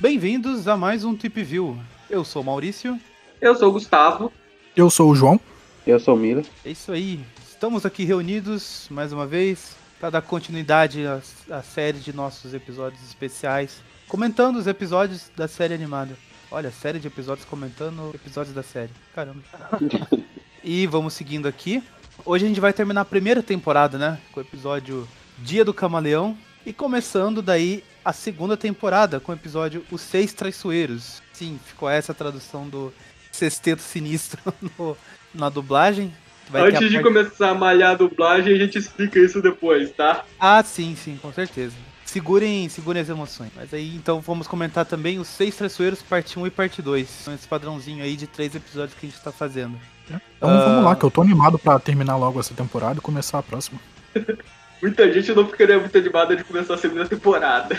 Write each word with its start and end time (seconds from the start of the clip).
Bem-vindos 0.00 0.68
a 0.68 0.76
mais 0.76 1.04
um 1.04 1.16
Tip 1.16 1.42
View. 1.42 1.76
Eu 2.08 2.24
sou 2.24 2.42
o 2.42 2.44
Maurício. 2.44 3.00
Eu 3.40 3.56
sou 3.56 3.70
o 3.70 3.72
Gustavo. 3.72 4.32
Eu 4.76 4.88
sou 4.90 5.10
o 5.10 5.16
João. 5.16 5.40
Eu 5.84 5.98
sou 5.98 6.14
o 6.14 6.16
Miller. 6.16 6.46
É 6.64 6.70
isso 6.70 6.92
aí. 6.92 7.18
Estamos 7.48 7.84
aqui 7.84 8.04
reunidos 8.04 8.86
mais 8.92 9.12
uma 9.12 9.26
vez 9.26 9.74
para 9.98 10.10
dar 10.10 10.22
continuidade 10.22 11.04
à, 11.04 11.20
à 11.50 11.62
série 11.62 11.98
de 11.98 12.12
nossos 12.12 12.54
episódios 12.54 13.02
especiais, 13.02 13.82
comentando 14.06 14.54
os 14.54 14.68
episódios 14.68 15.32
da 15.36 15.48
série 15.48 15.74
animada. 15.74 16.16
Olha, 16.48 16.70
série 16.70 17.00
de 17.00 17.08
episódios 17.08 17.44
comentando 17.44 18.12
episódios 18.14 18.54
da 18.54 18.62
série. 18.62 18.92
Caramba. 19.12 19.42
e 20.62 20.86
vamos 20.86 21.14
seguindo 21.14 21.46
aqui. 21.46 21.82
Hoje 22.24 22.44
a 22.44 22.48
gente 22.48 22.60
vai 22.60 22.72
terminar 22.72 23.02
a 23.02 23.04
primeira 23.04 23.42
temporada, 23.42 23.96
né? 23.96 24.18
Com 24.32 24.40
o 24.40 24.42
episódio 24.42 25.08
Dia 25.38 25.64
do 25.64 25.72
Camaleão. 25.72 26.36
E 26.66 26.72
começando 26.72 27.40
daí 27.40 27.82
a 28.04 28.12
segunda 28.12 28.56
temporada 28.56 29.20
com 29.20 29.32
o 29.32 29.34
episódio 29.34 29.84
Os 29.90 30.00
Seis 30.00 30.32
Traiçoeiros. 30.32 31.22
Sim, 31.32 31.58
ficou 31.64 31.88
essa 31.88 32.12
a 32.12 32.14
tradução 32.14 32.68
do 32.68 32.92
Sexteto 33.30 33.80
Sinistro 33.80 34.40
no, 34.78 34.96
na 35.34 35.48
dublagem. 35.48 36.12
Vai 36.50 36.62
a 36.62 36.64
Antes 36.66 36.90
de 36.90 37.02
começar 37.02 37.50
a 37.50 37.54
malhar 37.54 37.92
a 37.92 37.94
dublagem, 37.94 38.54
a 38.54 38.58
gente 38.58 38.78
explica 38.78 39.18
isso 39.18 39.40
depois, 39.40 39.90
tá? 39.92 40.24
Ah, 40.40 40.62
sim, 40.62 40.96
sim, 40.96 41.18
com 41.20 41.32
certeza. 41.32 41.74
Segurem, 42.04 42.68
segurem 42.70 43.02
as 43.02 43.08
emoções. 43.08 43.50
Mas 43.54 43.72
aí 43.74 43.94
então 43.94 44.20
vamos 44.20 44.46
comentar 44.46 44.86
também 44.86 45.18
os 45.18 45.28
Seis 45.28 45.56
Traiçoeiros, 45.56 46.02
parte 46.02 46.38
1 46.38 46.46
e 46.46 46.50
parte 46.50 46.80
2. 46.80 47.28
Esse 47.34 47.46
padrãozinho 47.46 48.02
aí 48.02 48.16
de 48.16 48.26
três 48.26 48.54
episódios 48.54 48.98
que 48.98 49.06
a 49.06 49.10
gente 49.10 49.22
tá 49.22 49.30
fazendo. 49.30 49.78
Então 50.36 50.48
Ah. 50.50 50.64
vamos 50.64 50.84
lá, 50.84 50.96
que 50.96 51.04
eu 51.04 51.10
tô 51.10 51.20
animado 51.22 51.58
pra 51.58 51.78
terminar 51.78 52.16
logo 52.16 52.40
essa 52.40 52.54
temporada 52.54 52.98
e 52.98 53.02
começar 53.02 53.38
a 53.38 53.42
próxima. 53.42 53.78
Muita 54.82 55.12
gente 55.12 55.32
não 55.32 55.46
ficaria 55.46 55.78
muito 55.78 55.96
animada 55.98 56.36
de 56.36 56.44
começar 56.44 56.74
a 56.74 56.78
segunda 56.78 57.04
temporada. 57.06 57.76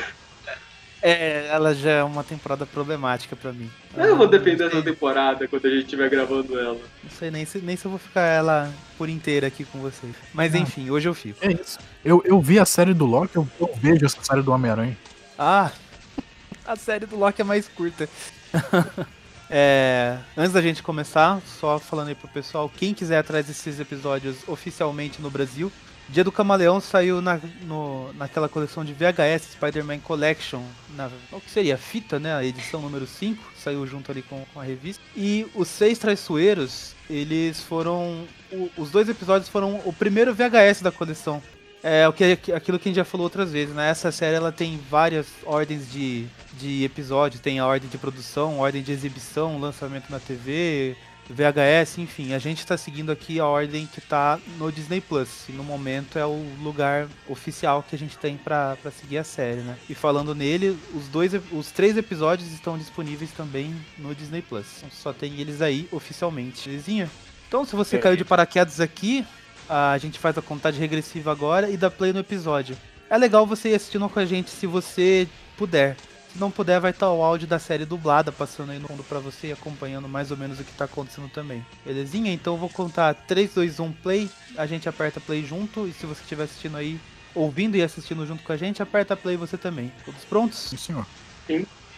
É, 1.02 1.48
ela 1.48 1.74
já 1.74 1.92
é 1.92 2.04
uma 2.04 2.26
temporada 2.26 2.66
problemática 2.66 3.34
pra 3.34 3.54
mim. 3.54 3.72
Eu 3.96 4.18
vou 4.18 4.28
defender 4.28 4.64
não 4.64 4.68
essa 4.68 4.82
sei, 4.82 4.92
temporada 4.92 5.48
quando 5.48 5.66
a 5.66 5.70
gente 5.70 5.84
estiver 5.86 6.10
gravando 6.10 6.60
ela. 6.60 6.78
Não 7.02 7.10
sei 7.18 7.32
nem 7.32 7.46
se, 7.46 7.60
nem 7.60 7.78
se 7.78 7.86
eu 7.86 7.92
vou 7.92 8.00
ficar 8.00 8.24
ela 8.26 8.70
por 8.98 9.08
inteira 9.08 9.48
aqui 9.48 9.64
com 9.64 9.80
vocês. 9.80 10.14
Mas 10.34 10.54
Ah. 10.54 10.58
enfim, 10.58 10.90
hoje 10.90 11.08
eu 11.08 11.14
fico. 11.14 11.38
É 11.42 11.54
isso. 11.54 11.80
Eu, 12.04 12.22
eu 12.26 12.42
vi 12.42 12.60
a 12.60 12.66
série 12.66 12.94
do 12.94 13.06
Loki, 13.06 13.38
eu, 13.38 13.48
eu 13.62 13.72
vejo 13.78 14.06
essa 14.06 14.22
série 14.22 14.42
do 14.42 14.52
Homem-Aranha. 14.52 14.98
Ah, 15.38 15.72
a 16.68 16.76
série 16.76 17.06
do 17.06 17.16
Loki 17.18 17.40
é 17.42 17.46
mais 17.46 17.70
curta. 17.70 18.10
É, 19.50 20.18
antes 20.38 20.54
da 20.54 20.62
gente 20.62 20.84
começar, 20.84 21.42
só 21.60 21.80
falando 21.80 22.10
aí 22.10 22.16
pro 22.16 22.28
pessoal, 22.28 22.70
quem 22.70 22.94
quiser 22.94 23.18
atrás 23.18 23.46
desses 23.48 23.80
episódios 23.80 24.38
oficialmente 24.48 25.22
no 25.22 25.30
Brasil, 25.30 25.72
Dia 26.12 26.24
do 26.24 26.32
Camaleão 26.32 26.82
saiu 26.82 27.22
na, 27.22 27.40
no- 27.62 28.12
naquela 28.14 28.50
coleção 28.50 28.84
de 28.84 28.94
VHS 28.94 29.52
Spider-Man 29.52 30.00
Collection, 30.00 30.60
na, 30.96 31.08
o 31.32 31.40
que 31.40 31.52
seria? 31.52 31.78
Fita, 31.78 32.18
né? 32.20 32.34
A 32.34 32.44
edição 32.44 32.82
número 32.82 33.06
5, 33.06 33.40
saiu 33.56 33.86
junto 33.86 34.12
ali 34.12 34.24
com, 34.24 34.44
com 34.52 34.60
a 34.60 34.64
revista. 34.64 35.04
E 35.16 35.46
os 35.54 35.68
Seis 35.68 36.00
Traiçoeiros, 36.00 36.96
eles 37.08 37.62
foram. 37.62 38.26
o- 38.52 38.72
os 38.76 38.90
dois 38.90 39.08
episódios 39.08 39.48
foram 39.50 39.80
o 39.86 39.94
primeiro 39.94 40.34
VHS 40.34 40.82
da 40.82 40.92
coleção. 40.92 41.44
É 41.82 42.08
o 42.08 42.14
que, 42.14 42.38
aquilo 42.54 42.78
que 42.78 42.90
a 42.90 42.92
gente 42.92 42.96
já 42.96 43.06
falou 43.06 43.26
outras 43.26 43.52
vezes, 43.52 43.74
né? 43.74 43.90
Essa 43.90 44.12
série 44.12 44.36
ela 44.36 44.52
tem 44.52 44.80
várias 44.90 45.28
ordens 45.46 45.92
de, 45.92 46.26
de 46.54 46.84
episódios, 46.84 47.42
tem 47.42 47.60
a 47.60 47.66
ordem 47.66 47.90
de 47.90 47.98
produção, 47.98 48.60
ordem 48.60 48.82
de 48.82 48.92
exibição, 48.92 49.60
lançamento 49.60 50.10
na 50.10 50.20
TV, 50.20 50.98
VHS, 51.30 52.00
enfim. 52.00 52.34
A 52.34 52.40
gente 52.40 52.66
tá 52.66 52.76
seguindo 52.76 53.12
aqui 53.12 53.40
a 53.40 53.46
ordem 53.46 53.86
que 53.86 54.02
tá 54.02 54.40
no 54.58 54.72
Disney 54.72 55.00
Plus. 55.00 55.48
E 55.48 55.52
no 55.52 55.64
momento 55.64 56.18
é 56.18 56.26
o 56.26 56.44
lugar 56.62 57.08
oficial 57.28 57.86
que 57.88 57.96
a 57.96 58.00
gente 58.00 58.18
tem 58.18 58.36
pra 58.36 58.76
pra 58.82 58.92
seguir 58.92 59.20
a 59.20 59.24
série, 59.24 59.62
né? 59.62 59.78
E 59.88 59.94
falando 59.94 60.34
nele, 60.34 60.78
os 60.94 61.08
dois, 61.08 61.32
os 61.52 61.72
três 61.72 61.96
episódios 61.96 62.52
estão 62.52 62.78
disponíveis 62.78 63.32
também 63.32 63.74
no 63.98 64.16
Disney 64.16 64.42
Plus. 64.42 64.84
Só 64.92 65.14
tem 65.14 65.40
eles 65.40 65.62
aí 65.62 65.88
oficialmente. 65.92 66.68
Belezinha? 66.68 67.10
Então, 67.48 67.66
se 67.66 67.76
você 67.76 67.98
caiu 67.98 68.16
de 68.16 68.26
paraquedas 68.26 68.80
aqui, 68.80 69.26
a 69.70 69.98
gente 70.00 70.18
faz 70.18 70.38
a 70.38 70.42
contagem 70.42 70.80
regressiva 70.80 71.32
agora 71.32 71.70
e 71.70 71.78
dá 71.78 71.92
play 71.92 72.12
no 72.12 72.20
episódio. 72.20 72.76
É 73.10 73.18
legal 73.18 73.46
você 73.46 73.70
ir 73.70 73.76
assistindo 73.76 74.10
com 74.10 74.20
a 74.20 74.26
gente 74.26 74.50
se 74.50 74.66
você 74.66 75.28
puder. 75.56 75.96
Se 76.32 76.38
não 76.40 76.52
puder, 76.52 76.80
vai 76.80 76.92
estar 76.92 77.12
o 77.12 77.24
áudio 77.24 77.48
da 77.48 77.58
série 77.58 77.86
dublada 77.86 78.32
passando 78.32 78.72
aí 78.72 78.80
no 78.80 78.88
fundo 78.88 79.04
pra 79.04 79.20
você 79.20 79.48
e 79.48 79.52
acompanhando 79.52 80.08
mais 80.08 80.30
ou 80.30 80.38
menos 80.38 80.60
o 80.60 80.64
que 80.64 80.72
tá 80.74 80.86
acontecendo 80.86 81.28
também. 81.30 81.66
Belezinha? 81.86 82.32
Então 82.32 82.54
eu 82.54 82.60
vou 82.60 82.70
contar 82.70 83.14
3, 83.14 83.54
2, 83.54 83.80
1 83.80 83.92
play, 83.94 84.30
a 84.56 84.66
gente 84.66 84.88
aperta 84.88 85.20
play 85.20 85.44
junto 85.44 85.88
e 85.88 85.94
se 85.94 86.06
você 86.06 86.22
estiver 86.22 86.44
assistindo 86.44 86.78
aí, 86.78 87.00
ouvindo 87.34 87.76
e 87.76 87.82
assistindo 87.82 88.26
junto 88.28 88.44
com 88.44 88.54
a 88.54 88.58
gente, 88.58 88.82
aperta 88.82 89.18
play 89.18 89.38
você 89.38 89.58
também. 89.58 89.92
Todos 90.06 90.24
prontos? 90.26 90.60
Sim, 90.60 90.78
senhor. 90.78 91.06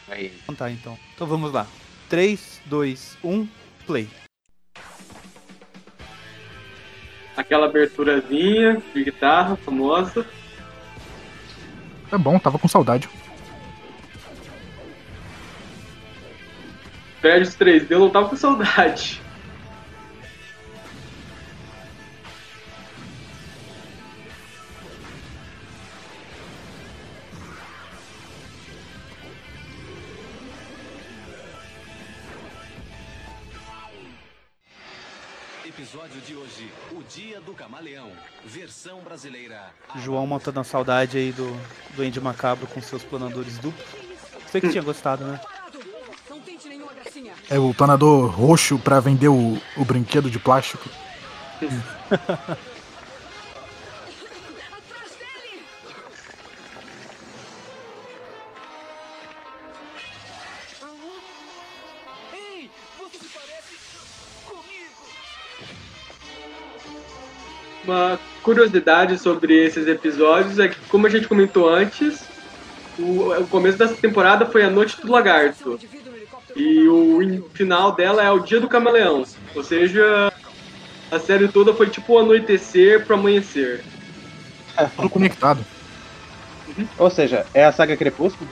Aí. 0.07 0.33
Então 0.43 0.55
tá, 0.55 0.71
então. 0.71 0.97
Então 1.13 1.27
vamos 1.27 1.51
lá. 1.51 1.67
3, 2.09 2.61
2, 2.67 3.17
1, 3.23 3.47
play. 3.85 4.09
Aquela 7.41 7.65
aberturazinha 7.65 8.81
de 8.93 9.03
guitarra 9.03 9.55
famosa. 9.55 10.25
É 12.11 12.17
bom, 12.17 12.37
tava 12.37 12.59
com 12.59 12.67
saudade. 12.67 13.09
Perde 17.19 17.49
os 17.49 17.55
3D, 17.55 17.87
eu 17.89 17.99
não 17.99 18.09
tava 18.11 18.29
com 18.29 18.35
saudade. 18.35 19.19
Camaleão, 37.61 38.09
versão 38.43 39.01
brasileira. 39.01 39.69
João 39.97 40.25
matando 40.25 40.59
a 40.59 40.63
saudade 40.63 41.15
aí 41.15 41.31
do, 41.31 41.55
do 41.95 42.01
Andy 42.01 42.19
Macabro 42.19 42.65
com 42.65 42.81
seus 42.81 43.03
planadores 43.03 43.59
duplos. 43.59 43.87
Você 44.47 44.59
que 44.59 44.69
tinha 44.69 44.81
gostado, 44.81 45.23
né? 45.23 45.39
É 47.47 47.59
o 47.59 47.71
tonador 47.71 48.31
roxo 48.31 48.79
pra 48.79 48.99
vender 48.99 49.27
o, 49.27 49.61
o 49.77 49.85
brinquedo 49.85 50.27
de 50.27 50.39
plástico. 50.39 50.89
Uma 67.83 68.19
curiosidade 68.43 69.17
sobre 69.17 69.65
esses 69.65 69.87
episódios 69.87 70.59
é 70.59 70.67
que, 70.67 70.79
como 70.87 71.07
a 71.07 71.09
gente 71.09 71.27
comentou 71.27 71.67
antes, 71.69 72.23
o, 72.99 73.31
o 73.31 73.47
começo 73.47 73.77
dessa 73.77 73.95
temporada 73.95 74.45
foi 74.45 74.63
a 74.63 74.69
Noite 74.69 75.01
do 75.01 75.11
Lagarto. 75.11 75.79
E 76.55 76.87
o 76.87 77.21
in- 77.23 77.43
final 77.53 77.93
dela 77.93 78.23
é 78.23 78.29
o 78.29 78.39
Dia 78.39 78.59
do 78.59 78.67
Camaleão. 78.67 79.25
Ou 79.55 79.63
seja, 79.63 80.31
a 81.09 81.19
série 81.19 81.47
toda 81.47 81.73
foi 81.73 81.89
tipo 81.89 82.13
o 82.13 82.19
anoitecer 82.19 83.05
pro 83.05 83.15
amanhecer. 83.15 83.83
Tudo 84.95 85.09
conectado. 85.09 85.65
Ou 86.97 87.09
seja, 87.09 87.45
é 87.53 87.65
a 87.65 87.71
saga 87.71 87.97
Crepúsculo? 87.97 88.49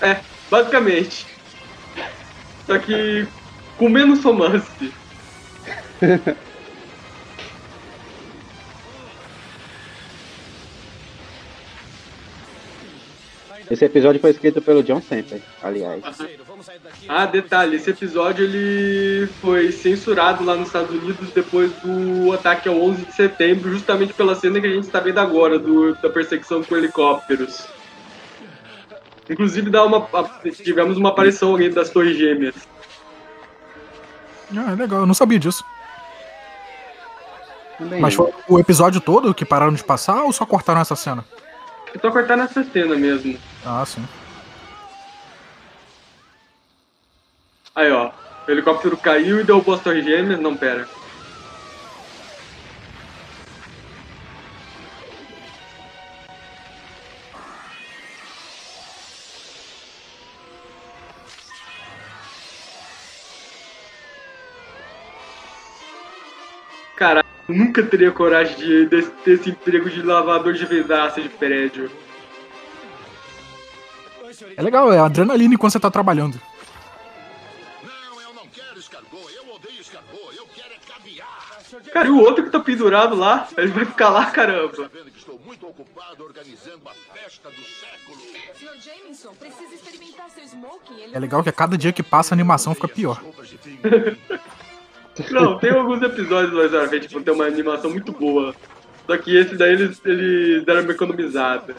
É, 0.00 0.18
basicamente. 0.50 1.26
Só 2.66 2.78
que 2.78 3.26
com 3.76 3.88
menos 3.88 4.22
romance. 4.22 4.92
Esse 13.70 13.84
episódio 13.84 14.20
foi 14.20 14.30
escrito 14.30 14.62
pelo 14.62 14.82
John 14.82 15.00
Semper, 15.00 15.40
aliás. 15.62 16.02
Ah, 17.08 17.26
detalhe, 17.26 17.76
esse 17.76 17.90
episódio 17.90 18.44
ele 18.44 19.26
foi 19.40 19.72
censurado 19.72 20.44
lá 20.44 20.54
nos 20.54 20.68
Estados 20.68 20.90
Unidos 20.90 21.30
depois 21.30 21.72
do 21.82 22.32
ataque 22.32 22.68
ao 22.68 22.80
11 22.80 23.06
de 23.06 23.12
setembro, 23.12 23.70
justamente 23.72 24.12
pela 24.12 24.34
cena 24.34 24.60
que 24.60 24.66
a 24.66 24.70
gente 24.70 24.84
está 24.84 25.00
vendo 25.00 25.18
agora, 25.18 25.58
do, 25.58 25.94
da 25.96 26.08
perseguição 26.08 26.62
com 26.62 26.76
helicópteros. 26.76 27.66
Inclusive 29.28 29.70
dá 29.70 29.84
uma, 29.84 30.08
tivemos 30.62 30.96
uma 30.96 31.08
aparição 31.08 31.54
ali 31.56 31.68
das 31.68 31.90
Torres 31.90 32.16
Gêmeas. 32.16 32.54
Ah, 34.56 34.72
é 34.72 34.74
legal, 34.76 35.00
eu 35.00 35.06
não 35.06 35.14
sabia 35.14 35.38
disso. 35.38 35.64
Também 37.78 38.00
Mas 38.00 38.14
foi 38.14 38.32
o 38.48 38.58
episódio 38.58 39.00
todo 39.00 39.34
que 39.34 39.44
pararam 39.44 39.74
de 39.74 39.84
passar 39.84 40.22
ou 40.22 40.32
só 40.32 40.46
cortaram 40.46 40.80
essa 40.80 40.96
cena? 40.96 41.24
Eu 41.94 42.00
tô 42.00 42.10
cortando 42.12 42.42
essa 42.42 42.62
cena 42.64 42.94
mesmo. 42.96 43.38
Ah, 43.64 43.84
sim. 43.84 44.04
Aí, 47.74 47.90
ó. 47.90 48.10
O 48.46 48.50
helicóptero 48.50 48.96
caiu 48.96 49.40
e 49.40 49.44
derrubou 49.44 49.74
as 49.74 49.82
torres 49.82 50.04
gêmeas. 50.04 50.40
Não, 50.40 50.56
pera. 50.56 50.88
Caralho 66.96 67.35
nunca 67.48 67.82
teria 67.82 68.10
coragem 68.10 68.56
de, 68.56 68.86
de 68.86 69.02
ter 69.02 69.32
esse 69.32 69.50
emprego 69.50 69.88
de 69.88 70.02
lavador 70.02 70.52
de 70.54 70.64
vidraça 70.66 71.20
de 71.20 71.28
prédio. 71.28 71.90
É 74.56 74.62
legal, 74.62 74.92
é 74.92 74.98
adrenalina 74.98 75.54
enquanto 75.54 75.72
você 75.72 75.80
tá 75.80 75.90
trabalhando. 75.90 76.40
Não, 77.82 78.20
eu 78.20 78.34
não 78.34 78.46
quero 78.48 78.78
escargot. 78.78 79.34
Eu 79.34 79.54
odeio 79.54 79.80
escargot. 79.80 80.36
Eu 80.36 80.46
quero 80.54 80.74
é 80.74 80.92
caviar. 80.92 81.46
Cara, 81.92 82.08
e 82.08 82.10
o 82.10 82.18
outro 82.18 82.44
que 82.44 82.50
tá 82.50 82.60
pendurado 82.60 83.16
lá, 83.16 83.48
ele 83.56 83.68
vai 83.68 83.84
ficar 83.86 84.10
lá, 84.10 84.26
caramba. 84.30 84.76
Tá 84.76 84.90
vendo 84.92 85.10
que 85.10 85.18
estou 85.18 85.40
muito 85.44 85.66
ocupado 85.66 86.24
organizando 86.24 86.82
a 86.86 86.92
festa 87.16 87.48
do 87.48 87.62
século. 87.62 88.18
Sr. 88.54 88.78
Jameson, 88.80 89.34
precisa 89.34 89.74
experimentar 89.74 90.28
seu 90.30 90.44
smoking. 90.44 91.00
Ele 91.00 91.16
É 91.16 91.18
legal 91.18 91.42
que 91.42 91.48
a 91.48 91.52
cada 91.52 91.78
dia 91.78 91.92
que 91.92 92.02
passa 92.02 92.34
a 92.34 92.36
animação 92.36 92.74
fica 92.74 92.88
pior. 92.88 93.22
Não, 95.30 95.58
tem 95.58 95.70
alguns 95.70 96.02
episódios 96.02 96.70
pra 96.70 96.88
frente, 96.88 97.08
tipo, 97.08 97.22
tem 97.22 97.32
uma 97.32 97.46
animação 97.46 97.90
muito 97.90 98.12
boa. 98.12 98.54
Só 99.06 99.16
que 99.16 99.36
esse 99.36 99.56
daí 99.56 99.72
eles, 99.72 100.00
eles 100.04 100.64
deram 100.64 100.82
uma 100.82 100.92
economizada. 100.92 101.76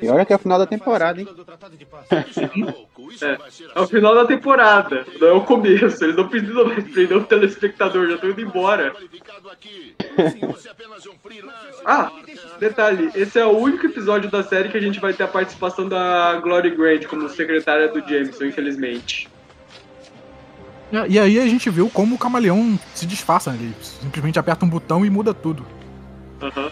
Pior 0.00 0.18
é 0.18 0.24
que 0.24 0.32
é 0.32 0.36
o 0.36 0.38
final 0.38 0.58
da 0.58 0.66
temporada, 0.66 1.20
hein? 1.20 1.26
do 1.26 1.46
é 3.24 3.38
É, 3.74 3.80
o 3.80 3.86
final 3.86 4.14
da 4.14 4.26
temporada, 4.26 5.06
não 5.20 5.28
é 5.28 5.32
o 5.32 5.44
começo. 5.44 6.04
Eles 6.04 6.16
não 6.16 6.28
precisam 6.28 6.64
mais 6.64 6.84
prender 6.90 7.16
o 7.16 7.24
telespectador, 7.24 8.08
já 8.08 8.14
estão 8.14 8.30
indo 8.30 8.40
embora. 8.40 8.94
Ah, 11.84 12.10
detalhe, 12.58 13.10
esse 13.14 13.38
é 13.38 13.46
o 13.46 13.56
único 13.56 13.86
episódio 13.86 14.30
da 14.30 14.42
série 14.42 14.68
que 14.68 14.76
a 14.76 14.80
gente 14.80 14.98
vai 14.98 15.12
ter 15.12 15.22
a 15.22 15.28
participação 15.28 15.88
da 15.88 16.34
Glory 16.40 16.70
Grant 16.70 17.06
como 17.06 17.28
secretária 17.28 17.88
do 17.88 18.00
Jameson, 18.00 18.46
infelizmente. 18.46 19.28
E 20.92 21.12
e 21.12 21.18
aí 21.18 21.38
a 21.38 21.46
gente 21.46 21.68
viu 21.70 21.90
como 21.90 22.14
o 22.14 22.18
camaleão 22.18 22.78
se 22.94 23.06
disfarça, 23.06 23.52
né? 23.52 23.58
Ele 23.60 23.74
simplesmente 23.80 24.38
aperta 24.38 24.64
um 24.64 24.68
botão 24.68 25.04
e 25.04 25.10
muda 25.10 25.34
tudo. 25.34 25.66
Aham. 26.40 26.70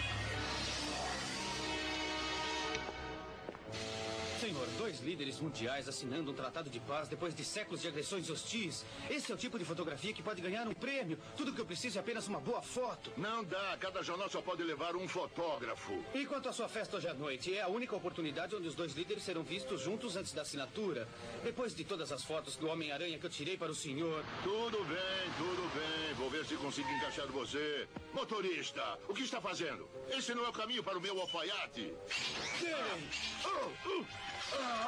Assinando 5.97 6.31
um 6.31 6.33
tratado 6.33 6.69
de 6.69 6.79
paz 6.79 7.07
depois 7.07 7.33
de 7.33 7.43
séculos 7.43 7.81
de 7.81 7.87
agressões 7.87 8.29
hostis. 8.29 8.85
Esse 9.09 9.31
é 9.31 9.35
o 9.35 9.37
tipo 9.37 9.57
de 9.57 9.65
fotografia 9.65 10.13
que 10.13 10.21
pode 10.21 10.39
ganhar 10.41 10.67
um 10.67 10.73
prêmio. 10.73 11.17
Tudo 11.35 11.51
que 11.51 11.59
eu 11.59 11.65
preciso 11.65 11.97
é 11.97 12.01
apenas 12.01 12.27
uma 12.27 12.39
boa 12.39 12.61
foto. 12.61 13.11
Não 13.17 13.43
dá. 13.43 13.75
Cada 13.79 14.03
jornal 14.03 14.29
só 14.29 14.39
pode 14.39 14.61
levar 14.61 14.95
um 14.95 15.07
fotógrafo. 15.07 15.93
E 16.13 16.23
quanto 16.27 16.49
à 16.49 16.53
sua 16.53 16.69
festa 16.69 16.97
hoje 16.97 17.07
à 17.07 17.15
noite? 17.15 17.55
É 17.55 17.63
a 17.63 17.67
única 17.67 17.95
oportunidade 17.95 18.55
onde 18.55 18.67
os 18.67 18.75
dois 18.75 18.93
líderes 18.93 19.23
serão 19.23 19.43
vistos 19.43 19.81
juntos 19.81 20.15
antes 20.15 20.33
da 20.33 20.43
assinatura. 20.43 21.07
Depois 21.43 21.73
de 21.73 21.83
todas 21.83 22.11
as 22.11 22.23
fotos 22.23 22.55
do 22.57 22.67
Homem-Aranha 22.67 23.17
que 23.17 23.25
eu 23.25 23.29
tirei 23.31 23.57
para 23.57 23.71
o 23.71 23.75
senhor. 23.75 24.23
Tudo 24.43 24.83
bem, 24.83 25.31
tudo 25.37 25.71
bem. 25.73 26.13
Vou 26.13 26.29
ver 26.29 26.45
se 26.45 26.55
consigo 26.57 26.89
encaixar 26.91 27.25
você. 27.27 27.87
Motorista, 28.13 28.99
o 29.07 29.15
que 29.15 29.23
está 29.23 29.41
fazendo? 29.41 29.89
Esse 30.09 30.35
não 30.35 30.45
é 30.45 30.49
o 30.49 30.53
caminho 30.53 30.83
para 30.83 30.97
o 30.97 31.01
meu 31.01 31.19
alfaiate. 31.19 31.91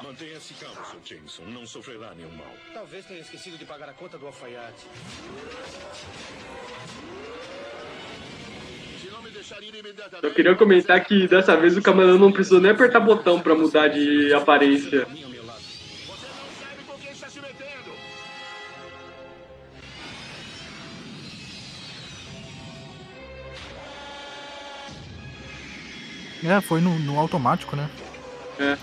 Mantenha-se 0.03 0.53
calmo, 0.55 0.77
Sr. 0.85 1.15
Jameson. 1.15 1.43
Não 1.47 1.65
sofrerá 1.65 2.13
nenhum 2.15 2.31
mal. 2.31 2.53
Talvez 2.73 3.05
tenha 3.05 3.19
esquecido 3.19 3.57
de 3.57 3.65
pagar 3.65 3.89
a 3.89 3.93
conta 3.93 4.17
do 4.17 4.27
alfaiate. 4.27 4.85
Eu 10.21 10.33
queria 10.33 10.55
comentar 10.55 11.03
que 11.03 11.27
dessa 11.27 11.55
vez 11.55 11.75
o 11.75 11.81
Camaleão 11.81 12.17
não 12.17 12.31
precisou 12.31 12.61
nem 12.61 12.71
apertar 12.71 12.99
botão 12.99 13.39
pra 13.39 13.55
mudar 13.55 13.87
de 13.87 14.33
aparência. 14.33 15.07
É, 26.43 26.61
foi 26.61 26.79
no, 26.79 26.97
no 26.99 27.19
automático, 27.19 27.75
né? 27.75 27.89
É. 28.57 28.77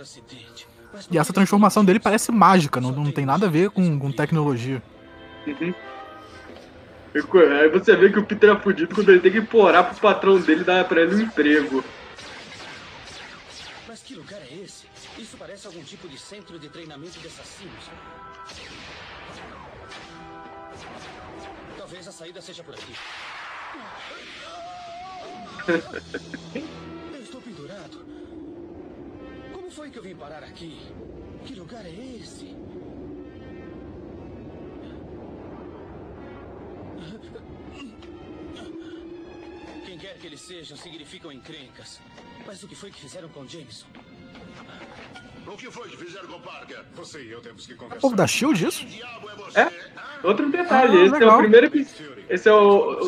acidente. 0.00 0.68
Mas 0.92 1.08
E 1.10 1.18
essa 1.18 1.32
transformação 1.32 1.84
dele 1.84 2.00
parece 2.00 2.30
mágica, 2.30 2.80
não, 2.80 2.92
não 2.92 3.10
tem 3.10 3.24
nada 3.24 3.46
a 3.46 3.50
ver 3.50 3.70
com, 3.70 3.98
com 3.98 4.12
tecnologia. 4.12 4.82
Aí 7.14 7.68
você 7.68 7.94
vê 7.96 8.10
que 8.10 8.18
o 8.18 8.26
Peter 8.26 8.50
é 8.50 8.60
fudido 8.60 8.94
quando 8.94 9.08
ele 9.10 9.20
tem 9.20 9.30
que 9.30 9.38
implorar 9.38 9.88
pro 9.88 10.00
patrão 10.00 10.40
dele 10.40 10.64
dar 10.64 10.84
pra 10.84 11.00
ele 11.02 11.14
um 11.14 11.20
emprego. 11.20 11.84
Mas 13.86 14.02
que 14.02 14.14
lugar 14.14 14.40
é 14.42 14.54
esse? 14.64 14.86
Isso 15.16 15.36
parece 15.36 15.66
algum 15.66 15.82
tipo 15.82 16.08
de 16.08 16.18
centro 16.18 16.58
de 16.58 16.68
treinamento 16.68 17.18
de 17.20 17.28
assassinos. 17.28 17.90
Talvez 21.78 22.08
a 22.08 22.12
saída 22.12 22.40
seja 22.40 22.64
por 22.64 22.74
aqui. 22.74 22.94
Eu 27.14 27.22
estou 27.22 27.40
pendurado. 27.40 28.04
Como 29.52 29.63
foi 29.74 29.90
que 29.90 29.98
eu 29.98 30.02
vim 30.02 30.14
parar 30.14 30.42
aqui? 30.44 30.78
Que 31.44 31.54
lugar 31.54 31.84
é 31.84 31.90
esse? 32.20 32.54
Quem 39.84 39.98
quer 39.98 40.14
que 40.14 40.26
eles 40.26 40.40
sejam 40.40 40.76
significam 40.76 41.30
encrencas. 41.30 42.00
Mas 42.46 42.62
o 42.62 42.68
que 42.68 42.74
foi 42.74 42.90
que 42.90 43.00
fizeram 43.00 43.28
com 43.28 43.46
Jameson? 43.46 43.86
O 45.46 45.56
que 45.56 45.70
foi 45.70 45.88
que 45.90 45.96
fizeram 45.98 46.26
com 46.26 46.36
o 46.36 46.40
Parker? 46.40 46.80
Você 46.94 47.22
e 47.22 47.30
eu 47.30 47.40
temos 47.40 47.66
que 47.66 47.72
É 47.72 47.74
o 47.74 47.78
conversar. 47.78 48.00
povo 48.00 48.16
da 48.16 48.26
Shield 48.26 48.66
isso? 48.66 48.84
Diabo 48.86 49.28
é? 49.54 49.60
É? 49.60 49.70
Outro 50.22 50.50
detalhe, 50.50 50.98
Ah, 50.98 51.04
esse 51.04 51.14
é 51.14 51.18
legal. 51.18 51.36
o 51.36 51.42
primeiro 51.42 51.70
Esse 52.30 52.48
é 52.48 52.52
o 52.52 52.58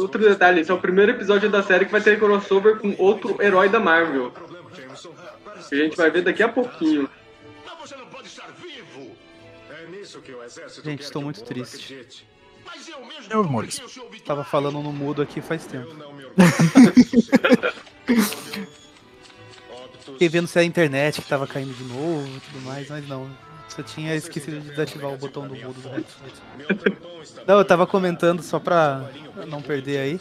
outro 0.02 0.20
detalhe, 0.20 0.60
esse 0.60 0.70
é 0.70 0.74
o 0.74 0.78
primeiro 0.78 1.12
episódio 1.12 1.48
da 1.50 1.62
série 1.62 1.86
que 1.86 1.92
vai 1.92 2.02
ter 2.02 2.18
crossover 2.18 2.78
com 2.78 2.94
outro 2.98 3.40
herói 3.42 3.70
da 3.70 3.80
Marvel. 3.80 4.32
Que 5.68 5.74
a 5.74 5.84
gente 5.84 5.96
vai 5.96 6.10
ver 6.10 6.22
daqui 6.22 6.42
a 6.42 6.48
pouquinho. 6.48 7.08
Mas 7.64 7.78
você 7.78 7.96
não 7.96 8.06
pode 8.06 8.28
estar 8.28 8.46
vivo. 8.52 9.16
É 9.70 9.86
nisso 9.88 10.20
que 10.20 10.32
o 10.32 10.42
exército 10.42 10.84
Gente, 10.84 11.02
estou 11.02 11.22
muito 11.22 11.42
triste. 11.42 12.26
eu 12.88 13.06
mesmo 13.06 13.24
Eu, 13.30 13.44
convidei 13.44 13.52
Maurício. 13.52 13.88
Tava 14.24 14.44
falando 14.44 14.80
no 14.80 14.92
mudo 14.92 15.22
aqui 15.22 15.40
faz 15.40 15.66
tempo. 15.66 15.94
Fiquei 20.04 20.28
vendo 20.28 20.46
se 20.46 20.58
é 20.58 20.62
a 20.62 20.64
internet 20.64 21.20
que 21.20 21.28
tava 21.28 21.46
caindo 21.46 21.74
de 21.74 21.84
novo 21.84 22.26
e 22.26 22.40
tudo 22.40 22.60
mais, 22.64 22.88
mas 22.88 23.06
não. 23.08 23.28
Só 23.68 23.82
tinha 23.82 24.14
esquecido 24.14 24.60
de 24.60 24.70
desativar 24.70 25.12
o 25.12 25.18
botão 25.18 25.46
do 25.46 25.54
mudo 25.54 25.80
do 25.80 25.88
headset. 25.88 26.96
Não, 27.46 27.58
eu 27.58 27.64
tava 27.64 27.86
comentando 27.86 28.42
só 28.42 28.58
pra 28.58 29.10
não 29.46 29.60
perder 29.60 29.98
aí. 29.98 30.20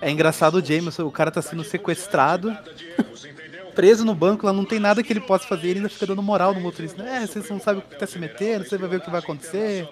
É 0.00 0.10
engraçado 0.10 0.54
o 0.54 0.64
Jameson, 0.64 1.04
o 1.04 1.10
cara 1.10 1.30
tá 1.30 1.42
sendo 1.42 1.62
sequestrado, 1.62 2.56
preso 3.70 4.04
no 4.04 4.14
banco, 4.14 4.46
lá 4.46 4.52
não 4.52 4.64
tem 4.64 4.78
nada 4.78 5.02
que 5.02 5.12
ele 5.12 5.20
possa 5.20 5.46
fazer, 5.46 5.68
ele 5.68 5.78
ainda 5.78 5.88
fica 5.88 6.06
dando 6.06 6.22
moral 6.22 6.54
no 6.54 6.60
motorista. 6.60 7.02
É, 7.02 7.26
vocês 7.26 7.48
não 7.48 7.60
sabem 7.60 7.80
o 7.80 7.82
que 7.82 7.96
tá 7.96 8.06
se 8.06 8.18
metendo, 8.18 8.64
você 8.64 8.76
vai 8.76 8.88
ver 8.88 8.96
o 8.96 9.00
que 9.00 9.10
vai 9.10 9.20
acontecer. 9.20 9.88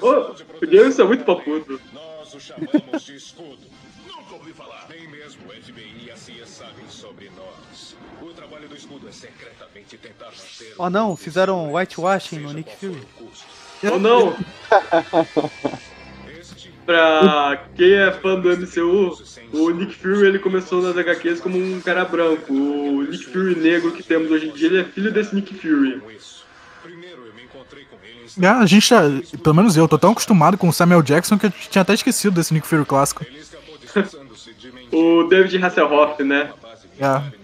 Ô, 0.00 0.34
o 0.62 0.66
Jameson 0.66 1.02
é 1.02 1.06
muito 1.06 1.24
papudo. 1.24 1.80
Nós 1.92 2.34
o 2.34 2.40
chamamos 2.40 3.02
de 3.02 3.16
escudo. 3.16 3.58
Nunca 4.06 4.34
ouvi 4.34 4.52
falar. 4.52 4.86
Nem 4.88 5.08
mesmo 5.08 5.42
o 5.46 5.50
FBI 5.50 6.06
e 6.06 6.10
a 6.10 6.16
CIA 6.16 6.46
sabem 6.46 6.84
sobre 6.88 7.30
nós. 7.36 7.96
O 8.22 8.32
trabalho 8.32 8.68
do 8.68 8.74
escudo 8.76 9.08
é 9.08 9.12
secretamente 9.12 9.96
tentar 9.98 10.26
manter... 10.26 10.74
Oh 10.78 10.88
não, 10.88 11.16
fizeram 11.16 11.74
whitewashing 11.74 12.38
no 12.38 12.52
Nick 12.52 12.74
Fury. 12.76 13.06
Ou 13.90 13.98
não, 13.98 14.36
pra 16.84 17.64
quem 17.76 17.92
é 17.92 18.10
fã 18.10 18.38
do 18.38 18.48
MCU, 18.48 19.16
o 19.52 19.70
Nick 19.70 19.94
Fury 19.94 20.26
ele 20.26 20.38
começou 20.38 20.82
nas 20.82 20.96
HQs 20.96 21.40
como 21.40 21.58
um 21.58 21.80
cara 21.80 22.04
branco. 22.04 22.52
O 22.52 23.02
Nick 23.02 23.26
Fury 23.26 23.56
negro 23.56 23.92
que 23.92 24.02
temos 24.02 24.30
hoje 24.30 24.48
em 24.48 24.52
dia, 24.52 24.68
ele 24.68 24.80
é 24.80 24.84
filho 24.84 25.12
desse 25.12 25.34
Nick 25.34 25.54
Fury. 25.54 26.02
É, 28.40 28.46
a 28.46 28.66
gente 28.66 28.88
tá, 28.88 29.02
pelo 29.42 29.54
menos 29.56 29.76
eu, 29.76 29.88
tô 29.88 29.98
tão 29.98 30.12
acostumado 30.12 30.56
com 30.56 30.68
o 30.68 30.72
Samuel 30.72 31.02
Jackson 31.02 31.38
que 31.38 31.46
eu 31.46 31.50
tinha 31.50 31.82
até 31.82 31.94
esquecido 31.94 32.34
desse 32.34 32.54
Nick 32.54 32.66
Fury 32.66 32.84
clássico. 32.84 33.24
O 34.92 35.22
David 35.28 35.64
Hasselhoff, 35.64 36.20
né? 36.24 36.50
É. 36.98 37.39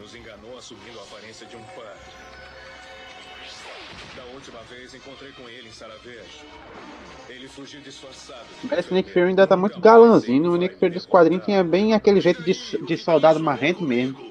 disfarçado. 8.66 8.82
de 8.82 8.86
Esse 8.86 8.94
Nick. 8.94 9.10
Fury 9.10 9.26
ainda 9.26 9.46
tá 9.46 9.56
muito 9.56 9.80
galãzinho. 9.80 10.52
O 10.52 10.56
Nick 10.56 10.76
Fury 10.76 10.92
dos 10.92 11.06
quadrinhos 11.06 11.44
tinha 11.44 11.62
bem 11.64 11.92
aquele 11.92 12.20
jeito 12.20 12.42
de, 12.42 12.52
de 12.52 12.96
soldado 12.96 13.40
marrento 13.40 13.82
mesmo. 13.82 14.30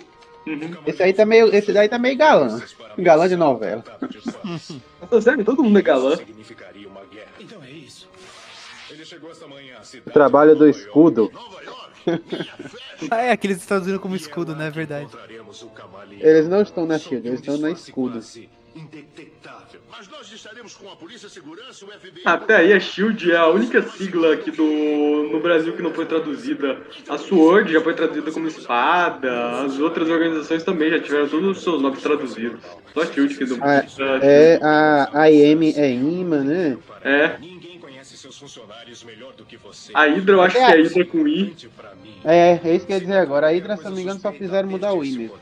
Esse 0.85 1.01
aí 1.01 1.13
tá 1.13 1.25
meio. 1.25 1.53
Esse 1.53 1.73
daí 1.73 1.89
tá 1.89 1.97
meio 1.97 2.17
galã. 2.17 2.61
Galã 2.97 3.27
de 3.27 3.35
novela. 3.35 3.83
Sério, 5.21 5.43
todo 5.43 5.63
mundo 5.63 5.79
é 5.79 5.81
galã. 5.81 6.17
Então 7.39 7.63
é 7.63 7.71
isso. 7.71 8.07
O 10.05 10.11
trabalho 10.11 10.55
do 10.55 10.67
escudo. 10.67 11.31
Ah, 13.09 13.21
é, 13.23 13.31
aqueles 13.31 13.65
traduzindo 13.65 13.99
como 13.99 14.15
escudo, 14.15 14.55
né? 14.55 14.67
É 14.67 14.69
verdade. 14.69 15.09
O. 15.13 16.13
Eles 16.19 16.47
não 16.47 16.61
estão 16.61 16.85
na 16.85 16.99
Shield, 16.99 17.27
eles 17.27 17.39
estão 17.39 17.57
na 17.57 17.71
escudo. 17.71 18.21
Mas 20.05 20.19
nós 20.19 20.31
estaremos 20.31 20.75
com 20.75 20.91
a 20.91 20.95
polícia, 20.95 21.27
segurança, 21.27 21.83
o 21.83 21.87
FBI. 21.87 22.21
Até 22.25 22.57
aí 22.57 22.73
a 22.73 22.79
Shield 22.79 23.31
é 23.31 23.37
a 23.37 23.47
única 23.47 23.81
sigla 23.81 24.33
aqui 24.33 24.51
do, 24.51 24.63
no 25.31 25.39
Brasil 25.39 25.73
que 25.73 25.81
não 25.81 25.91
foi 25.91 26.05
traduzida. 26.05 26.79
A 27.09 27.17
SWORD 27.17 27.73
já 27.73 27.81
foi 27.81 27.93
traduzida 27.93 28.31
como 28.31 28.47
espada, 28.47 29.63
as 29.63 29.79
outras 29.79 30.09
organizações 30.09 30.63
também 30.63 30.91
já 30.91 30.99
tiveram 30.99 31.27
todos 31.27 31.57
os 31.57 31.63
seus 31.63 31.81
nomes 31.81 32.01
traduzidos. 32.01 32.59
Só 32.93 33.01
a 33.01 33.05
Shield 33.05 33.35
que 33.35 33.45
não. 33.45 33.57
A, 33.63 33.83
é, 34.21 34.59
a, 34.61 35.21
a 35.21 35.31
IM 35.31 35.73
é 35.75 35.91
imã, 35.91 36.43
né? 36.43 36.77
É. 37.03 37.37
Ninguém 37.39 37.79
conhece 37.79 38.15
seus 38.17 38.37
funcionários 38.37 39.03
melhor 39.03 39.33
do 39.33 39.43
que 39.43 39.57
você. 39.57 39.91
A 39.95 40.05
Hydra 40.05 40.35
eu 40.35 40.41
acho 40.41 40.55
que 40.55 40.61
é 40.61 40.65
a 40.65 40.75
Hydra 40.75 41.05
com 41.05 41.27
I. 41.27 41.55
É, 42.23 42.59
é 42.63 42.75
isso 42.75 42.85
que 42.85 42.91
eu 42.91 42.97
ia 42.97 43.01
dizer 43.01 43.17
agora. 43.17 43.47
A 43.47 43.51
Hydra, 43.51 43.77
se 43.77 43.85
eu 43.85 43.89
não 43.89 43.97
me 43.97 44.03
engano, 44.03 44.19
só 44.19 44.31
fizeram 44.31 44.69
mudar 44.69 44.93
o 44.93 45.03
I 45.03 45.17
mesmo. 45.17 45.39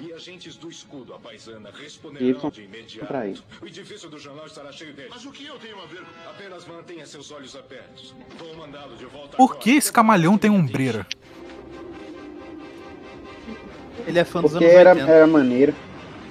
E 0.00 0.12
agentes 0.12 0.54
do 0.56 0.70
escudo 0.70 1.12
à 1.12 1.18
paisana 1.18 1.70
responderão 1.76 2.50
de 2.50 2.62
imediato. 2.62 3.42
O 3.60 3.66
edifício 3.66 4.08
do 4.08 4.16
jornal 4.18 4.46
estará 4.46 4.70
cheio 4.70 4.92
deles. 4.92 5.10
Mas 5.12 5.24
o 5.26 5.32
que 5.32 5.44
eu 5.46 5.58
tenho 5.58 5.80
a 5.82 5.86
ver? 5.86 6.02
Apenas 6.28 6.64
mantenha 6.66 7.04
seus 7.04 7.32
olhos 7.32 7.56
abertos. 7.56 8.14
Vou 8.38 8.56
mandá-lo 8.56 8.96
de 8.96 9.06
volta 9.06 9.36
Por 9.36 9.44
agora. 9.44 9.58
que 9.58 9.70
esse 9.72 9.92
camaleão 9.92 10.38
tem 10.38 10.50
ombreira? 10.50 11.04
Ele 14.06 14.18
é 14.20 14.24
fã 14.24 14.40
dos 14.40 14.52
Porque 14.52 14.64
anos 14.64 14.76
era, 14.76 14.90
80. 14.92 15.10
era 15.12 15.26
maneiro. 15.26 15.74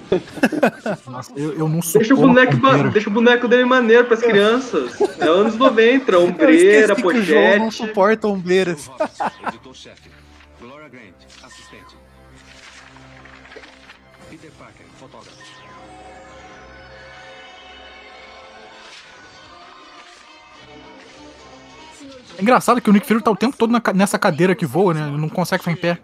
Nossa, 1.05 1.33
eu, 1.35 1.51
eu 1.57 1.67
não 1.67 1.81
Deixa 1.81 1.97
o, 2.13 2.17
suporto 2.17 2.57
boneco, 2.57 2.89
deixa 2.93 3.09
o 3.09 3.13
boneco 3.13 3.47
dele 3.49 3.65
maneiro 3.65 4.05
pras 4.05 4.21
crianças. 4.21 4.99
É 5.19 5.25
anos 5.27 5.57
90, 5.57 6.09
Eu 6.13 6.23
ombreira, 6.23 6.93
esqueci 6.93 7.01
que 7.01 7.07
o 7.17 7.21
João 7.23 7.57
não 7.57 7.65
pochete. 7.65 7.87
suporta 7.87 8.27
ombreiras. 8.29 8.89
Editor-chefe. 9.49 10.09
Gloria 10.61 10.87
Grant, 10.87 11.13
assistente. 11.43 11.97
Peter 14.29 14.51
Parker, 14.57 14.85
fotógrafo. 14.99 15.37
É 22.37 22.41
engraçado 22.41 22.81
que 22.81 22.89
o 22.89 22.93
Nick 22.93 23.05
Fury 23.07 23.21
tá 23.23 23.31
o 23.31 23.35
tempo 23.35 23.57
todo 23.57 23.71
na 23.71 23.81
ca- 23.81 23.93
nessa 23.93 24.19
cadeira 24.19 24.55
que 24.55 24.65
voa, 24.65 24.93
né? 24.93 25.07
Ele 25.07 25.17
não 25.17 25.29
consegue 25.29 25.63
ficar 25.63 25.71
em 25.71 25.75
pé. 25.81 25.99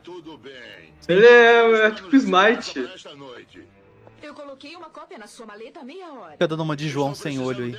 Ele 1.07 1.25
é, 1.25 1.87
é 1.87 1.91
tipo 1.91 2.15
Smite. 2.15 2.89
Eu 4.21 4.33
coloquei 4.33 4.75
uma 4.75 4.89
cópia 4.89 5.17
na 5.17 5.27
sua 5.27 5.45
maleta 5.45 5.83
meia 5.83 6.11
hora. 6.11 6.31
Fica 6.31 6.47
dando 6.47 6.63
uma 6.63 6.75
de 6.75 6.89
João 6.89 7.13
sem 7.13 7.39
olho 7.39 7.65
aí. 7.65 7.73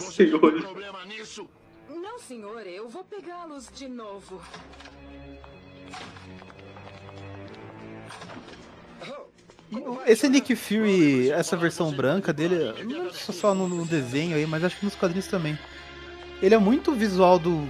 Senhora. 0.00 0.60
problema 0.62 1.04
nisso? 1.04 1.48
Não, 1.88 2.18
senhor, 2.18 2.66
eu 2.66 2.88
vou 2.88 3.04
pegá-los 3.04 3.70
de 3.72 3.88
novo. 3.88 4.40
Esse 10.06 10.28
Nick 10.28 10.56
Fury, 10.56 11.30
essa 11.30 11.56
versão 11.56 11.92
branca 11.92 12.32
dele, 12.32 12.56
não 12.84 13.12
só- 13.12 13.54
no, 13.54 13.86
desenho 13.86 14.36
aí, 14.36 14.44
mas 14.46 14.64
acho 14.64 14.76
que 14.76 14.84
nos 14.84 14.96
quadrinhos 14.96 15.28
também. 15.28 15.56
Ele 16.42 16.54
é 16.54 16.58
muito 16.58 16.92
visual 16.92 17.38
do 17.38 17.68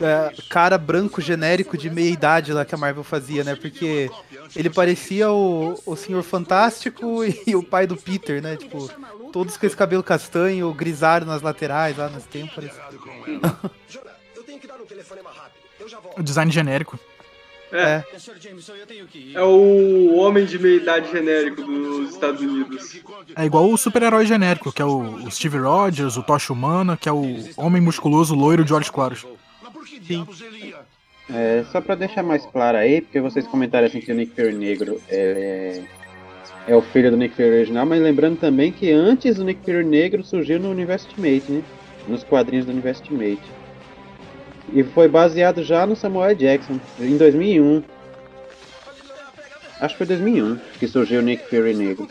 é, 0.00 0.32
cara 0.48 0.76
branco 0.78 1.20
genérico 1.20 1.76
de 1.76 1.90
meia 1.90 2.10
idade 2.10 2.52
lá 2.52 2.64
que 2.64 2.74
a 2.74 2.78
Marvel 2.78 3.04
fazia, 3.04 3.44
né? 3.44 3.54
Porque 3.54 4.10
ele 4.56 4.70
parecia 4.70 5.30
o, 5.30 5.78
o 5.86 5.94
Senhor 5.94 6.22
Fantástico 6.22 7.22
e 7.46 7.54
o 7.54 7.62
pai 7.62 7.86
do 7.86 7.96
Peter, 7.96 8.42
né? 8.42 8.56
Tipo, 8.56 8.88
todos 9.30 9.56
com 9.56 9.66
esse 9.66 9.76
cabelo 9.76 10.02
castanho, 10.02 10.72
grisalho 10.74 11.26
nas 11.26 11.42
laterais, 11.42 11.96
lá 11.96 12.08
nas 12.08 12.24
têmporas. 12.24 12.72
O 16.16 16.22
design 16.22 16.52
genérico. 16.52 16.98
É, 17.72 18.02
que 19.10 19.18
ir. 19.18 19.36
é 19.36 19.42
o 19.42 20.16
homem 20.16 20.44
de 20.44 20.58
meia 20.58 20.76
idade 20.76 21.10
genérico 21.10 21.62
dos 21.62 22.10
Estados 22.10 22.40
Unidos. 22.40 23.00
É 23.36 23.44
igual 23.44 23.70
o 23.70 23.76
super-herói 23.76 24.26
genérico, 24.26 24.72
que 24.72 24.82
é 24.82 24.84
o, 24.84 25.00
o 25.24 25.30
Steve 25.30 25.58
Rogers, 25.58 26.16
o 26.16 26.22
Tocha 26.22 26.52
Humana, 26.52 26.96
que 26.96 27.08
é 27.08 27.12
o 27.12 27.24
homem 27.56 27.80
musculoso 27.80 28.34
loiro 28.34 28.64
de 28.64 28.74
olhos 28.74 28.90
claros. 28.90 29.24
Ia? 30.08 30.26
É, 31.32 31.64
só 31.70 31.80
pra 31.80 31.94
deixar 31.94 32.24
mais 32.24 32.44
claro 32.44 32.76
aí, 32.76 33.00
porque 33.00 33.20
vocês 33.20 33.46
comentaram 33.46 33.86
assim 33.86 34.00
que 34.00 34.10
o 34.10 34.14
Nick 34.14 34.34
Fury 34.34 34.52
negro 34.52 35.00
é, 35.08 35.80
é 36.66 36.74
o 36.74 36.82
filho 36.82 37.10
do 37.10 37.16
Nick 37.16 37.36
Fury 37.36 37.50
original, 37.50 37.86
mas 37.86 38.02
lembrando 38.02 38.38
também 38.38 38.72
que 38.72 38.90
antes 38.90 39.36
do 39.36 39.44
Nick 39.44 39.64
Fury 39.64 39.84
negro 39.84 40.24
surgiu 40.24 40.58
no 40.58 40.70
Universo 40.70 41.06
Ultimate, 41.08 41.52
né? 41.52 41.62
Nos 42.08 42.24
quadrinhos 42.24 42.66
do 42.66 42.72
Universo 42.72 43.02
Ultimate. 43.02 43.59
E 44.72 44.84
foi 44.84 45.08
baseado 45.08 45.62
já 45.64 45.86
no 45.86 45.96
Samuel 45.96 46.34
Jackson, 46.34 46.78
em 46.98 47.16
2001. 47.16 47.82
Acho 49.80 49.94
que 49.94 49.98
foi 49.98 50.06
2001 50.06 50.58
que 50.78 50.86
surgiu 50.86 51.20
o 51.20 51.22
Nick 51.22 51.48
Fury 51.48 51.74
negro 51.74 52.08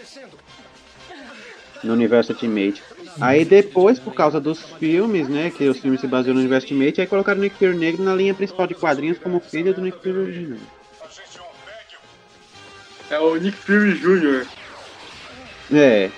no 1.84 1.94
Universo 1.94 2.34
Ultimate. 2.34 2.82
Aí 3.22 3.46
depois, 3.46 4.00
por 4.00 4.14
causa 4.14 4.40
dos 4.40 4.64
filmes, 4.74 5.28
né, 5.28 5.52
que 5.56 5.68
os 5.68 5.80
filmes 5.80 6.02
se 6.02 6.08
baseiam 6.08 6.34
no 6.34 6.40
Universo 6.40 6.68
Ultimate, 6.68 7.02
aí 7.02 7.08
colocaram 7.08 7.40
o 7.40 7.44
Nick 7.44 7.56
Fury 7.58 7.78
negro 7.78 8.04
na 8.04 8.16
linha 8.16 8.34
principal 8.34 8.68
de 8.68 8.76
quadrinhos 8.76 9.18
como 9.18 9.40
filho 9.40 9.74
do 9.74 9.82
Nick 9.82 10.02
Fury 10.02 10.18
original. 10.18 10.60
É 13.10 13.20
o 13.20 13.36
Nick 13.36 13.58
Fury 13.58 13.94
Jr. 13.94 14.46
É, 15.72 16.10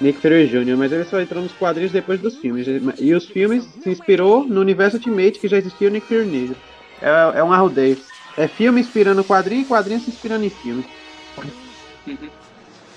Nick 0.00 0.20
Fury 0.20 0.46
Jr., 0.46 0.76
mas 0.76 0.92
ele 0.92 1.04
só 1.04 1.20
entrou 1.20 1.42
nos 1.42 1.52
quadrinhos 1.52 1.92
depois 1.92 2.20
dos 2.20 2.36
filmes. 2.36 2.66
E 2.98 3.14
os 3.14 3.26
filmes 3.26 3.64
se 3.82 3.90
inspirou 3.90 4.46
no 4.46 4.60
Universo 4.60 4.96
Ultimate 4.96 5.38
que 5.38 5.48
já 5.48 5.58
existia 5.58 5.88
o 5.88 5.90
Nick 5.90 6.06
Fury 6.06 6.24
negro. 6.24 6.56
É, 7.00 7.38
é 7.38 7.44
um 7.44 7.52
arrudeio. 7.52 7.98
É 8.36 8.46
filme 8.46 8.80
inspirando 8.80 9.24
quadrinho 9.24 9.62
e 9.62 9.64
quadrinho 9.64 10.00
se 10.00 10.10
inspirando 10.10 10.44
em 10.44 10.50
filme. 10.50 10.84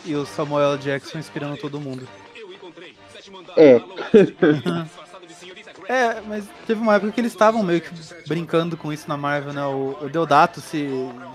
E 0.06 0.15
o 0.15 0.25
Samuel 0.25 0.77
Jackson 0.77 1.20
inspirando 1.20 1.58
todo 1.58 1.79
mundo. 1.79 2.08
É. 3.56 3.82
É, 5.89 6.22
mas 6.27 6.46
teve 6.68 6.79
uma 6.79 6.94
época 6.94 7.12
que 7.12 7.20
eles 7.20 7.32
estavam 7.32 7.63
meio 7.63 7.82
que 7.82 7.89
brincando 8.27 8.77
com 8.77 8.94
isso 8.94 9.10
na 9.10 9.18
Marvel, 9.18 9.53
né? 9.53 9.65
O, 9.65 9.98
o 10.00 10.08
Deodato 10.08 10.62
se, 10.62 10.88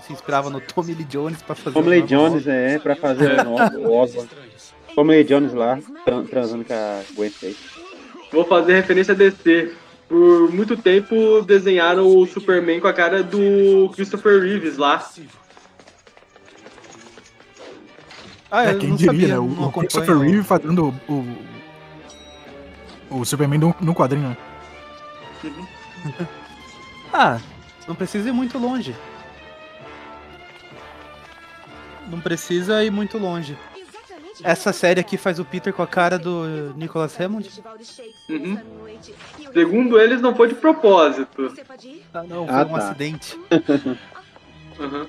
se 0.07 0.13
inspirava 0.13 0.49
no 0.49 0.61
Tommy 0.61 0.93
Lee 0.93 1.03
Jones 1.03 1.41
pra 1.41 1.55
fazer. 1.55 1.73
Tommy 1.73 1.89
Lee 1.89 2.01
Jones, 2.03 2.47
é, 2.47 2.79
pra 2.79 2.95
fazer 2.95 3.35
o, 3.45 3.89
o 3.89 3.93
Osborn. 3.97 4.29
Tommy 4.95 5.23
Jones 5.23 5.53
lá, 5.53 5.77
tran- 6.05 6.23
transando 6.25 6.63
com 6.65 6.73
a 6.73 7.01
Gwen 7.15 7.29
Stacy. 7.29 7.57
Vou 8.31 8.45
fazer 8.45 8.73
referência 8.73 9.13
a 9.13 9.17
DC. 9.17 9.73
Por 10.07 10.51
muito 10.53 10.77
tempo 10.77 11.41
desenharam 11.41 12.05
o 12.05 12.25
Superman 12.27 12.79
com 12.79 12.87
a 12.87 12.93
cara 12.93 13.23
do 13.23 13.89
Christopher 13.95 14.41
Reeves 14.41 14.77
lá. 14.77 15.03
Ah, 18.51 18.63
É, 18.65 18.75
quem 18.75 18.89
não 18.89 18.95
diria, 18.95 19.11
sabia, 19.11 19.27
né? 19.29 19.39
O, 19.39 19.67
o. 19.67 19.71
Christopher 19.71 20.17
Reeve 20.17 20.43
fazendo 20.43 20.93
o, 21.09 21.11
o, 23.11 23.19
o 23.21 23.25
Superman 23.25 23.59
no, 23.59 23.75
no 23.81 23.93
quadrinho, 23.95 24.29
né? 24.29 24.37
Ah, 27.17 27.39
não 27.87 27.95
precisa 27.95 28.27
ir 28.27 28.33
muito 28.33 28.57
longe. 28.59 28.93
Não 32.09 32.19
precisa 32.19 32.83
ir 32.83 32.91
muito 32.91 33.17
longe. 33.17 33.57
Essa 34.43 34.73
série 34.73 34.99
aqui 34.99 35.17
faz 35.17 35.39
o 35.39 35.45
Peter 35.45 35.73
com 35.73 35.81
a 35.81 35.87
cara 35.87 36.17
do 36.19 36.73
Nicholas 36.75 37.19
Hammond? 37.19 37.49
Uhum. 38.29 38.57
Segundo 39.53 39.99
eles, 39.99 40.21
não 40.21 40.35
foi 40.35 40.49
de 40.49 40.55
propósito. 40.55 41.53
Ah, 42.13 42.23
não, 42.23 42.45
foi 42.45 42.55
Ah, 42.55 42.65
um 42.65 42.69
tá. 42.69 42.77
acidente. 42.77 43.39
Uhum. 44.77 45.07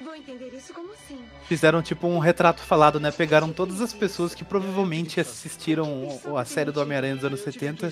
Vou 0.00 0.14
entender 0.14 0.54
isso 0.54 0.72
como 0.72 0.90
sim. 1.08 1.18
Fizeram 1.48 1.82
tipo 1.82 2.06
um 2.06 2.20
retrato 2.20 2.60
falado, 2.62 3.00
né? 3.00 3.10
Pegaram 3.10 3.52
todas 3.52 3.80
as 3.80 3.92
pessoas 3.92 4.36
que 4.36 4.44
provavelmente 4.44 5.18
assistiram 5.18 6.06
a 6.36 6.44
série 6.44 6.70
do 6.70 6.80
Homem-Aranha 6.80 7.16
dos 7.16 7.24
anos 7.24 7.40
70 7.40 7.90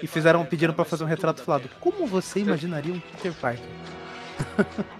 e 0.00 0.06
fizeram 0.06 0.44
pediram 0.46 0.72
pra 0.72 0.84
fazer 0.84 1.02
um 1.02 1.08
retrato 1.08 1.42
falado. 1.42 1.68
Como 1.80 2.06
você 2.06 2.38
imaginaria 2.38 2.94
um 2.94 3.00
Peter 3.00 3.32
Parker? 3.34 3.64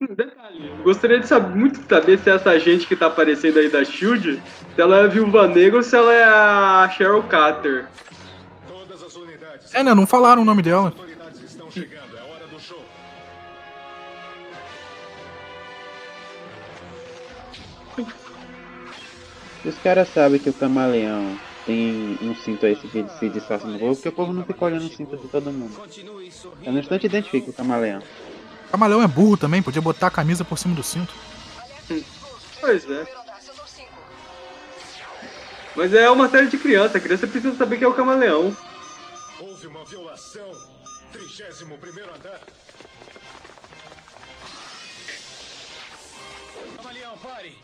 Detalhe, 0.00 0.72
gostaria 0.82 1.20
de 1.20 1.26
saber, 1.26 1.54
muito 1.54 1.86
saber 1.86 2.18
se 2.18 2.30
essa 2.30 2.58
gente 2.58 2.86
que 2.86 2.96
tá 2.96 3.06
aparecendo 3.06 3.58
aí 3.58 3.68
da 3.68 3.84
Shield, 3.84 4.42
se 4.74 4.80
ela 4.80 4.96
é 4.96 5.02
a 5.02 5.06
Viúva 5.06 5.46
Negra 5.46 5.76
ou 5.76 5.82
se 5.82 5.94
ela 5.94 6.10
é 6.10 6.24
a 6.24 6.88
Cheryl 6.88 7.22
Carter. 7.24 7.86
Todas 8.66 9.02
as 9.02 9.14
unidades. 9.14 9.74
É, 9.74 9.82
né? 9.82 9.94
Não 9.94 10.06
falaram 10.06 10.40
o 10.40 10.44
nome 10.44 10.62
dela. 10.62 10.86
autoridades 10.86 11.42
estão 11.42 11.70
chegando. 11.70 12.16
É 12.16 12.22
hora 12.22 12.46
do 12.46 12.58
show. 12.58 12.82
Os 19.62 19.78
caras 19.80 20.08
sabem 20.08 20.40
que 20.40 20.48
o 20.48 20.54
camaleão 20.54 21.38
tem 21.66 22.18
um 22.22 22.34
cinto 22.36 22.64
aí 22.64 22.74
que 22.74 22.88
se 22.88 23.28
disfarça 23.28 23.66
no 23.66 23.78
corpo, 23.78 23.96
porque 23.96 24.08
o 24.08 24.12
povo 24.12 24.32
não 24.32 24.46
fica 24.46 24.64
olhando 24.64 24.86
o 24.86 24.88
cinto 24.88 25.18
de 25.18 25.28
todo 25.28 25.52
mundo. 25.52 25.78
Eu 26.64 26.72
no 26.72 26.78
instante 26.78 27.04
identifica 27.04 27.50
o 27.50 27.52
camaleão. 27.52 28.00
O 28.70 28.78
camaleão 28.78 29.02
é 29.02 29.08
burro 29.08 29.36
também, 29.36 29.60
podia 29.60 29.82
botar 29.82 30.06
a 30.06 30.10
camisa 30.12 30.44
por 30.44 30.56
cima 30.56 30.76
do 30.76 30.82
cinto. 30.84 31.12
Pois 32.60 32.88
é. 32.88 33.04
Mas 35.74 35.92
é 35.92 36.08
uma 36.08 36.28
série 36.28 36.46
de 36.46 36.56
criança, 36.56 36.98
a 36.98 37.00
criança 37.00 37.26
precisa 37.26 37.56
saber 37.56 37.78
que 37.78 37.84
é 37.84 37.88
o 37.88 37.94
camaleão. 37.94 38.56
Houve 39.40 39.66
uma 39.66 39.84
violação. 39.84 40.48
31 41.12 41.76
primeiro 41.78 42.14
andar. 42.14 42.40
Camaleão, 46.76 47.18
pare! 47.18 47.58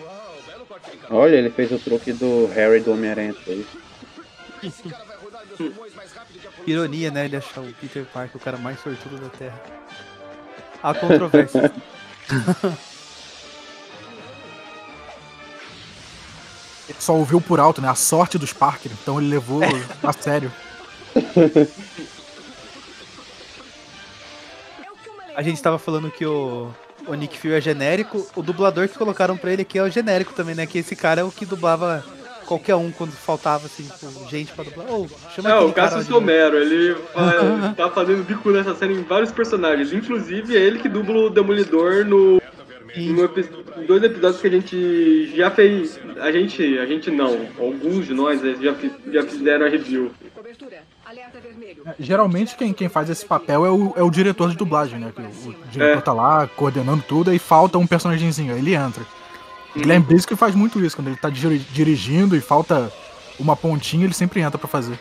Uau, 0.00 0.36
belo 0.46 0.64
corte 0.64 0.90
de 0.90 0.98
Olha, 1.10 1.36
ele 1.36 1.50
fez 1.50 1.70
o 1.70 1.78
truque 1.78 2.14
do 2.14 2.46
Harry 2.46 2.80
do 2.80 2.92
Homem-Aranha 2.92 3.34
3. 3.44 3.66
A. 5.52 6.66
Ironia, 6.66 7.10
né? 7.10 7.24
Ele 7.24 7.36
achar 7.36 7.60
o 7.60 7.72
Peter 7.74 8.04
Parker 8.04 8.36
o 8.36 8.40
cara 8.40 8.56
mais 8.56 8.80
sortudo 8.80 9.18
da 9.18 9.28
Terra. 9.28 9.60
Há 10.82 10.94
controvérsia. 10.94 11.72
Ele 16.88 17.00
só 17.00 17.14
ouviu 17.14 17.40
por 17.40 17.60
alto, 17.60 17.80
né? 17.80 17.88
A 17.88 17.94
sorte 17.94 18.36
dos 18.36 18.52
Parker, 18.52 18.90
então 18.92 19.18
ele 19.18 19.28
levou 19.28 19.62
a 20.02 20.12
sério. 20.12 20.52
A 25.34 25.42
gente 25.42 25.62
tava 25.62 25.78
falando 25.78 26.10
que 26.10 26.26
o, 26.26 26.70
o 27.06 27.14
Nick 27.14 27.38
Fury 27.38 27.54
é 27.54 27.60
genérico. 27.60 28.26
O 28.36 28.42
dublador 28.42 28.88
que 28.88 28.98
colocaram 28.98 29.36
pra 29.36 29.52
ele 29.52 29.62
aqui 29.62 29.78
é 29.78 29.82
o 29.82 29.90
genérico 29.90 30.34
também, 30.34 30.54
né? 30.54 30.66
Que 30.66 30.78
esse 30.78 30.94
cara 30.94 31.20
é 31.22 31.24
o 31.24 31.30
que 31.30 31.46
dublava 31.46 32.04
qualquer 32.52 32.74
um 32.76 32.90
quando 32.90 33.12
faltava, 33.12 33.66
assim, 33.66 33.84
tipo, 33.84 34.28
gente 34.28 34.52
pra 34.52 34.64
dublar. 34.64 34.86
Ô, 34.92 35.06
chama 35.34 35.50
É, 35.50 35.58
o 35.58 35.72
Cassius. 35.72 36.08
Romero, 36.08 36.56
ele 36.56 36.94
tá 37.76 37.90
fazendo 37.90 38.24
bico 38.24 38.50
nessa 38.50 38.74
série 38.74 38.94
em 38.94 39.02
vários 39.02 39.32
personagens. 39.32 39.92
Inclusive, 39.92 40.56
é 40.56 40.60
ele 40.60 40.78
que 40.78 40.88
dubla 40.88 41.26
o 41.26 41.30
Demolidor 41.30 42.04
no, 42.04 42.40
em 42.94 43.14
dois 43.86 44.02
episódios 44.02 44.40
que 44.40 44.46
a 44.46 44.50
gente 44.50 45.36
já 45.36 45.50
fez. 45.50 45.98
A 46.20 46.30
gente, 46.30 46.78
a 46.78 46.86
gente 46.86 47.10
não, 47.10 47.46
alguns 47.58 48.06
de 48.06 48.14
nós 48.14 48.40
já, 48.40 48.74
já 49.12 49.22
fizeram 49.22 49.66
a 49.66 49.68
review. 49.68 50.10
Cobertura. 50.34 50.82
Alerta 51.04 51.38
vermelho. 51.40 51.82
Geralmente 51.98 52.56
quem, 52.56 52.72
quem 52.72 52.88
faz 52.88 53.10
esse 53.10 53.24
papel 53.26 53.66
é 53.66 53.70
o, 53.70 53.92
é 53.96 54.02
o 54.02 54.10
diretor 54.10 54.50
de 54.50 54.56
dublagem, 54.56 54.98
né? 54.98 55.12
Que 55.14 55.20
o, 55.20 55.50
o 55.50 55.54
diretor 55.70 55.98
É. 55.98 56.00
tá 56.00 56.12
lá 56.12 56.46
coordenando 56.46 57.02
tudo 57.08 57.32
e 57.34 57.38
falta 57.38 57.76
um 57.78 57.86
personagemzinho, 57.86 58.52
aí 58.54 58.58
ele 58.60 58.74
entra. 58.74 59.02
O 59.74 59.78
Guilherme 59.78 60.04
Basic 60.06 60.36
faz 60.36 60.54
muito 60.54 60.84
isso, 60.84 60.94
quando 60.96 61.08
ele 61.08 61.16
tá 61.16 61.30
diri- 61.30 61.58
dirigindo 61.58 62.36
e 62.36 62.40
falta 62.40 62.92
uma 63.38 63.56
pontinha, 63.56 64.04
ele 64.04 64.12
sempre 64.14 64.40
entra 64.40 64.58
pra 64.58 64.68
fazer. 64.68 64.98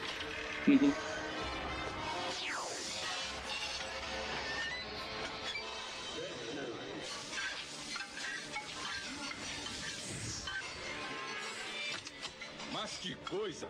Mas 12.71 12.91
que 12.97 13.15
coisa! 13.29 13.67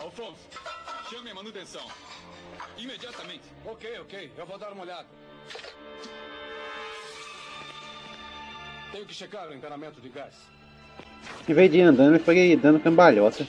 Alfonso, 0.00 0.40
chame 1.08 1.30
a 1.30 1.34
manutenção. 1.34 1.86
Imediatamente. 2.76 3.42
Ok, 3.64 3.98
ok, 4.00 4.32
eu 4.36 4.46
vou 4.46 4.58
dar 4.58 4.72
uma 4.72 4.82
olhada. 4.82 5.06
Tenho 8.92 9.06
que 9.06 9.14
checar 9.14 9.48
o 9.48 9.54
encanamento 9.54 10.00
de 10.02 10.10
gás. 10.10 10.34
Em 11.48 11.54
vez 11.54 11.70
de 11.70 11.78
ir 11.78 11.82
andando, 11.82 12.14
ele 12.14 12.22
foi 12.22 12.56
dando 12.56 12.78
cambalhota. 12.78 13.46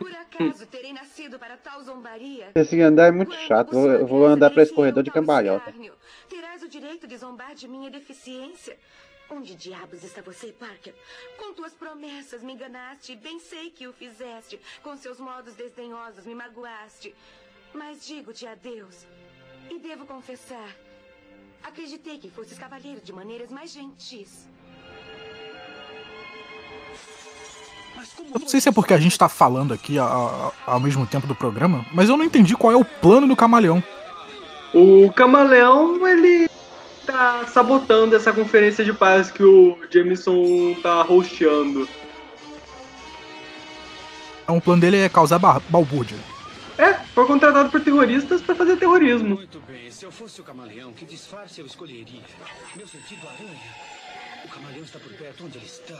Por 0.00 0.12
acaso 0.12 0.66
terei 0.66 0.92
nascido 0.92 1.38
para 1.38 1.56
tal 1.56 1.80
zombaria? 1.84 2.50
Esse 2.54 2.80
andar 2.80 3.06
é 3.06 3.10
muito 3.12 3.34
chato. 3.34 3.70
Vou, 3.70 3.90
eu 3.90 4.06
vou 4.06 4.26
andar 4.26 4.50
pra 4.50 4.64
esse 4.64 4.74
corredor 4.74 5.04
de 5.04 5.12
cambalhota. 5.12 5.70
Escárnio. 5.70 5.94
Terás 6.28 6.60
o 6.62 6.68
direito 6.68 7.06
de 7.06 7.16
zombar 7.16 7.54
de 7.54 7.68
minha 7.68 7.88
deficiência. 7.88 8.76
Onde 9.30 9.54
diabos 9.54 10.02
está 10.02 10.20
você, 10.20 10.48
Parker? 10.48 10.92
Com 11.38 11.54
tuas 11.54 11.72
promessas 11.72 12.42
me 12.42 12.52
enganaste, 12.52 13.14
bem 13.14 13.38
sei 13.38 13.70
que 13.70 13.86
o 13.86 13.92
fizeste. 13.92 14.60
Com 14.82 14.96
seus 14.96 15.20
modos 15.20 15.54
desdenhosos 15.54 16.26
me 16.26 16.34
magoaste. 16.34 17.14
Mas 17.72 18.04
digo-te 18.04 18.44
adeus. 18.46 19.06
E 19.70 19.78
devo 19.78 20.04
confessar, 20.04 20.76
acreditei 21.64 22.18
que 22.18 22.28
fosses 22.30 22.58
cavalheiro 22.58 23.00
de 23.02 23.12
maneiras 23.12 23.50
mais 23.50 23.72
gentis. 23.72 24.46
Eu 28.34 28.40
não 28.40 28.48
sei 28.48 28.60
se 28.60 28.68
é 28.68 28.72
porque 28.72 28.94
a 28.94 28.98
gente 28.98 29.16
tá 29.18 29.28
falando 29.28 29.72
aqui 29.72 29.98
a- 29.98 30.04
a- 30.04 30.52
ao 30.66 30.80
mesmo 30.80 31.06
tempo 31.06 31.26
do 31.26 31.34
programa, 31.34 31.84
mas 31.92 32.08
eu 32.08 32.16
não 32.16 32.24
entendi 32.24 32.56
qual 32.56 32.72
é 32.72 32.76
o 32.76 32.84
plano 32.84 33.26
do 33.28 33.36
camaleão. 33.36 33.82
O 34.74 35.12
Camaleão, 35.12 36.06
ele 36.08 36.48
tá 37.04 37.46
sabotando 37.46 38.16
essa 38.16 38.32
conferência 38.32 38.82
de 38.82 38.92
paz 38.92 39.30
que 39.30 39.42
o 39.44 39.76
Jameson 39.90 40.74
tá 40.82 41.02
hosteando. 41.04 41.86
Então, 44.44 44.56
o 44.56 44.60
plano 44.62 44.80
dele 44.80 44.96
é 44.96 45.08
causar 45.10 45.38
ba- 45.38 45.60
balbúrdia. 45.68 46.16
É, 46.78 46.94
foi 47.14 47.26
contratado 47.26 47.70
por 47.70 47.80
terroristas 47.82 48.40
pra 48.40 48.54
fazer 48.54 48.76
terrorismo. 48.76 49.36
Muito 49.36 49.60
bem, 49.60 49.90
se 49.90 50.04
eu 50.04 50.10
fosse 50.10 50.40
o 50.40 50.44
camaleão, 50.44 50.92
que 50.92 51.04
disfarce 51.04 51.60
eu 51.60 51.66
escolheria? 51.66 52.22
Meu 52.76 52.86
sentido 52.86 53.26
aranha. 53.28 53.60
O 54.44 54.48
camaleão 54.48 54.82
está 54.82 54.98
por 54.98 55.12
perto, 55.12 55.44
onde 55.44 55.58
ele 55.58 55.66
está? 55.66 55.98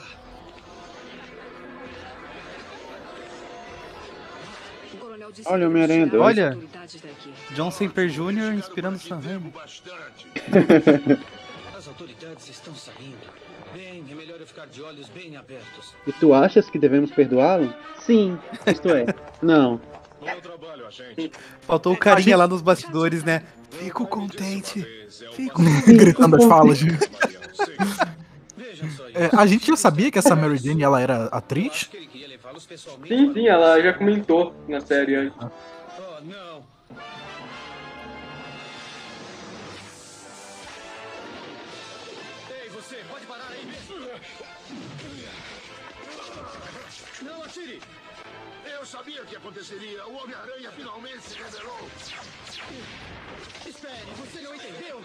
O 4.95 5.53
Olha, 5.53 5.67
Homem-Aranha 5.69 6.07
denunciar 6.07 6.29
as 6.31 6.37
dois. 6.37 6.47
autoridades 6.49 7.01
daqui. 7.01 7.33
John 7.55 7.71
Semper 7.71 8.09
Jr. 8.09 8.55
inspirando 8.55 8.99
Sam 8.99 9.21
Raimi. 9.21 9.51
Bastante. 9.51 10.27
As 11.77 11.89
autoridades 11.89 12.49
estão 12.49 12.75
saindo. 12.75 13.17
Bem, 13.75 14.05
é 14.11 14.15
melhor 14.15 14.39
eu 14.39 14.47
ficar 14.47 14.67
de 14.67 14.83
olhos 14.83 15.09
bem 15.09 15.37
abertos. 15.37 15.95
E 16.07 16.13
tu 16.13 16.33
achas 16.35 16.69
que 16.71 16.79
devemos 16.79 17.11
perdoá-lo? 17.11 17.75
Sim. 18.01 18.39
Isto 18.67 18.89
é, 18.91 19.07
não. 19.43 19.81
Bom 20.23 20.41
trabalho, 20.41 20.87
agente. 20.87 21.33
Faltou 21.63 21.93
o 21.93 21.97
carinha 21.97 22.37
lá 22.37 22.47
nos 22.47 22.63
bastidores, 22.63 23.25
né? 23.25 23.43
Fico 23.71 24.07
contente. 24.07 24.87
Fico. 25.33 25.61
Gritando 25.85 26.37
as 26.37 26.45
falas. 26.45 26.79
É, 29.15 29.31
a 29.37 29.47
gente 29.47 29.67
já 29.67 29.77
sabia 29.77 30.13
que 30.13 30.19
essa 30.19 30.37
Mary 30.37 30.59
Jane 30.59 30.83
ela 30.83 31.01
era 31.01 31.25
atriz? 31.27 31.91
Sim, 33.09 33.33
sim, 33.33 33.49
ela 33.49 33.81
já 33.83 33.93
comentou 33.95 34.55
na 34.69 34.81
série 34.81 35.17
antes. 35.17 35.37
Oh, 35.41 35.51
aconteceria. 49.63 50.05
O 50.07 50.17
Homem-Aranha 50.17 50.71
finalmente 50.77 51.21
se 51.23 51.35
revelou. 51.39 51.89
Espere, 53.67 53.95
você 54.19 54.41
não 54.41 54.55
entendeu? 54.55 55.01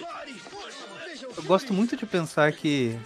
Pare. 0.00 0.34
Veja 1.06 1.26
Eu 1.36 1.42
gosto 1.44 1.72
muito 1.74 1.96
de 1.96 2.06
pensar 2.06 2.50
que. 2.52 2.98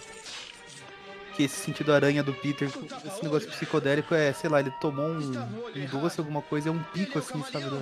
Que 1.35 1.43
esse 1.43 1.55
sentido 1.55 1.93
aranha 1.93 2.21
do 2.21 2.33
Peter, 2.33 2.67
esse 2.67 3.23
negócio 3.23 3.49
psicodélico 3.49 4.13
é, 4.13 4.33
sei 4.33 4.49
lá, 4.49 4.59
ele 4.59 4.71
tomou 4.81 5.07
um, 5.07 5.31
um 5.75 5.85
doce, 5.85 6.19
alguma 6.19 6.41
coisa, 6.41 6.67
é 6.67 6.71
um 6.73 6.83
pico 6.83 7.19
assim, 7.19 7.41
sabe, 7.49 7.65
do, 7.69 7.79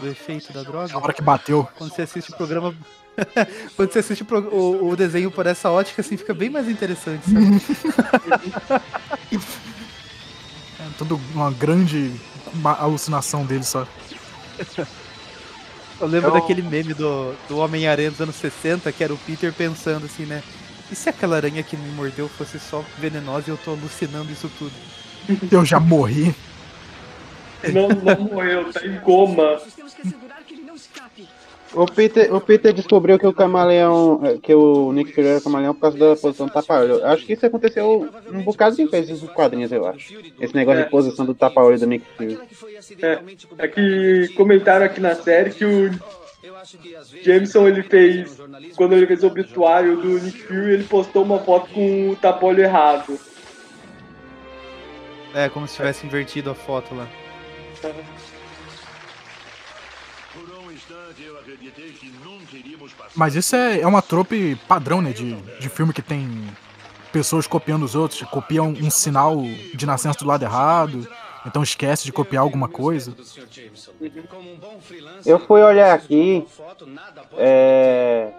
do 0.00 0.08
efeito 0.08 0.54
da 0.54 0.62
droga. 0.62 0.94
Na 0.94 0.98
hora 0.98 1.12
que 1.12 1.20
bateu. 1.20 1.68
Quando 1.76 1.94
você 1.94 2.02
assiste 2.02 2.32
o 2.32 2.36
programa. 2.36 2.74
Quando 3.76 3.92
você 3.92 3.98
assiste 3.98 4.22
o, 4.24 4.38
o- 4.38 4.88
o 4.90 4.96
desenho 4.96 5.30
por 5.30 5.44
essa 5.46 5.68
ótica, 5.70 6.00
assim, 6.00 6.16
fica 6.16 6.32
bem 6.32 6.48
mais 6.48 6.66
interessante, 6.68 7.24
sabe? 7.28 8.80
É 10.98 11.04
tudo 11.04 11.20
uma 11.32 11.50
grande 11.52 12.12
uma 12.52 12.72
alucinação 12.76 13.46
dele 13.46 13.62
só. 13.62 13.86
Eu 16.00 16.06
lembro 16.08 16.30
Eu- 16.30 16.34
daquele 16.34 16.60
meme 16.62 16.92
do, 16.92 17.34
do 17.48 17.58
Homem-Aranha 17.58 18.10
dos 18.10 18.20
anos 18.20 18.34
60, 18.34 18.90
que 18.90 19.04
era 19.04 19.14
o 19.14 19.18
Peter 19.18 19.52
pensando 19.52 20.06
assim, 20.06 20.24
né? 20.26 20.42
E 20.90 20.96
se 20.96 21.08
aquela 21.08 21.36
aranha 21.36 21.62
que 21.62 21.76
me 21.76 21.88
mordeu 21.92 22.28
fosse 22.28 22.58
só 22.58 22.82
venenosa 22.98 23.44
e 23.48 23.50
eu 23.50 23.56
tô 23.58 23.70
alucinando 23.72 24.32
isso 24.32 24.50
tudo? 24.58 24.72
Eu 25.52 25.64
já 25.64 25.78
morri. 25.78 26.34
Não, 27.72 27.88
não 27.88 28.24
morreu, 28.32 28.72
tá 28.72 28.84
em 28.84 28.98
coma. 29.00 29.60
Temos 29.76 29.94
que 29.94 30.02
assegurar 30.02 30.38
que 30.46 30.54
ele 30.54 30.62
não 30.62 30.74
escape. 30.74 31.28
O 31.74 31.84
Peter, 31.86 32.34
o 32.34 32.40
Peter 32.40 32.72
descobriu 32.72 33.18
que 33.18 33.26
o 33.26 33.32
camaleão, 33.32 34.20
eh, 34.24 34.38
que 34.42 34.54
o 34.54 34.90
Nick 34.92 35.12
Fury 35.12 35.26
era 35.26 35.40
camaleão 35.40 35.74
por 35.74 35.82
causa 35.82 35.98
da 35.98 36.16
posição 36.16 36.46
do 36.46 36.52
tapa-olho. 36.52 37.04
Acho 37.04 37.26
que 37.26 37.34
isso 37.34 37.44
aconteceu 37.44 38.08
um 38.32 38.42
bocado 38.42 38.74
de 38.74 38.86
vezes 38.86 39.20
nos 39.22 39.30
quadrinhos, 39.30 39.70
eu 39.70 39.86
acho. 39.86 40.14
Esse 40.40 40.54
negócio 40.54 40.80
É. 40.80 40.84
de 40.84 40.90
posição 40.90 41.26
do 41.26 41.34
tapa-olho 41.34 41.78
do 41.78 41.86
Nick 41.86 42.06
Fury. 42.16 42.38
É 43.02 43.16
publicada 43.16 43.68
que 43.68 44.28
comentaram 44.34 44.86
aqui 44.86 45.00
na 45.00 45.14
série 45.14 45.50
que 45.50 45.64
o 45.64 45.90
Jameson 47.22 47.68
ele 47.68 47.82
fez, 47.82 48.40
quando 48.74 48.94
ele 48.94 49.06
fez 49.06 49.22
o 49.22 49.26
obituário 49.26 49.96
do 50.00 50.08
Nick 50.20 50.38
Fury, 50.42 50.72
ele 50.72 50.84
postou 50.84 51.22
uma 51.22 51.38
foto 51.38 51.68
com 51.70 52.10
o 52.10 52.16
tapolho 52.16 52.62
errado. 52.62 53.18
É, 55.34 55.48
como 55.50 55.68
se 55.68 55.76
tivesse 55.76 56.06
invertido 56.06 56.50
a 56.50 56.54
foto 56.54 56.94
lá. 56.94 57.06
Por 60.32 60.58
um 60.58 60.70
instante 60.70 61.22
eu 61.24 61.37
acreditei 61.37 61.37
que 61.37 61.37
nunca 61.37 61.37
iríamos 61.37 61.37
passar. 61.37 61.37
Mas 63.14 63.34
isso 63.34 63.56
é, 63.56 63.80
é 63.80 63.86
uma 63.86 64.02
trope 64.02 64.56
padrão, 64.68 65.00
né? 65.00 65.12
De, 65.12 65.34
de 65.34 65.68
filme 65.68 65.92
que 65.92 66.02
tem 66.02 66.28
pessoas 67.12 67.46
copiando 67.46 67.84
os 67.84 67.94
outros. 67.94 68.22
Copiam 68.22 68.68
um 68.68 68.90
sinal 68.90 69.36
de 69.74 69.86
nascença 69.86 70.18
do 70.18 70.26
lado 70.26 70.44
errado. 70.44 71.06
Então 71.46 71.62
esquece 71.62 72.04
de 72.04 72.12
copiar 72.12 72.42
alguma 72.42 72.68
coisa. 72.68 73.12
um 73.12 73.14
Eu 75.24 75.38
fui 75.38 75.62
olhar 75.62 75.94
aqui, 75.94 76.44
é, 77.36 78.32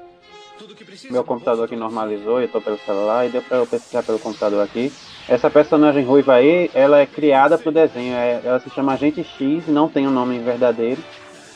meu 1.09 1.23
computador 1.23 1.65
aqui 1.65 1.75
normalizou, 1.75 2.41
eu 2.41 2.47
tô 2.47 2.61
pelo 2.61 2.77
celular 2.79 3.25
e 3.25 3.29
deu 3.29 3.41
pra 3.41 3.57
eu 3.57 3.65
pesquisar 3.65 4.03
pelo 4.03 4.19
computador 4.19 4.63
aqui. 4.63 4.91
Essa 5.27 5.49
personagem 5.49 6.03
ruiva 6.03 6.33
aí, 6.33 6.69
ela 6.73 6.99
é 6.99 7.05
criada 7.05 7.57
pro 7.57 7.71
desenho, 7.71 8.13
é- 8.13 8.41
ela 8.43 8.59
se 8.59 8.69
chama 8.69 8.93
Agente 8.93 9.23
X, 9.23 9.67
não 9.67 9.87
tem 9.87 10.05
o 10.05 10.11
nome 10.11 10.37
verdadeiro 10.39 11.01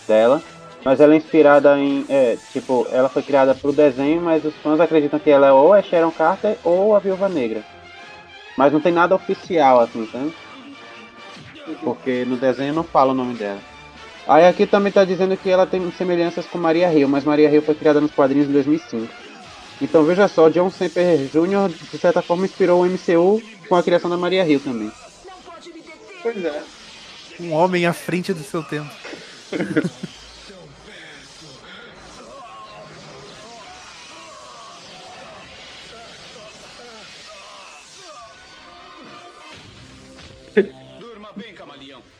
dela, 0.07 0.41
mas 0.83 0.99
ela 0.99 1.13
é 1.13 1.17
inspirada 1.17 1.77
em, 1.79 2.05
é, 2.09 2.37
tipo, 2.51 2.85
ela 2.91 3.07
foi 3.07 3.23
criada 3.23 3.55
pro 3.55 3.71
desenho, 3.71 4.21
mas 4.21 4.43
os 4.43 4.53
fãs 4.55 4.79
acreditam 4.79 5.19
que 5.19 5.29
ela 5.29 5.47
é 5.47 5.51
ou 5.51 5.73
é 5.73 5.81
Sharon 5.81 6.11
Carter 6.11 6.57
ou 6.63 6.95
a 6.95 6.99
Viúva 6.99 7.29
Negra. 7.29 7.63
Mas 8.57 8.73
não 8.73 8.81
tem 8.81 8.91
nada 8.91 9.15
oficial 9.15 9.79
assim, 9.79 10.07
sabe? 10.11 10.33
Porque 11.81 12.25
no 12.25 12.35
desenho 12.35 12.73
não 12.73 12.83
fala 12.83 13.13
o 13.13 13.15
nome 13.15 13.33
dela. 13.35 13.59
Aí 14.27 14.45
aqui 14.45 14.65
também 14.65 14.91
tá 14.91 15.05
dizendo 15.05 15.35
que 15.37 15.49
ela 15.49 15.65
tem 15.65 15.89
semelhanças 15.91 16.45
com 16.45 16.57
Maria 16.57 16.93
Hill, 16.93 17.07
mas 17.07 17.23
Maria 17.23 17.49
Hill 17.49 17.61
foi 17.61 17.75
criada 17.75 18.01
nos 18.01 18.11
quadrinhos 18.11 18.49
em 18.49 18.53
2005. 18.53 19.07
Então 19.81 20.03
veja 20.03 20.27
só, 20.27 20.49
John 20.49 20.69
Semper 20.69 21.17
Jr. 21.27 21.69
de 21.91 21.97
certa 21.97 22.21
forma 22.21 22.45
inspirou 22.45 22.81
o 22.81 22.85
MCU 22.85 23.41
com 23.67 23.75
a 23.75 23.83
criação 23.83 24.09
da 24.09 24.17
Maria 24.17 24.45
Hill 24.47 24.59
também. 24.59 24.91
Pois 26.21 26.43
é. 26.43 26.63
Um 27.39 27.53
homem 27.53 27.85
à 27.85 27.93
frente 27.93 28.33
do 28.33 28.43
seu 28.43 28.63
tempo. 28.63 28.89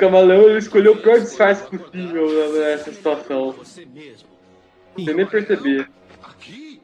camaleão. 0.04 0.50
Ele 0.50 0.60
escolheu 0.60 0.94
o 0.94 0.98
pior 0.98 1.20
disfarce 1.20 1.64
possível 1.64 2.54
nessa 2.54 2.92
situação. 2.92 3.52
Você 3.52 3.86
mesmo. 3.86 4.30
Sem 4.96 5.14
nem 5.14 5.26
perceber. 5.26 5.90
Aqui? 6.22 6.82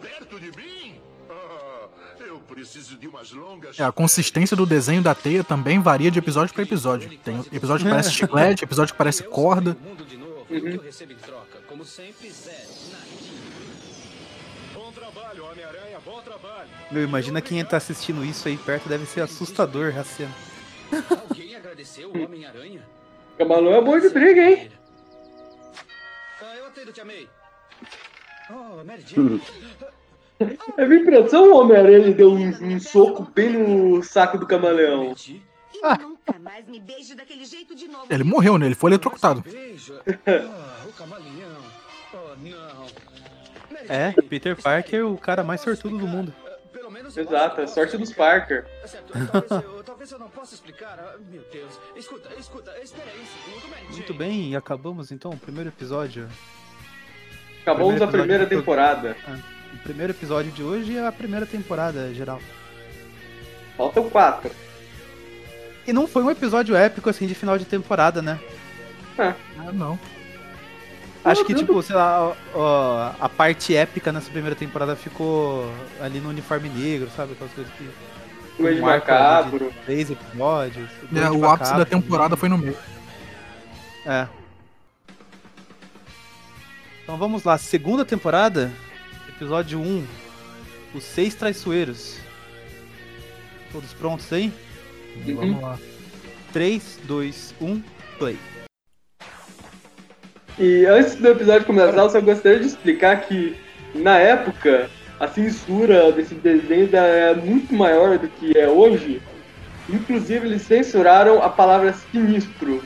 Perto 0.00 0.40
de 0.40 0.46
mim? 0.56 1.00
Ah, 1.28 1.88
eu 2.26 2.38
preciso 2.38 2.96
de 2.96 3.08
umas 3.08 3.32
longas. 3.32 3.78
É, 3.78 3.84
a 3.84 3.92
consistência 3.92 4.56
do 4.56 4.64
desenho 4.64 5.02
da 5.02 5.14
teia 5.14 5.44
também 5.44 5.80
varia 5.80 6.10
de 6.10 6.18
episódio 6.18 6.54
pra 6.54 6.62
episódio. 6.62 7.10
Tem 7.18 7.44
episódio 7.52 7.84
que 7.84 7.90
parece 7.90 8.10
chiclete, 8.12 8.64
episódio 8.64 8.94
que 8.94 8.98
parece 8.98 9.22
corda. 9.24 9.76
Meu, 16.90 17.02
imagina 17.02 17.40
quem 17.40 17.64
tá 17.64 17.76
assistindo 17.76 18.24
isso 18.24 18.48
aí 18.48 18.56
perto, 18.56 18.88
deve 18.88 19.04
ser 19.06 19.20
assustador. 19.20 19.92
Alguém 21.28 21.45
agradeceu 21.76 22.10
o 22.10 22.24
Homem-Aranha? 22.24 22.82
Camaleão 23.36 23.74
é 23.74 23.80
bom 23.82 23.98
de 23.98 24.08
briga, 24.08 24.40
hein? 24.42 24.70
Ah, 26.40 26.56
eu 26.56 26.66
atendo, 26.66 26.92
Tia 26.92 27.04
May. 27.04 27.28
Oh, 28.48 28.82
Mary 28.82 29.02
Jane. 29.06 29.42
É 30.78 30.86
minha 30.86 31.00
impressão, 31.00 31.50
o 31.50 31.56
Homem-Aranha 31.60 31.98
ele 31.98 32.14
deu 32.14 32.30
um, 32.32 32.48
um 32.48 32.80
soco 32.80 33.30
bem 33.34 33.50
no 33.50 34.02
saco 34.02 34.38
do 34.38 34.46
camaleão. 34.46 35.14
Ah. 35.82 35.98
nunca 35.98 36.38
mais 36.38 36.66
me 36.66 36.80
beije 36.80 37.14
daquele 37.14 37.44
jeito 37.44 37.74
de 37.74 37.86
novo. 37.88 38.06
Ele 38.08 38.24
morreu, 38.24 38.56
né? 38.56 38.66
Ele 38.66 38.74
foi 38.74 38.90
eletrocutado. 38.90 39.44
Ah, 40.26 40.86
o 40.88 40.92
camaleão. 40.92 41.62
Oh, 42.14 42.86
É, 43.88 44.12
Peter 44.22 44.56
Parker, 44.56 45.00
aqui. 45.00 45.02
o 45.02 45.18
cara 45.18 45.44
mais 45.44 45.60
sortudo 45.60 45.98
do 45.98 46.06
mundo. 46.06 46.32
Menos 46.96 47.14
eu 47.14 47.24
Exato, 47.24 47.60
é 47.60 47.64
posso- 47.64 47.74
sorte 47.74 47.98
dos 47.98 48.10
Parker. 48.12 48.64
É 48.82 48.86
certo, 48.86 49.12
talvez 49.12 49.50
eu, 49.64 49.84
talvez 49.84 50.10
eu 50.12 50.18
não 50.18 50.30
possa 50.30 50.54
explicar. 50.54 50.98
Ah, 50.98 51.16
Meu 51.30 51.42
Deus. 51.52 51.78
Escuta, 51.94 52.30
escuta, 52.38 52.72
espera 52.82 53.10
aí 53.10 53.20
um 53.20 53.26
segundo, 53.26 53.68
Mary 53.70 53.86
Muito 53.92 54.14
bem, 54.14 54.52
e 54.52 54.56
acabamos 54.56 55.12
então 55.12 55.30
o 55.30 55.36
primeiro 55.36 55.68
episódio. 55.68 56.26
Acabamos 57.60 57.88
Primeiro 57.96 58.04
a 58.04 58.08
primeira 58.08 58.44
episódio 58.44 58.58
temporada. 58.58 59.16
O 59.74 59.78
primeiro 59.82 60.12
episódio 60.14 60.52
de 60.52 60.62
hoje 60.62 60.96
é 60.96 61.06
a 61.06 61.12
primeira 61.12 61.44
temporada 61.44 62.14
geral. 62.14 62.40
Faltam 63.76 64.08
quatro. 64.08 64.50
E 65.86 65.92
não 65.92 66.06
foi 66.06 66.22
um 66.22 66.30
episódio 66.30 66.74
épico 66.74 67.10
assim 67.10 67.26
de 67.26 67.34
final 67.34 67.58
de 67.58 67.66
temporada, 67.66 68.22
né? 68.22 68.40
Ah, 69.18 69.34
não. 69.72 69.98
Acho 71.26 71.44
que, 71.44 71.54
tipo, 71.54 71.82
sei 71.82 71.96
lá, 71.96 72.36
ó, 72.54 73.12
a 73.18 73.28
parte 73.28 73.74
épica 73.74 74.12
nessa 74.12 74.30
primeira 74.30 74.54
temporada 74.54 74.94
ficou 74.94 75.68
ali 76.00 76.20
no 76.20 76.28
uniforme 76.28 76.68
negro, 76.68 77.10
sabe? 77.16 77.32
Aquelas 77.32 77.52
coisas 77.52 77.72
que. 77.74 77.90
O 78.62 78.68
Ed 78.68 78.80
Macabro. 78.80 79.72
Três 79.84 80.08
episódios. 80.08 80.88
É, 81.14 81.30
o 81.30 81.44
ápice 81.44 81.72
da 81.72 81.78
Macabro 81.78 82.00
temporada 82.00 82.36
foi 82.36 82.48
no 82.48 82.56
meio. 82.56 82.76
É. 84.06 84.28
Então 87.02 87.16
vamos 87.16 87.42
lá, 87.42 87.58
segunda 87.58 88.04
temporada, 88.04 88.70
episódio 89.28 89.80
1, 89.80 90.06
Os 90.94 91.02
Seis 91.02 91.34
Traiçoeiros. 91.34 92.18
Todos 93.72 93.92
prontos 93.94 94.32
aí? 94.32 94.52
Vamos 95.24 95.60
lá. 95.60 95.78
3, 96.52 97.00
2, 97.04 97.54
1, 97.60 97.82
play. 98.18 98.38
E 100.58 100.86
antes 100.86 101.16
do 101.16 101.28
episódio 101.28 101.66
começar, 101.66 102.02
eu 102.02 102.10
só 102.10 102.20
gostaria 102.20 102.60
de 102.60 102.66
explicar 102.66 103.20
que, 103.26 103.56
na 103.94 104.18
época, 104.18 104.90
a 105.20 105.28
censura 105.28 106.10
desse 106.12 106.34
desenho 106.34 106.88
é 106.96 107.34
muito 107.34 107.74
maior 107.74 108.18
do 108.18 108.28
que 108.28 108.56
é 108.56 108.68
hoje. 108.68 109.20
Inclusive, 109.88 110.46
eles 110.46 110.62
censuraram 110.62 111.42
a 111.42 111.50
palavra 111.50 111.92
sinistro. 111.92 112.82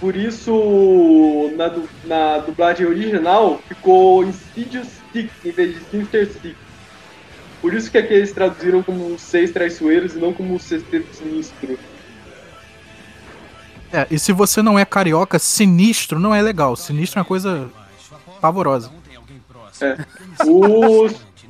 Por 0.00 0.16
isso, 0.16 1.52
na, 1.56 1.68
du- 1.68 1.88
na 2.04 2.38
dublagem 2.38 2.86
original, 2.86 3.62
ficou 3.68 4.24
Insidious 4.24 4.88
Six 5.12 5.44
em 5.44 5.52
vez 5.52 5.74
de 5.74 5.84
Sinister 5.86 6.26
Six. 6.32 6.56
Por 7.60 7.72
isso 7.74 7.90
que 7.90 7.98
aqui 7.98 8.14
eles 8.14 8.32
traduziram 8.32 8.82
como 8.82 9.18
seis 9.18 9.50
traiçoeiros 9.52 10.14
e 10.14 10.18
não 10.18 10.32
como 10.32 10.58
sexteto 10.58 11.14
sinistro. 11.14 11.78
É, 13.92 14.06
e 14.10 14.18
se 14.18 14.32
você 14.32 14.62
não 14.62 14.78
é 14.78 14.84
carioca, 14.84 15.38
sinistro 15.38 16.18
não 16.18 16.34
é 16.34 16.42
legal. 16.42 16.76
Sinistro 16.76 17.18
é 17.18 17.20
uma 17.20 17.26
coisa 17.26 17.70
pavorosa. 18.40 18.90
É. 19.80 19.96
O, 20.46 21.06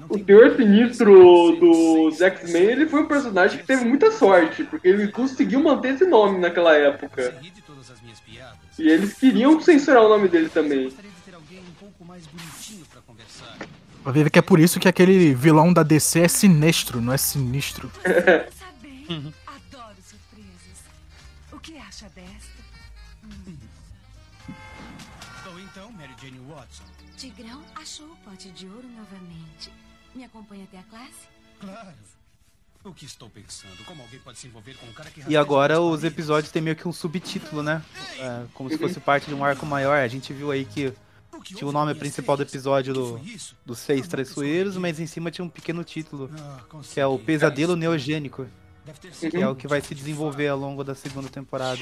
o 0.08 0.18
pior 0.18 0.56
sinistro 0.56 1.56
dos 1.58 2.20
X-Men, 2.20 2.62
ele 2.62 2.86
foi 2.86 3.00
um 3.00 3.06
personagem 3.06 3.58
que 3.58 3.66
teve 3.66 3.84
muita 3.84 4.10
sorte, 4.10 4.64
porque 4.64 4.88
ele 4.88 5.08
conseguiu 5.08 5.62
manter 5.62 5.94
esse 5.94 6.04
nome 6.04 6.38
naquela 6.38 6.74
época. 6.76 7.34
E 8.78 8.88
eles 8.88 9.14
queriam 9.14 9.60
censurar 9.60 10.02
o 10.02 10.08
nome 10.08 10.28
dele 10.28 10.48
também. 10.48 10.84
Gostaria 10.84 11.10
de 11.10 11.22
ter 11.22 11.34
alguém 11.34 11.58
um 11.60 11.74
pouco 11.80 12.04
mais 12.04 12.26
bonitinho 12.26 12.84
pra 12.92 13.00
conversar. 13.00 13.56
Vai 14.04 14.12
ver 14.12 14.30
que 14.30 14.38
é 14.38 14.42
por 14.42 14.60
isso 14.60 14.78
que 14.78 14.86
aquele 14.86 15.34
vilão 15.34 15.72
da 15.72 15.82
DC 15.82 16.20
é 16.20 16.28
sinistro, 16.28 17.00
não 17.00 17.12
é 17.12 17.16
sinistro. 17.16 17.90
Pensa 19.06 19.45
pote 28.36 28.50
de 28.50 28.66
ouro 28.66 28.86
novamente. 28.94 29.72
Me 30.14 30.22
acompanha 30.22 30.64
até 30.64 30.78
a 30.78 30.82
classe? 30.82 31.26
Claro. 31.58 31.88
O 32.84 32.92
que 32.92 33.06
estou 33.06 33.30
pensando? 33.30 33.82
Como 33.86 34.02
alguém 34.02 34.20
pode 34.20 34.38
se 34.38 34.46
envolver 34.46 34.74
com 34.74 34.86
um 34.86 34.92
cara 34.92 35.10
que 35.10 35.22
E 35.26 35.36
agora 35.36 35.80
os 35.80 36.04
episódios 36.04 36.52
têm 36.52 36.60
meio 36.60 36.76
que 36.76 36.86
um 36.86 36.92
subtítulo, 36.92 37.62
né? 37.62 37.82
É, 38.18 38.44
como 38.52 38.68
se 38.68 38.76
fosse 38.76 39.00
parte 39.00 39.26
de 39.26 39.34
um 39.34 39.42
arco 39.42 39.64
maior. 39.64 39.98
A 39.98 40.06
gente 40.06 40.34
viu 40.34 40.50
aí 40.50 40.66
que 40.66 40.92
tinha 41.42 41.66
o 41.66 41.72
nome 41.72 41.94
principal 41.94 42.36
do 42.36 42.42
episódio 42.42 42.92
do, 42.92 43.20
dos 43.64 43.78
Seis 43.78 44.06
Traiçoeiros, 44.06 44.76
mas 44.76 45.00
em 45.00 45.06
cima 45.06 45.30
tinha 45.30 45.44
um 45.44 45.48
pequeno 45.48 45.82
título, 45.82 46.30
Ah, 46.38 46.60
que 46.92 47.00
é 47.00 47.06
o. 47.06 47.18
Pesadelo 47.18 47.74
Neogênico, 47.74 48.46
que 49.30 49.36
é 49.38 49.48
o 49.48 49.56
que 49.56 49.66
vai 49.66 49.80
se 49.80 49.94
desenvolver 49.94 50.48
ao 50.48 50.58
longo 50.58 50.84
da 50.84 50.94
segunda 50.94 51.28
temporada. 51.28 51.80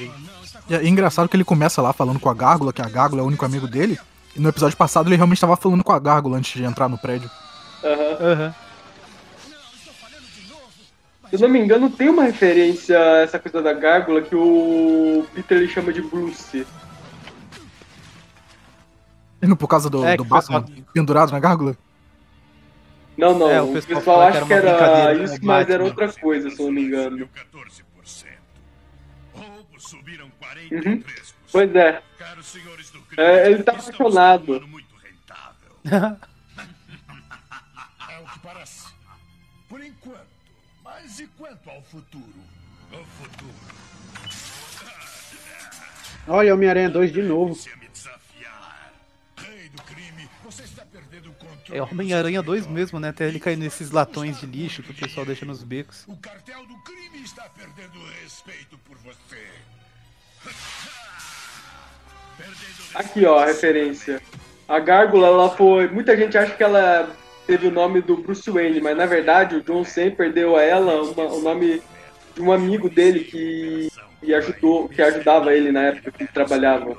E 0.69 0.73
é 0.73 0.87
engraçado 0.87 1.27
que 1.27 1.35
ele 1.35 1.43
começa 1.43 1.81
lá 1.81 1.91
falando 1.91 2.19
com 2.19 2.29
a 2.29 2.33
Gárgula, 2.33 2.71
que 2.71 2.81
a 2.81 2.89
Gárgula 2.89 3.21
é 3.21 3.23
o 3.25 3.27
único 3.27 3.45
amigo 3.45 3.67
dele. 3.67 3.99
E 4.35 4.39
no 4.39 4.49
episódio 4.49 4.75
passado 4.77 5.07
ele 5.07 5.15
realmente 5.15 5.37
estava 5.37 5.55
falando 5.55 5.83
com 5.83 5.91
a 5.93 5.99
Gárgula 5.99 6.37
antes 6.37 6.53
de 6.53 6.63
entrar 6.63 6.89
no 6.89 6.97
prédio. 6.97 7.29
Aham. 7.83 8.31
Aham. 8.31 8.55
Se 11.29 11.35
eu 11.35 11.39
não 11.39 11.49
me 11.49 11.59
engano, 11.59 11.89
tem 11.89 12.07
uma 12.09 12.23
referência 12.23 12.97
a 12.97 13.17
essa 13.21 13.39
coisa 13.39 13.61
da 13.61 13.73
gárgula 13.73 14.21
que 14.21 14.35
o 14.35 15.25
Peter 15.33 15.57
ele 15.57 15.67
chama 15.67 15.91
de 15.91 16.01
Bruce. 16.01 16.65
E 19.41 19.47
no, 19.47 19.57
por 19.57 19.67
causa 19.67 19.89
do, 19.89 20.05
É, 20.05 20.15
do 20.15 20.21
o 20.23 20.25
Batman 20.25 20.61
pessoal- 20.61 20.85
pendurado 20.93 21.31
na 21.31 21.39
Gárgula? 21.39 21.75
Não, 23.17 23.37
não, 23.37 23.49
É, 23.49 23.61
o 23.61 23.69
o 23.69 23.73
pessoal, 23.73 23.97
pessoal 23.99 24.17
fala 24.19 24.31
que 24.31 24.37
acha 24.37 24.45
que 24.45 24.53
era 24.53 25.13
isso, 25.23 25.35
o 25.41 25.45
mas 25.45 25.69
era 25.69 25.83
outra 25.83 26.11
coisa, 26.13 26.49
se 26.49 26.59
eu 26.59 26.65
não 26.67 26.73
me 26.73 26.83
engano. 26.83 27.17
14%. 27.27 28.25
Roubos 29.33 29.83
subiram 29.83 30.25
Uhum. 30.71 31.03
43%. 31.55 31.55
Pois 31.55 31.75
é. 31.75 32.03
Caros 32.19 32.45
senhores 32.47 32.89
do 32.89 33.01
É, 33.17 33.49
ele 33.49 33.63
tá 33.63 33.71
apaixonado. 33.71 34.55
É 34.55 34.57
o 38.19 38.27
que 38.27 38.39
parece. 38.39 38.93
Por 39.69 39.81
enquanto. 39.81 40.27
Mas 40.83 41.17
e 41.19 41.27
quanto 41.27 41.69
ao 41.69 41.81
futuro? 41.83 42.33
O 42.91 43.05
futuro. 43.05 43.55
Olha, 46.27 46.53
Homem-Aranha 46.53 46.89
2 46.89 47.13
de 47.13 47.21
novo. 47.21 47.57
É 51.71 51.81
Homem-Aranha 51.81 52.43
2 52.43 52.67
mesmo, 52.67 52.99
né? 52.99 53.07
Até 53.09 53.27
ele 53.27 53.39
cair 53.39 53.55
nesses 53.55 53.91
latões 53.91 54.41
de 54.41 54.45
lixo 54.45 54.83
que 54.83 54.91
o 54.91 54.95
pessoal 54.95 55.25
deixa 55.25 55.45
nos 55.45 55.63
becos. 55.63 56.03
O 56.07 56.17
cartel 56.17 56.65
do 56.65 56.77
crime 56.79 57.23
está 57.23 57.47
perdendo 57.49 57.97
respeito 58.21 58.77
por 58.79 58.97
você. 58.97 59.47
Aqui, 62.93 63.25
ó, 63.25 63.39
a 63.39 63.45
referência. 63.45 64.21
A 64.67 64.79
Gárgula, 64.79 65.27
ela 65.27 65.49
foi. 65.49 65.87
Muita 65.89 66.15
gente 66.17 66.37
acha 66.37 66.53
que 66.55 66.63
ela 66.63 67.09
teve 67.45 67.67
o 67.67 67.71
nome 67.71 68.01
do 68.01 68.17
Bruce 68.17 68.49
Wayne, 68.49 68.81
mas 68.81 68.97
na 68.97 69.05
verdade 69.05 69.55
o 69.55 69.61
John 69.63 69.83
sempre 69.83 70.31
deu 70.31 70.55
a 70.57 70.63
ela 70.63 71.03
uma- 71.03 71.25
o 71.33 71.41
nome 71.41 71.81
de 72.33 72.41
um 72.41 72.51
amigo 72.51 72.89
dele 72.89 73.19
que, 73.19 73.89
que 74.21 74.33
ajudou, 74.33 74.89
que 74.89 75.01
ajudava 75.01 75.53
ele 75.53 75.71
na 75.71 75.81
época 75.83 76.11
que 76.11 76.23
ele 76.23 76.31
trabalhava. 76.33 76.97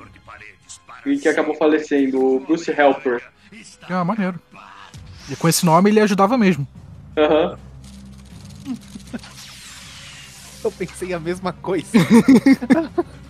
E 1.05 1.17
que 1.17 1.27
acabou 1.27 1.55
falecendo, 1.55 2.19
o 2.23 2.39
Bruce 2.39 2.69
Helper. 2.71 3.21
Ah, 3.89 4.03
maneiro. 4.03 4.39
E 5.29 5.35
com 5.35 5.47
esse 5.49 5.65
nome 5.65 5.89
ele 5.89 5.99
ajudava 5.99 6.37
mesmo. 6.37 6.65
Aham. 7.17 7.57
Eu 10.63 10.71
pensei 10.71 11.13
a 11.13 11.19
mesma 11.19 11.53
coisa. 11.53 11.87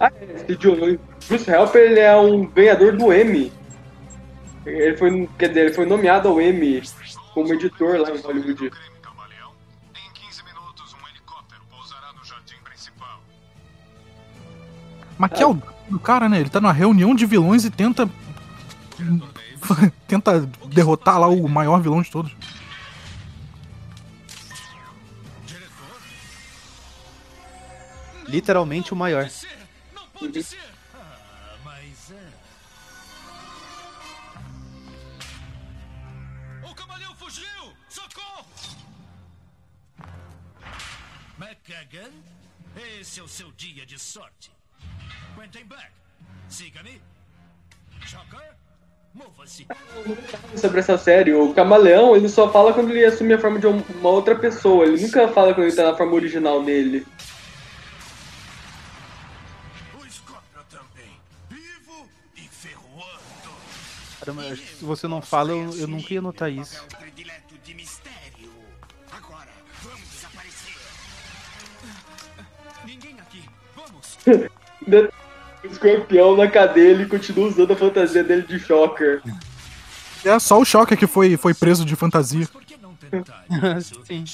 Ah, 0.00 0.12
esse 0.20 0.56
John- 0.56 0.98
Bruce 1.28 1.50
Helper 1.50 1.82
ele 1.90 2.00
é 2.00 2.16
um 2.16 2.46
ganhador 2.46 2.96
do 2.96 3.12
Emmy. 3.12 3.52
Ele 4.64 4.96
foi, 4.96 5.28
quer 5.38 5.48
dizer, 5.48 5.60
ele 5.66 5.74
foi 5.74 5.86
nomeado 5.86 6.28
ao 6.28 6.40
Emmy 6.40 6.82
como 7.32 7.52
editor 7.52 7.98
lá 7.98 8.10
em 8.10 8.20
Hollywood. 8.20 8.70
Mas 15.16 15.32
que 15.32 15.42
é 15.42 15.46
o 15.46 15.60
do 15.88 15.98
cara, 15.98 16.28
né? 16.28 16.38
Ele 16.40 16.48
tá 16.50 16.60
numa 16.60 16.72
reunião 16.72 17.14
de 17.14 17.26
vilões 17.26 17.64
e 17.64 17.70
tenta. 17.70 18.08
tenta 20.06 20.40
derrotar 20.66 21.18
lá 21.18 21.28
o 21.28 21.48
maior 21.48 21.80
vilão 21.80 22.02
de 22.02 22.10
todos. 22.10 22.32
Literalmente 28.26 28.92
o 28.92 28.96
maior. 28.96 29.28
Mas 31.64 32.10
é. 32.10 32.28
O 36.68 36.74
camaleão 36.74 37.14
fugiu! 37.14 37.72
Socorro! 37.88 38.46
McKagan, 41.38 42.10
esse 43.00 43.20
é 43.20 43.22
o 43.22 43.28
seu 43.28 43.52
dia 43.52 43.86
de 43.86 43.98
sorte. 43.98 44.50
Quentin 45.36 45.64
Beck, 45.66 45.90
siga-me. 46.48 47.00
Shocker, 48.04 48.54
mova-se. 49.14 49.66
Sobre 50.56 50.80
essa 50.80 50.98
série, 50.98 51.32
o 51.32 51.54
Camaleão 51.54 52.16
ele 52.16 52.28
só 52.28 52.50
fala 52.50 52.72
quando 52.72 52.90
ele 52.90 53.04
assume 53.04 53.34
a 53.34 53.38
forma 53.38 53.58
de 53.60 53.66
um- 53.68 53.82
uma 54.00 54.10
outra 54.10 54.34
pessoa. 54.34 54.84
Ele 54.84 55.00
nunca 55.00 55.28
fala 55.28 55.54
quando 55.54 55.66
ele 55.68 55.76
tá 55.76 55.84
na 55.90 55.96
forma 55.96 56.14
original 56.14 56.62
dele. 56.64 57.06
Caramba, 64.28 64.56
se 64.56 64.84
você 64.84 65.08
não 65.08 65.22
fala, 65.22 65.52
eu, 65.52 65.74
eu 65.78 65.88
nunca 65.88 66.12
ia 66.12 66.20
notar 66.20 66.52
isso. 66.52 66.84
O 75.60 75.66
escorpião 75.66 76.36
na 76.36 76.48
cadeia 76.48 76.92
ele 76.92 77.06
continua 77.06 77.48
usando 77.48 77.72
a 77.72 77.76
fantasia 77.76 78.22
dele 78.22 78.42
de 78.42 78.60
Shocker. 78.60 79.20
É 80.24 80.38
só 80.38 80.60
o 80.60 80.64
Shocker 80.64 80.96
que 80.96 81.06
foi, 81.06 81.36
foi 81.36 81.52
preso 81.52 81.84
de 81.84 81.96
fantasia. 81.96 82.46
Por 82.46 82.64
que 82.64 82.76
não 82.76 82.94
tentar 82.94 83.44
isso? 83.76 84.00
Sim. 84.06 84.24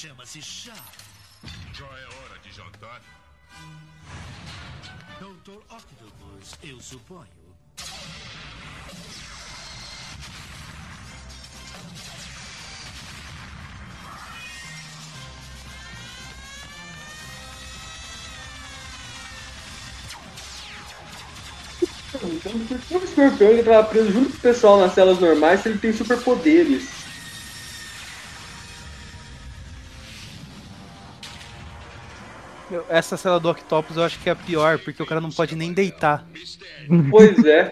Então, 22.23 22.59
por 22.67 22.79
que 22.79 22.95
o 22.95 23.03
escorpião 23.03 23.49
ele 23.49 23.63
tava 23.63 23.87
preso 23.87 24.11
junto 24.11 24.31
com 24.31 24.37
o 24.37 24.41
pessoal 24.41 24.79
nas 24.79 24.93
celas 24.93 25.19
normais 25.19 25.61
se 25.61 25.69
ele 25.69 25.77
tem 25.77 25.91
superpoderes? 25.93 26.87
Essa 32.89 33.15
cela 33.15 33.39
do 33.39 33.49
Octopus 33.49 33.95
eu 33.95 34.03
acho 34.03 34.19
que 34.19 34.27
é 34.27 34.31
a 34.31 34.35
pior, 34.35 34.79
porque 34.79 35.01
o 35.01 35.05
cara 35.05 35.21
não 35.21 35.31
pode 35.31 35.55
nem 35.55 35.71
deitar. 35.71 36.25
Pois 37.11 37.43
é. 37.45 37.71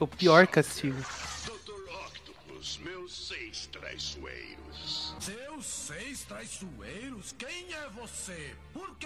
É 0.00 0.04
o 0.04 0.06
pior 0.06 0.46
castigo. 0.46 1.02
Doutor 1.46 1.82
Octopus, 2.06 2.80
meus 2.84 3.28
seis 3.28 3.68
traiçoeiros. 3.72 5.14
Seus 5.20 5.66
seis 5.66 6.22
traiçoeiros? 6.24 7.34
Quem 7.38 7.66
é 7.72 7.88
você? 8.00 8.52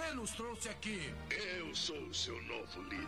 Que 0.05 0.13
nos 0.13 0.31
trouxe 0.31 0.69
aqui? 0.69 1.13
Eu 1.57 1.73
sou 1.73 1.97
o 1.97 2.13
seu 2.13 2.35
novo 2.43 2.81
líder. 2.89 3.07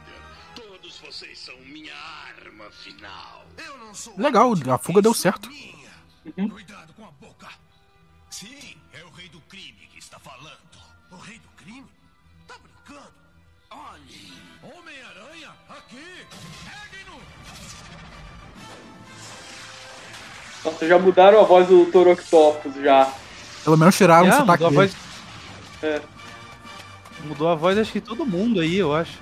Todos 0.55 0.99
vocês 0.99 1.37
são 1.37 1.55
minha 1.59 1.93
arma 1.93 2.71
final. 2.71 3.45
Eu 3.57 3.77
não 3.77 3.93
sou. 3.93 4.15
Legal, 4.17 4.51
a 4.73 4.77
fuga 4.79 5.01
deu 5.01 5.13
certo. 5.13 5.47
minha. 5.47 6.49
Cuidado 6.49 6.93
com 6.93 7.05
a 7.05 7.11
boca. 7.11 7.49
Sim, 8.31 8.75
é 8.93 9.03
o 9.03 9.09
rei 9.11 9.29
do 9.29 9.39
crime 9.41 9.87
que 9.91 9.99
está 9.99 10.17
falando. 10.17 10.57
O 11.11 11.17
rei 11.17 11.37
do 11.37 11.47
crime? 11.63 11.85
Tá 12.47 12.55
brincando? 12.57 13.13
Olhe. 13.69 14.33
Homem-Aranha, 14.63 15.51
aqui. 15.69 16.25
Peguem-no. 16.65 17.21
Nossa, 20.65 20.87
já 20.87 20.97
mudaram 20.97 21.41
a 21.41 21.43
voz 21.43 21.67
do 21.67 21.85
Dr. 21.85 22.07
Octopus 22.09 22.73
já. 22.75 23.13
Pelo 23.63 23.77
menos 23.77 23.95
tiraram 23.95 24.29
o 24.29 24.33
sotaque 24.33 24.69
dele. 24.69 24.93
É. 25.83 26.16
Mudou 27.27 27.49
a 27.49 27.55
voz, 27.55 27.77
acho 27.77 27.91
que 27.91 27.99
todo 27.99 28.25
mundo 28.25 28.61
aí, 28.61 28.77
eu 28.77 28.95
acho. 28.95 29.19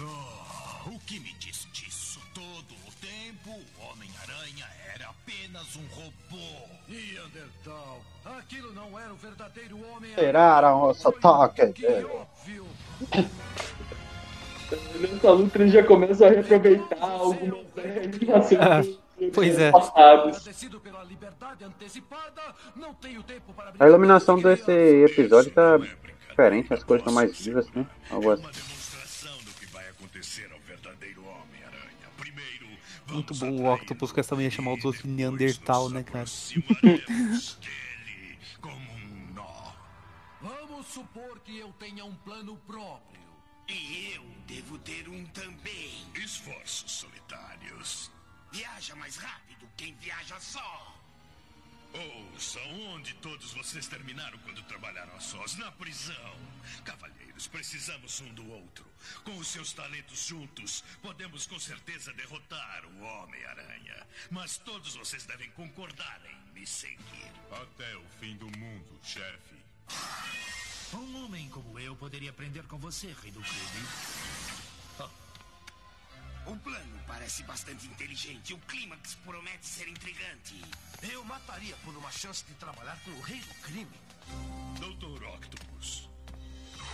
Oh, 0.00 0.88
o 0.90 0.98
que 1.06 1.20
me 1.20 1.32
diz 1.38 1.68
disso? 1.72 2.20
Todo 2.34 2.74
o 2.74 2.92
tempo, 3.00 3.50
o 3.50 3.92
Homem-Aranha 3.92 4.66
era 4.92 5.08
apenas 5.08 5.76
um 5.76 5.86
robô. 5.94 6.42
Neandertal, 6.88 8.00
aquilo 8.24 8.72
não 8.74 8.98
era 8.98 9.12
o 9.12 9.16
verdadeiro 9.16 9.76
Homem-Aranha. 9.76 10.16
Tiraram 10.16 10.82
o 10.82 10.94
sotaque 10.94 11.66
dele. 11.66 12.04
Óbvio. 12.06 12.66
Nessa 15.00 15.30
luta 15.30 15.58
eles 15.58 15.72
já 15.72 15.84
começam 15.84 16.26
a 16.26 16.30
reaproveitar 16.30 16.98
algumas 17.00 17.66
animações 17.76 19.01
Pois 19.30 19.58
é. 19.58 19.70
para 23.52 23.72
A 23.78 23.88
iluminação 23.88 24.40
desse 24.40 24.70
episódio 24.70 25.52
tá 25.52 25.78
diferente, 26.28 26.72
as 26.72 26.82
cores 26.82 27.00
estão 27.02 27.12
mais 27.12 27.38
vivas, 27.38 27.70
né? 27.70 27.86
Assim. 28.10 28.62
verdadeiro 30.66 31.22
Homem-Aranha. 31.22 32.08
Primeiro, 32.16 32.66
Muito 33.08 33.34
bom 33.34 33.50
o 33.50 33.72
Octopus 33.72 34.12
que 34.12 34.20
essa 34.20 34.30
também 34.30 34.44
ia 34.46 34.50
chamar 34.50 34.74
os 34.74 34.84
outros 34.84 35.04
de 35.04 35.10
Neandertal, 35.10 35.88
né, 35.90 36.02
cara? 36.02 36.24
Vamos 40.40 40.86
supor 40.86 41.38
que 41.40 41.58
eu 41.58 41.72
tenha 41.78 42.04
um 42.04 42.14
plano 42.16 42.56
próprio. 42.66 43.22
E 43.68 44.14
eu 44.16 44.24
devo 44.46 44.76
ter 44.78 45.08
um 45.08 45.24
também. 45.26 46.04
Esforços 46.14 46.90
solitários. 46.90 48.10
Viaja 48.52 48.94
mais 48.96 49.16
rápido 49.16 49.66
quem 49.76 49.94
viaja 49.94 50.38
só. 50.38 50.98
Ouça, 51.94 52.60
onde 52.94 53.14
todos 53.14 53.52
vocês 53.52 53.86
terminaram 53.86 54.38
quando 54.38 54.62
trabalharam 54.62 55.14
a 55.14 55.20
sós? 55.20 55.56
Na 55.56 55.70
prisão. 55.72 56.36
Cavalheiros, 56.84 57.46
precisamos 57.46 58.20
um 58.20 58.32
do 58.34 58.50
outro. 58.50 58.84
Com 59.24 59.36
os 59.38 59.48
seus 59.48 59.72
talentos 59.72 60.26
juntos, 60.26 60.82
podemos 61.02 61.46
com 61.46 61.58
certeza 61.58 62.12
derrotar 62.14 62.84
o 62.86 63.02
Homem-Aranha. 63.02 64.06
Mas 64.30 64.56
todos 64.58 64.94
vocês 64.96 65.26
devem 65.26 65.50
concordar 65.50 66.20
em 66.26 66.52
me 66.52 66.66
seguir. 66.66 67.32
Até 67.50 67.96
o 67.96 68.04
fim 68.20 68.36
do 68.36 68.46
mundo, 68.56 69.00
chefe. 69.02 69.56
Um 70.94 71.24
homem 71.24 71.48
como 71.48 71.78
eu 71.78 71.96
poderia 71.96 72.30
aprender 72.30 72.62
com 72.64 72.78
você, 72.78 73.14
rei 73.22 73.30
do 73.30 73.40
crime. 73.40 74.71
O 76.46 76.56
plano 76.56 76.98
parece 77.06 77.44
bastante 77.44 77.86
inteligente. 77.86 78.52
O 78.52 78.58
clímax 78.66 79.16
promete 79.24 79.64
ser 79.64 79.88
intrigante. 79.88 80.60
Eu 81.12 81.24
mataria 81.24 81.74
por 81.84 81.96
uma 81.96 82.10
chance 82.10 82.44
de 82.44 82.54
trabalhar 82.54 82.98
com 83.04 83.12
o 83.12 83.20
rei 83.20 83.38
do 83.38 83.54
crime. 83.62 83.86
Doutor 84.80 85.22
Octopus. 85.34 86.08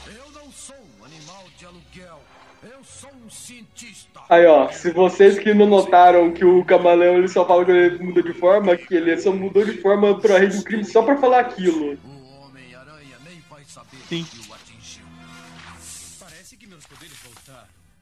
Eu 0.06 0.30
não 0.32 0.52
sou 0.52 0.76
um 0.76 1.04
animal 1.04 1.44
de 1.56 1.64
aluguel. 1.64 2.20
Eu 2.62 2.84
sou 2.84 3.10
um 3.24 3.30
cientista. 3.30 4.20
Aí, 4.28 4.44
ó, 4.46 4.70
se 4.70 4.90
vocês 4.90 5.38
que 5.38 5.54
não 5.54 5.66
notaram 5.66 6.32
que 6.32 6.44
o 6.44 6.64
camaleão 6.64 7.16
ele 7.16 7.28
só 7.28 7.46
fala 7.46 7.64
que 7.64 7.70
ele 7.70 8.02
muda 8.02 8.22
de 8.22 8.34
forma, 8.34 8.76
que 8.76 8.94
ele 8.94 9.16
só 9.18 9.32
mudou 9.32 9.64
de 9.64 9.80
forma 9.80 10.18
pro 10.18 10.36
rei 10.36 10.48
do 10.48 10.62
crime 10.62 10.84
só 10.84 11.02
pra 11.02 11.16
falar 11.16 11.40
aquilo. 11.40 11.94
O 12.04 12.44
Homem-Aranha 12.44 13.16
nem 13.24 13.40
vai 13.48 13.64
saber 13.64 13.96
Sim. 14.08 14.26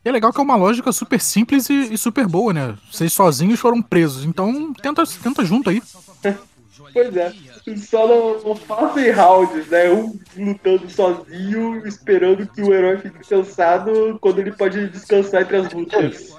E 0.07 0.09
é 0.09 0.13
legal 0.13 0.33
que 0.33 0.39
é 0.39 0.43
uma 0.45 0.55
lógica 0.55 0.93
super 0.93 1.21
simples 1.21 1.69
e, 1.69 1.93
e 1.95 1.99
super 1.99 2.29
boa, 2.29 2.53
né? 2.53 2.79
Vocês 2.93 3.13
sozinhos 3.13 3.59
foram 3.59 3.83
presos, 3.83 4.25
então 4.25 4.73
tenta, 4.73 5.03
tenta 5.05 5.45
junto 5.45 5.69
aí. 5.69 5.83
Pois 6.93 7.17
é. 7.17 7.33
Só 7.79 8.07
não, 8.07 8.43
não 8.45 8.55
fazem 8.55 9.11
rounds, 9.11 9.67
né? 9.69 9.91
Um 9.91 10.19
lutando 10.37 10.89
sozinho, 10.89 11.87
esperando 11.87 12.47
que 12.47 12.63
o 12.63 12.73
herói 12.73 12.99
fique 12.99 13.27
cansado 13.27 14.19
quando 14.21 14.39
ele 14.39 14.53
pode 14.53 14.89
descansar 14.89 15.43
entre 15.43 15.57
as 15.57 15.73
lutas. 15.73 16.37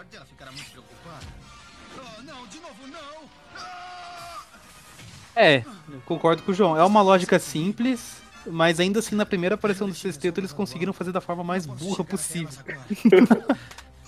É, 5.35 5.63
eu 5.91 6.01
concordo 6.05 6.41
com 6.43 6.51
o 6.51 6.55
João. 6.55 6.77
É 6.77 6.83
uma 6.83 7.01
lógica 7.01 7.37
simples, 7.39 8.21
mas 8.51 8.79
ainda 8.79 8.99
assim 8.99 9.15
na 9.15 9.25
primeira 9.25 9.55
aparição 9.55 9.87
do 9.87 9.95
sexteto 9.95 10.39
eles 10.39 10.51
conseguiram 10.51 10.93
fazer 10.93 11.11
da 11.11 11.21
forma 11.21 11.43
mais 11.43 11.65
burra 11.65 12.03
possível. 12.03 12.49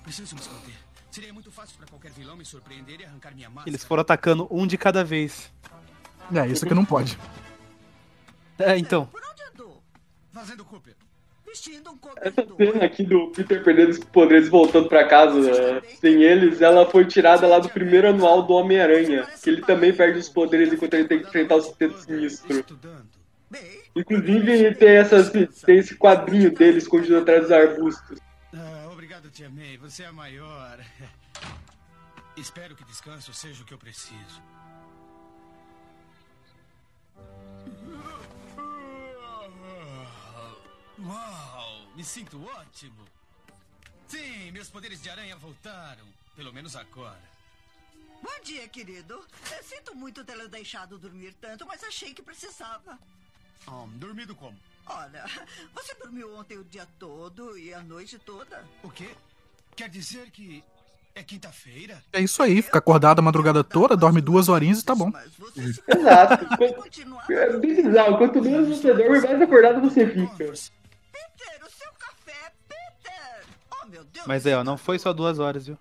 Preciso 0.03 0.35
me 0.35 0.41
esconder. 0.41 0.73
Seria 1.11 1.33
muito 1.33 1.51
fácil 1.51 1.77
pra 1.77 1.87
qualquer 1.87 2.11
vilão 2.11 2.35
me 2.37 2.45
surpreender 2.45 3.01
e 3.01 3.05
arrancar 3.05 3.33
minha 3.33 3.49
máscara. 3.49 3.69
Eles 3.69 3.83
foram 3.83 4.01
atacando 4.01 4.47
um 4.51 4.67
de 4.67 4.77
cada 4.77 5.03
vez. 5.03 5.51
É, 6.33 6.47
isso 6.47 6.65
aqui 6.65 6.73
não 6.73 6.85
pode. 6.85 7.17
É, 8.59 8.77
então. 8.77 9.05
Por 9.07 9.21
onde 9.21 9.43
andou? 9.43 9.83
Fazendo 10.31 10.63
Cooper. 10.65 10.95
Vestindo 11.45 11.89
um 11.89 11.97
Essa 12.17 12.45
cena 12.55 12.85
aqui 12.85 13.03
do 13.03 13.31
Peter 13.31 13.63
perdendo 13.63 13.89
os 13.89 13.99
poderes 13.99 14.47
e 14.47 14.49
voltando 14.51 14.87
pra 14.87 15.07
casa 15.07 15.41
né, 15.41 15.81
sem 15.99 16.21
eles, 16.21 16.61
ela 16.61 16.85
foi 16.85 17.05
tirada 17.05 17.47
lá 17.47 17.57
do 17.57 17.69
primeiro 17.69 18.07
anual 18.07 18.43
do 18.43 18.53
Homem-Aranha, 18.53 19.27
que 19.41 19.49
ele 19.49 19.61
também 19.63 19.91
perde 19.91 20.19
os 20.19 20.29
poderes 20.29 20.71
enquanto 20.71 20.93
ele 20.93 21.07
tem 21.07 21.19
que 21.19 21.27
enfrentar 21.27 21.55
o 21.55 21.61
Sexteto 21.61 21.97
Sinistro. 22.01 22.59
Estudando. 22.59 23.18
Inclusive 23.95 24.75
tem, 24.75 24.89
essas, 24.89 25.29
tem 25.31 25.77
esse 25.77 25.95
quadrinho 25.95 26.51
dele 26.51 26.77
escondido 26.77 27.17
atrás 27.17 27.41
dos 27.43 27.51
arbustos. 27.51 28.19
Ah, 28.53 28.89
obrigado, 28.91 29.29
Tia 29.29 29.49
May. 29.49 29.77
Você 29.77 30.03
é 30.03 30.07
a 30.07 30.13
maior. 30.13 30.79
Espero 32.37 32.75
que 32.75 32.85
descanso 32.85 33.33
seja 33.33 33.61
o 33.61 33.65
que 33.65 33.73
eu 33.73 33.77
preciso. 33.77 34.41
Uau, 41.01 41.87
me 41.95 42.03
sinto 42.03 42.43
ótimo. 42.45 43.05
Sim, 44.07 44.51
meus 44.51 44.69
poderes 44.69 45.01
de 45.01 45.09
aranha 45.09 45.35
voltaram. 45.35 46.05
Pelo 46.35 46.53
menos 46.53 46.75
agora. 46.75 47.21
bom 48.21 48.43
dia, 48.43 48.67
querido. 48.67 49.25
Eu 49.55 49.63
sinto 49.63 49.95
muito 49.95 50.23
tê-lo 50.23 50.47
deixado 50.47 50.97
dormir 50.97 51.33
tanto, 51.33 51.65
mas 51.65 51.83
achei 51.83 52.13
que 52.13 52.21
precisava. 52.21 52.97
Ah, 53.67 53.85
dormido 53.95 54.35
como? 54.35 54.57
Olha, 54.85 55.23
você 55.73 55.93
dormiu 55.95 56.35
ontem 56.35 56.57
o 56.57 56.63
dia 56.63 56.87
todo 56.97 57.57
e 57.57 57.73
a 57.73 57.81
noite 57.81 58.17
toda? 58.19 58.63
O 58.83 58.89
quê? 58.89 59.09
Quer 59.75 59.89
dizer 59.89 60.29
que 60.31 60.63
é 61.15 61.23
quinta-feira? 61.23 62.01
É 62.11 62.21
isso 62.21 62.41
aí, 62.41 62.61
fica 62.61 62.79
acordado 62.79 63.19
a 63.19 63.21
madrugada 63.21 63.63
toda, 63.63 63.95
dorme 63.95 64.21
duas 64.21 64.49
horinhas 64.49 64.79
e 64.79 64.85
tá 64.85 64.95
bom. 64.95 65.11
Exato. 65.55 66.45
continuar. 66.75 67.25
É 67.29 67.57
bem 67.57 67.75
bizarro. 67.75 68.17
Quanto 68.17 68.41
menos 68.41 68.67
você 68.67 68.93
dorme, 68.93 69.21
mais 69.21 69.41
acordado 69.41 69.81
você 69.81 70.07
fica. 70.07 70.35
Peter, 70.37 71.65
o 71.65 71.69
seu 71.69 71.91
café, 71.97 72.51
Peter! 72.67 73.45
Oh, 73.71 73.85
meu 73.87 74.03
Deus. 74.03 74.25
Mas 74.25 74.45
é, 74.45 74.57
ó, 74.57 74.63
não 74.63 74.77
foi 74.77 74.97
só 74.97 75.13
duas 75.13 75.39
horas, 75.39 75.67
viu? 75.67 75.77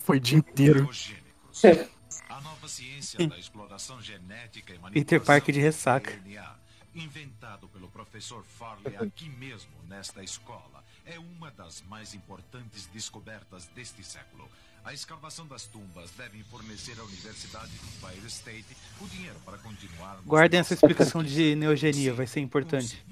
Foi 0.00 0.16
o 0.16 0.20
dia 0.20 0.38
inteiro. 0.38 0.84
Biogênicos. 0.84 1.26
A 2.28 2.40
nova 2.40 2.68
ciência 2.68 3.26
da 3.28 3.38
exploração 3.38 4.00
genética 4.02 4.74
e 4.74 4.90
Peter 4.90 5.20
Parker 5.20 5.54
de 5.54 5.60
ressaca. 5.60 6.10
DNA, 6.10 6.55
inventado 6.96 7.68
pelo 7.68 7.88
professor 7.88 8.42
Farley 8.44 8.96
aqui 8.96 9.28
mesmo 9.28 9.70
nesta 9.88 10.22
escola, 10.22 10.82
é 11.04 11.18
uma 11.18 11.50
das 11.50 11.82
mais 11.88 12.14
importantes 12.14 12.86
descobertas 12.86 13.66
deste 13.74 14.02
século. 14.02 14.48
A 14.84 14.94
escavação 14.94 15.46
das 15.46 15.64
tumbas 15.64 16.10
deve 16.12 16.42
fornecer 16.44 16.98
à 16.98 17.02
Universidade 17.02 17.72
de 17.72 17.78
Fire 17.78 18.26
State 18.26 18.76
o 19.00 19.08
dinheiro 19.08 19.36
para 19.44 19.58
continuar. 19.58 20.18
Guardem 20.24 20.60
essa 20.60 20.74
explicação 20.74 21.22
de 21.22 21.56
neogenia, 21.56 22.14
vai 22.14 22.26
ser 22.26 22.40
importante. 22.40 23.04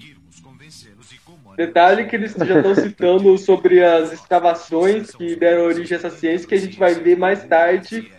Detalhe 1.56 2.06
que 2.06 2.16
eles 2.16 2.32
já 2.32 2.58
estão 2.58 2.74
citando 2.76 3.36
sobre 3.38 3.84
as 3.84 4.12
escavações 4.12 5.10
que 5.10 5.36
deram 5.36 5.64
origem 5.64 5.96
a 5.96 5.98
essa 5.98 6.10
ciência, 6.10 6.46
que 6.46 6.54
a 6.54 6.60
gente 6.60 6.78
vai 6.78 6.94
ver 6.94 7.16
mais 7.16 7.44
tarde 7.44 8.10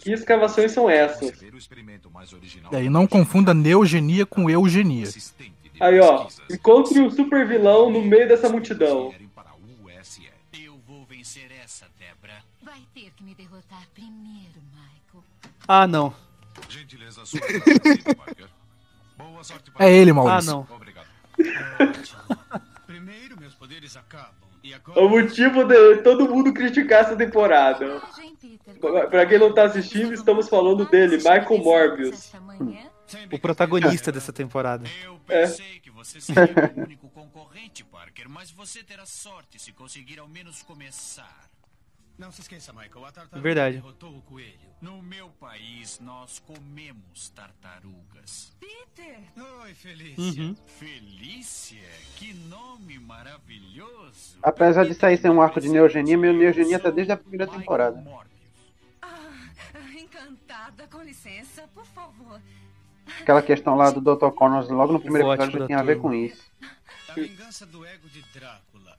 que 0.00 0.12
escavações 0.12 0.72
são 0.72 0.88
essas. 0.88 1.40
E 2.72 2.76
aí 2.76 2.88
não 2.88 3.06
confunda 3.06 3.52
neogenia 3.54 4.24
com 4.26 4.48
eugenia. 4.50 5.08
Aí, 5.80 5.98
ó, 5.98 6.26
encontre 6.50 7.00
o 7.00 7.10
super 7.10 7.46
vilão 7.48 7.90
no 7.90 8.02
meio 8.02 8.28
dessa 8.28 8.48
multidão. 8.48 9.10
Querem 9.10 9.28
para 9.28 9.48
a 9.50 9.54
USE. 10.00 10.28
Eu 10.62 10.78
vou 10.86 11.06
vencer 11.06 11.50
essa, 11.64 11.86
Debra. 11.98 12.42
Vai 12.62 12.80
ter 12.94 13.10
que 13.16 13.24
me 13.24 13.34
derrotar 13.34 13.86
primeiro, 13.94 14.60
Michael. 14.72 15.24
Ah, 15.66 15.86
não. 15.86 16.12
Gentileza 16.68 17.24
sua, 17.24 17.40
Peter 17.40 18.14
Parker. 18.14 18.46
Boa 19.16 19.42
sorte 19.44 19.70
para 19.70 19.86
É 19.86 19.92
ele, 19.92 20.10
Ah, 20.10 20.14
Maurício. 20.14 20.52
não. 20.52 20.66
Obrigado. 20.76 21.06
Primeiro, 22.86 23.38
meus 23.40 23.54
poderes 23.54 23.96
acabam. 23.96 24.34
O 24.96 25.08
motivo 25.08 25.64
de 25.64 25.96
todo 26.02 26.28
mundo 26.28 26.52
criticar 26.52 27.00
essa 27.04 27.16
temporada. 27.16 28.02
Pra 29.10 29.26
quem 29.26 29.38
não 29.38 29.52
tá 29.52 29.64
assistindo, 29.64 30.12
estamos 30.14 30.48
falando 30.48 30.86
dele, 30.88 31.16
Michael 31.16 31.58
Morbius. 31.58 32.32
O 33.32 33.38
protagonista 33.38 34.12
dessa 34.12 34.32
temporada. 34.32 34.88
Eu 35.04 35.20
É. 35.28 35.42
pensei 35.46 35.80
que 35.80 35.90
você 35.90 36.20
seria 36.20 36.72
o 36.76 36.80
único 36.80 37.08
concorrente, 37.10 37.84
Parker, 37.84 38.28
mas 38.28 38.50
você 38.50 38.82
terá 38.82 39.04
sorte 39.04 39.58
se 39.58 39.72
conseguir 39.72 40.18
ao 40.20 40.28
menos 40.28 40.62
começar. 40.62 41.49
Não 42.20 42.30
se 42.30 42.42
esqueça, 42.42 42.70
Michael. 42.70 43.06
A 43.06 43.12
tartaruga 43.12 43.40
Verdade. 43.40 43.76
derrotou 43.76 44.14
o 44.14 44.20
coelho. 44.20 44.68
No 44.82 45.00
meu 45.00 45.30
país, 45.40 45.98
nós 46.00 46.38
comemos 46.38 47.30
tartarugas. 47.30 48.52
Peter, 48.60 49.20
Oi, 49.62 49.72
Felícia. 49.72 50.42
Uhum. 50.42 50.54
Felícia? 50.66 51.88
Que 52.16 52.34
nome 52.34 52.98
maravilhoso! 52.98 54.38
Apesar 54.42 54.84
de 54.84 54.92
sair 54.92 55.16
ser 55.16 55.30
um 55.30 55.40
arco 55.40 55.62
de 55.62 55.70
neogenia, 55.70 56.18
meu 56.18 56.34
neogenia 56.34 56.78
tá 56.78 56.90
desde 56.90 57.10
a 57.10 57.16
primeira 57.16 57.46
temporada. 57.46 58.04
Ah, 59.00 59.48
encantada, 59.98 60.86
com 60.88 61.02
licença, 61.02 61.66
por 61.72 61.86
favor. 61.86 62.38
Aquela 63.18 63.40
questão 63.40 63.76
lá 63.76 63.90
do 63.90 64.02
Dr. 64.02 64.28
Connors 64.32 64.68
logo 64.68 64.92
no 64.92 65.00
primeiro 65.00 65.32
episódio 65.32 65.58
já 65.60 65.66
tinha 65.66 65.78
a 65.78 65.82
ver 65.82 65.98
com 65.98 66.12
isso. 66.12 66.52
A 67.08 67.14
vingança 67.14 67.64
do 67.64 67.82
ego 67.82 68.06
de 68.10 68.20
Drácula. 68.34 68.98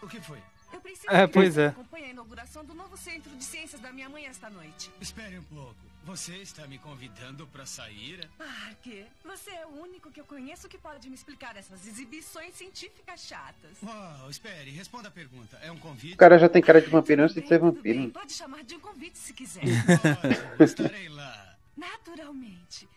O 0.00 0.06
que 0.06 0.20
foi? 0.20 0.38
Preciso 0.86 1.10
É, 1.10 1.26
pois 1.26 1.58
é. 1.58 1.66
acompanhe 1.66 2.04
a 2.04 2.10
inauguração 2.10 2.64
do 2.64 2.72
novo 2.72 2.96
centro 2.96 3.28
de 3.36 3.42
ciências 3.42 3.80
da 3.80 3.90
minha 3.92 4.08
mãe 4.08 4.26
esta 4.26 4.48
noite. 4.48 4.88
Espere 5.00 5.36
um 5.36 5.42
pouco. 5.42 5.74
Você 6.04 6.36
está 6.36 6.64
me 6.68 6.78
convidando 6.78 7.44
para 7.48 7.66
sair? 7.66 8.28
Parker, 8.38 9.06
você 9.24 9.50
é 9.50 9.66
o 9.66 9.70
único 9.82 10.12
que 10.12 10.20
eu 10.20 10.24
conheço 10.24 10.68
que 10.68 10.78
pode 10.78 11.08
me 11.08 11.16
explicar 11.16 11.56
essas 11.56 11.84
exibições 11.84 12.54
científicas 12.54 13.26
chatas. 13.26 13.76
Uau, 13.82 14.30
espere, 14.30 14.70
responda 14.70 15.08
a 15.08 15.10
pergunta. 15.10 15.58
É 15.60 15.72
um 15.72 15.78
convite? 15.78 16.14
O 16.14 16.16
cara 16.16 16.38
já 16.38 16.48
tem 16.48 16.62
cara 16.62 16.80
de 16.80 16.88
vampiro 16.88 17.24
antes 17.24 17.34
de 17.34 17.44
ser 17.48 17.58
vampiro. 17.58 17.98
bem, 17.98 18.10
Pode 18.10 18.32
chamar 18.32 18.62
de 18.62 18.76
um 18.76 18.80
convite 18.80 19.18
se 19.18 19.32
quiser. 19.32 19.64
Ótimo, 19.64 20.64
estarei 20.64 21.08
lá. 21.08 21.56
Naturalmente. 21.76 22.88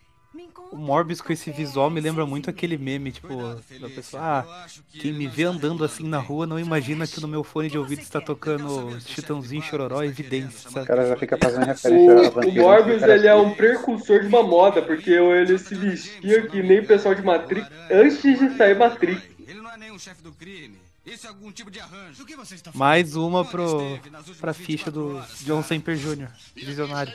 O 0.70 0.76
Morbius 0.76 1.20
com 1.20 1.32
esse 1.32 1.46
café 1.46 1.56
visual 1.56 1.90
me 1.90 2.00
lembra 2.00 2.24
muito 2.24 2.48
aquele 2.48 2.78
meme, 2.78 3.10
tipo, 3.10 3.36
da 3.80 3.88
pessoa, 3.88 4.22
ah, 4.22 4.66
quem 4.92 5.12
me 5.12 5.26
vê 5.26 5.42
andando 5.42 5.82
assim 5.82 6.06
na 6.06 6.18
rua 6.18 6.46
não 6.46 6.56
imagina 6.56 7.04
que 7.04 7.20
no 7.20 7.26
meu 7.26 7.42
fone 7.42 7.68
de 7.68 7.76
ouvido 7.76 8.00
está 8.00 8.20
tocando 8.20 8.96
Chitãozinho 9.00 9.60
Chororó 9.60 10.04
e 10.04 10.06
Evidência, 10.08 10.70
O 10.70 10.86
cara 10.86 11.08
já 11.08 11.16
fica 11.16 11.36
fazendo 11.36 11.66
referência 11.66 12.32
O, 12.32 12.48
o. 12.48 12.52
Morbius, 12.52 13.02
ele 13.02 13.26
é 13.26 13.34
um 13.34 13.54
precursor 13.54 14.20
de 14.20 14.28
uma 14.28 14.44
moda, 14.44 14.80
porque 14.80 15.10
ele 15.10 15.58
se 15.58 15.74
vestia 15.74 16.46
que 16.46 16.62
nem 16.62 16.78
o 16.78 16.86
pessoal 16.86 17.14
de 17.14 17.22
Matrix 17.22 17.68
antes 17.90 18.22
de 18.22 18.56
sair 18.56 18.78
Matrix. 18.78 19.20
Ele 19.48 19.60
não 19.60 19.72
é 19.72 19.76
nem 19.76 19.90
um 19.90 19.98
chefe 19.98 20.22
do 20.22 20.32
crime. 20.32 20.78
Isso 21.04 21.26
é 21.26 21.30
algum 21.30 21.50
tipo 21.50 21.72
de 21.72 21.80
arranjo. 21.80 22.18
Do 22.18 22.26
que 22.26 22.36
você 22.36 22.54
está 22.54 22.70
falando? 22.70 22.78
Mais 22.78 23.16
uma 23.16 23.44
pro, 23.44 23.98
pra 24.38 24.52
ficha 24.54 24.90
24 24.90 24.92
do 24.92 25.16
horas, 25.16 25.38
John? 25.40 25.62
Semper 25.62 25.96
Jr., 25.96 26.28
visionário. 26.54 27.12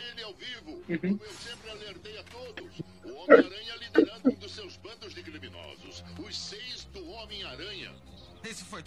Ele 0.90 1.18
Homem-Aranha 3.26 3.76
liderando 3.82 4.30
um 4.30 4.36
dos 4.36 4.54
seus 4.54 4.78
bandos 4.78 5.14
de 5.14 5.22
criminosos. 5.24 6.04
Os 6.18 6.38
seis 6.38 6.88
do 6.94 7.08
Homem-Aranha. 7.10 7.92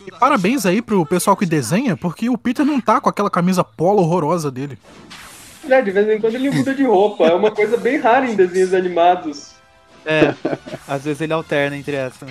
E 0.06 0.10
parabéns 0.18 0.64
aí 0.64 0.80
pro 0.80 1.04
pessoal 1.04 1.36
que 1.36 1.44
desenha, 1.44 1.96
porque 1.96 2.30
o 2.30 2.38
Peter 2.38 2.64
não 2.64 2.80
tá 2.80 3.00
com 3.00 3.08
aquela 3.08 3.30
camisa 3.30 3.64
polo 3.64 4.02
horrorosa 4.02 4.50
dele. 4.50 4.78
É, 5.68 5.82
de 5.82 5.90
vez 5.90 6.08
em 6.08 6.20
quando 6.20 6.36
ele 6.36 6.50
muda 6.50 6.74
de 6.74 6.84
roupa. 6.84 7.24
É 7.24 7.34
uma 7.34 7.50
coisa 7.50 7.76
bem 7.76 7.98
rara 7.98 8.30
em 8.30 8.36
desenhos 8.36 8.72
animados. 8.72 9.54
É, 10.06 10.34
às 10.86 11.04
vezes 11.04 11.20
ele 11.20 11.32
alterna 11.32 11.76
entre 11.76 11.96
essa. 11.96 12.24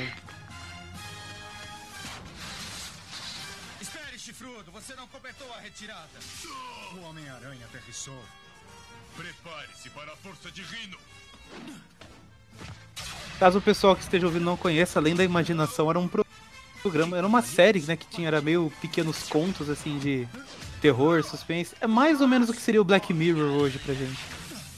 Espere, 3.81 4.17
chifrudo, 4.17 4.71
você 4.71 4.95
não 4.95 5.07
completou 5.07 5.47
a 5.53 5.59
retirada. 5.59 6.07
O 6.95 7.01
Homem-Aranha 7.09 7.65
aterrissou. 7.65 8.19
Prepare-se 9.15 9.89
para 9.89 10.13
a 10.13 10.15
força 10.15 10.49
de 10.49 10.61
Rino. 10.61 10.97
Caso 13.39 13.59
o 13.59 13.61
pessoal 13.61 13.95
que 13.95 14.01
esteja 14.01 14.25
ouvindo 14.25 14.45
não 14.45 14.57
conheça, 14.57 14.99
Além 14.99 15.15
da 15.15 15.23
Imaginação 15.23 15.89
era 15.89 15.99
um 15.99 16.07
pro- 16.07 16.25
programa, 16.81 17.17
era 17.17 17.27
uma 17.27 17.41
série, 17.41 17.79
né, 17.87 17.95
que 17.95 18.05
tinha, 18.07 18.27
era 18.27 18.41
meio 18.41 18.71
pequenos 18.81 19.23
contos, 19.29 19.69
assim, 19.69 19.97
de 19.99 20.27
terror, 20.81 21.23
suspense. 21.23 21.75
É 21.81 21.87
mais 21.87 22.21
ou 22.21 22.27
menos 22.27 22.49
o 22.49 22.53
que 22.53 22.61
seria 22.61 22.81
o 22.81 22.83
Black 22.83 23.13
Mirror 23.13 23.51
hoje 23.61 23.77
pra 23.79 23.93
gente. 23.93 24.17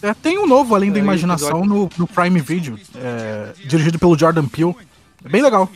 É, 0.01 0.13
tem 0.13 0.37
um 0.37 0.47
novo 0.47 0.75
Além 0.75 0.91
da 0.91 0.97
É, 0.99 1.01
Imaginação 1.01 1.65
no, 1.65 1.89
no 1.97 2.07
Prime 2.07 2.39
Video, 2.39 2.79
é, 2.95 3.53
dirigido 3.65 3.99
pelo 3.99 4.17
Jordan 4.17 4.45
Peele. 4.47 4.75
É 5.25 5.29
bem 5.29 5.41
legal. 5.41 5.69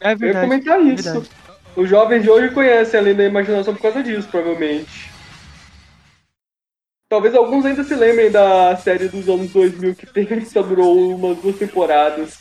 É 0.00 0.12
Eu 0.12 0.18
ia 0.28 0.40
comentar 0.40 0.80
isso. 0.80 1.02
verdade. 1.02 1.28
Os 1.76 1.88
jovens 1.88 2.22
de 2.22 2.30
hoje 2.30 2.52
conhecem 2.52 2.98
além 3.00 3.14
da 3.14 3.24
imaginação 3.24 3.74
por 3.74 3.80
causa 3.82 4.02
disso, 4.02 4.28
provavelmente. 4.28 5.10
Talvez 7.08 7.34
alguns 7.34 7.64
ainda 7.64 7.82
se 7.84 7.94
lembrem 7.94 8.30
da 8.30 8.76
série 8.76 9.08
dos 9.08 9.26
anos 9.30 9.50
2000 9.50 9.94
que 9.94 10.04
teve, 10.04 10.44
só 10.44 10.62
durou 10.62 11.14
umas 11.14 11.38
duas 11.38 11.56
temporadas. 11.56 12.36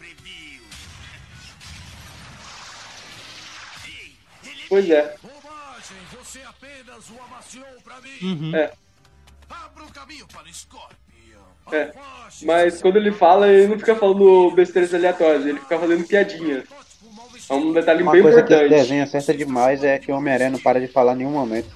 Previu. 0.00 0.62
Pois 4.68 4.90
é. 4.90 5.14
Bobagem, 5.22 5.98
você 6.10 6.40
apenas 6.42 7.08
o 7.08 7.22
amaciou 7.22 7.66
pra 7.84 8.00
mim. 8.00 8.18
Uhum. 8.20 8.56
É. 8.56 8.72
Abra 9.48 9.84
o 9.84 9.92
caminho 9.92 10.26
para 10.26 10.48
o 10.48 10.52
Scorpion. 10.52 10.96
É. 11.70 11.92
Mas 12.42 12.82
quando 12.82 12.96
ele 12.96 13.12
fala, 13.12 13.46
ele 13.46 13.68
não 13.68 13.78
fica 13.78 13.94
falando 13.94 14.50
besteiras 14.50 14.92
aleatórias, 14.92 15.46
ele 15.46 15.60
fica 15.60 15.78
fazendo 15.78 16.04
piadinha. 16.04 16.64
É 17.52 17.54
um 17.54 17.72
detalhe 17.72 18.02
Uma 18.02 18.12
bem 18.12 18.22
coisa 18.22 18.42
que 18.42 18.52
esse 18.52 18.62
importante. 18.64 18.80
desenho 18.80 19.04
acerta 19.04 19.34
demais 19.34 19.84
é 19.84 19.98
que 19.98 20.10
o 20.10 20.16
Homem-Aranha 20.16 20.50
não 20.50 20.58
para 20.58 20.80
de 20.80 20.88
falar 20.88 21.12
em 21.12 21.18
nenhum 21.18 21.32
momento. 21.32 21.68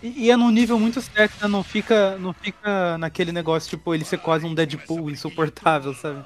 E, 0.00 0.26
e 0.26 0.30
é 0.30 0.36
num 0.36 0.50
nível 0.50 0.78
muito 0.78 1.00
certo, 1.00 1.42
né? 1.42 1.48
Não 1.48 1.64
fica, 1.64 2.16
não 2.18 2.32
fica 2.32 2.96
naquele 2.98 3.32
negócio, 3.32 3.68
tipo, 3.70 3.92
ele 3.94 4.04
ser 4.04 4.18
quase 4.18 4.46
um 4.46 4.54
Deadpool 4.54 5.10
insuportável, 5.10 5.92
sabe? 5.94 6.24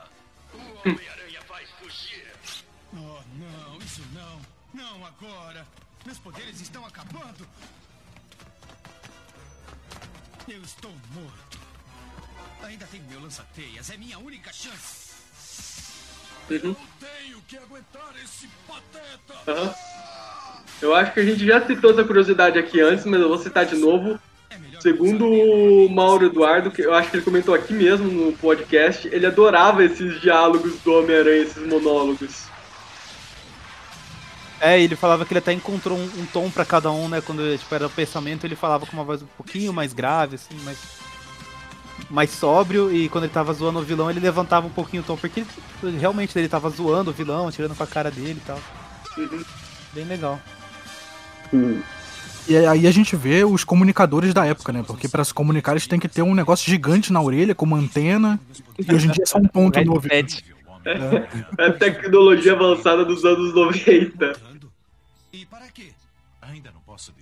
Oh, 2.92 3.20
não, 3.38 3.78
isso 3.78 4.02
não. 4.12 4.40
Não 4.74 5.06
agora. 5.06 5.66
Meus 6.04 6.18
poderes 6.18 6.60
estão 6.60 6.84
acabando. 6.84 7.46
Eu 10.46 10.62
estou 10.62 10.92
morto. 11.14 11.58
Ainda 12.62 12.86
tenho 12.90 13.04
meu 13.04 13.20
lança-teias. 13.20 13.90
É 13.90 13.96
minha 13.96 14.18
única 14.18 14.52
chance. 14.52 15.08
Uhum. 16.50 16.74
Que 17.48 17.56
aguentar 17.56 18.12
esse 18.22 18.46
pateta. 18.66 19.50
Aham. 19.50 19.74
Eu 20.82 20.94
acho 20.94 21.14
que 21.14 21.20
a 21.20 21.24
gente 21.24 21.46
já 21.46 21.66
citou 21.66 21.92
essa 21.92 22.04
curiosidade 22.04 22.58
aqui 22.58 22.78
antes, 22.78 23.06
mas 23.06 23.18
eu 23.18 23.28
vou 23.28 23.38
citar 23.38 23.64
de 23.64 23.74
novo. 23.74 24.18
Segundo 24.80 25.26
o 25.26 25.88
Mauro 25.88 26.26
Eduardo, 26.26 26.70
que 26.70 26.82
eu 26.82 26.92
acho 26.94 27.10
que 27.10 27.16
ele 27.16 27.24
comentou 27.24 27.54
aqui 27.54 27.72
mesmo 27.72 28.06
no 28.06 28.32
podcast, 28.34 29.08
ele 29.08 29.24
adorava 29.24 29.82
esses 29.82 30.20
diálogos 30.20 30.78
do 30.80 30.92
Homem-Aranha, 30.92 31.42
esses 31.42 31.66
monólogos. 31.66 32.44
É, 34.60 34.78
ele 34.78 34.94
falava 34.94 35.24
que 35.24 35.32
ele 35.32 35.38
até 35.38 35.52
encontrou 35.52 35.96
um, 35.96 36.04
um 36.04 36.26
tom 36.26 36.50
pra 36.50 36.66
cada 36.66 36.90
um, 36.90 37.08
né? 37.08 37.22
Quando 37.22 37.56
tipo, 37.56 37.74
era 37.74 37.86
o 37.86 37.90
pensamento, 37.90 38.44
ele 38.44 38.56
falava 38.56 38.84
com 38.84 38.92
uma 38.92 39.04
voz 39.04 39.22
um 39.22 39.28
pouquinho 39.38 39.72
mais 39.72 39.94
grave, 39.94 40.34
assim, 40.34 40.54
mais, 40.64 40.78
mais 42.10 42.30
sóbrio. 42.30 42.92
E 42.94 43.08
quando 43.08 43.24
ele 43.24 43.32
tava 43.32 43.52
zoando 43.52 43.78
o 43.78 43.82
vilão, 43.82 44.10
ele 44.10 44.20
levantava 44.20 44.66
um 44.66 44.70
pouquinho 44.70 45.02
o 45.02 45.06
tom, 45.06 45.16
porque 45.16 45.44
ele- 45.82 45.98
realmente 45.98 46.38
ele 46.38 46.48
tava 46.48 46.68
zoando 46.70 47.10
o 47.10 47.14
vilão, 47.14 47.50
tirando 47.50 47.74
com 47.76 47.82
a 47.82 47.86
cara 47.86 48.10
dele 48.10 48.40
e 48.42 48.46
tal. 48.46 48.60
Bem 49.92 50.04
legal. 50.04 50.40
E 52.48 52.56
aí 52.56 52.86
a 52.86 52.90
gente 52.90 53.14
vê 53.14 53.44
os 53.44 53.62
comunicadores 53.64 54.32
da 54.32 54.46
época, 54.46 54.72
né? 54.72 54.82
Porque 54.86 55.08
pra 55.08 55.24
se 55.24 55.34
comunicar 55.34 55.72
eles 55.72 55.86
têm 55.86 55.98
que 55.98 56.08
ter 56.08 56.22
um 56.22 56.34
negócio 56.34 56.68
gigante 56.70 57.12
na 57.12 57.20
orelha, 57.20 57.54
com 57.54 57.66
uma 57.66 57.76
antena. 57.78 58.40
E 58.78 58.94
hoje 58.94 59.06
em 59.08 59.10
dia 59.10 59.24
é 59.24 59.26
só 59.26 59.38
um 59.38 59.46
ponto 59.46 59.78
no 59.84 59.92
ouvido. 59.94 60.14
É 61.58 61.66
a 61.66 61.72
tecnologia 61.72 62.52
avançada 62.54 63.04
dos 63.04 63.24
anos 63.24 63.54
90. 63.54 64.32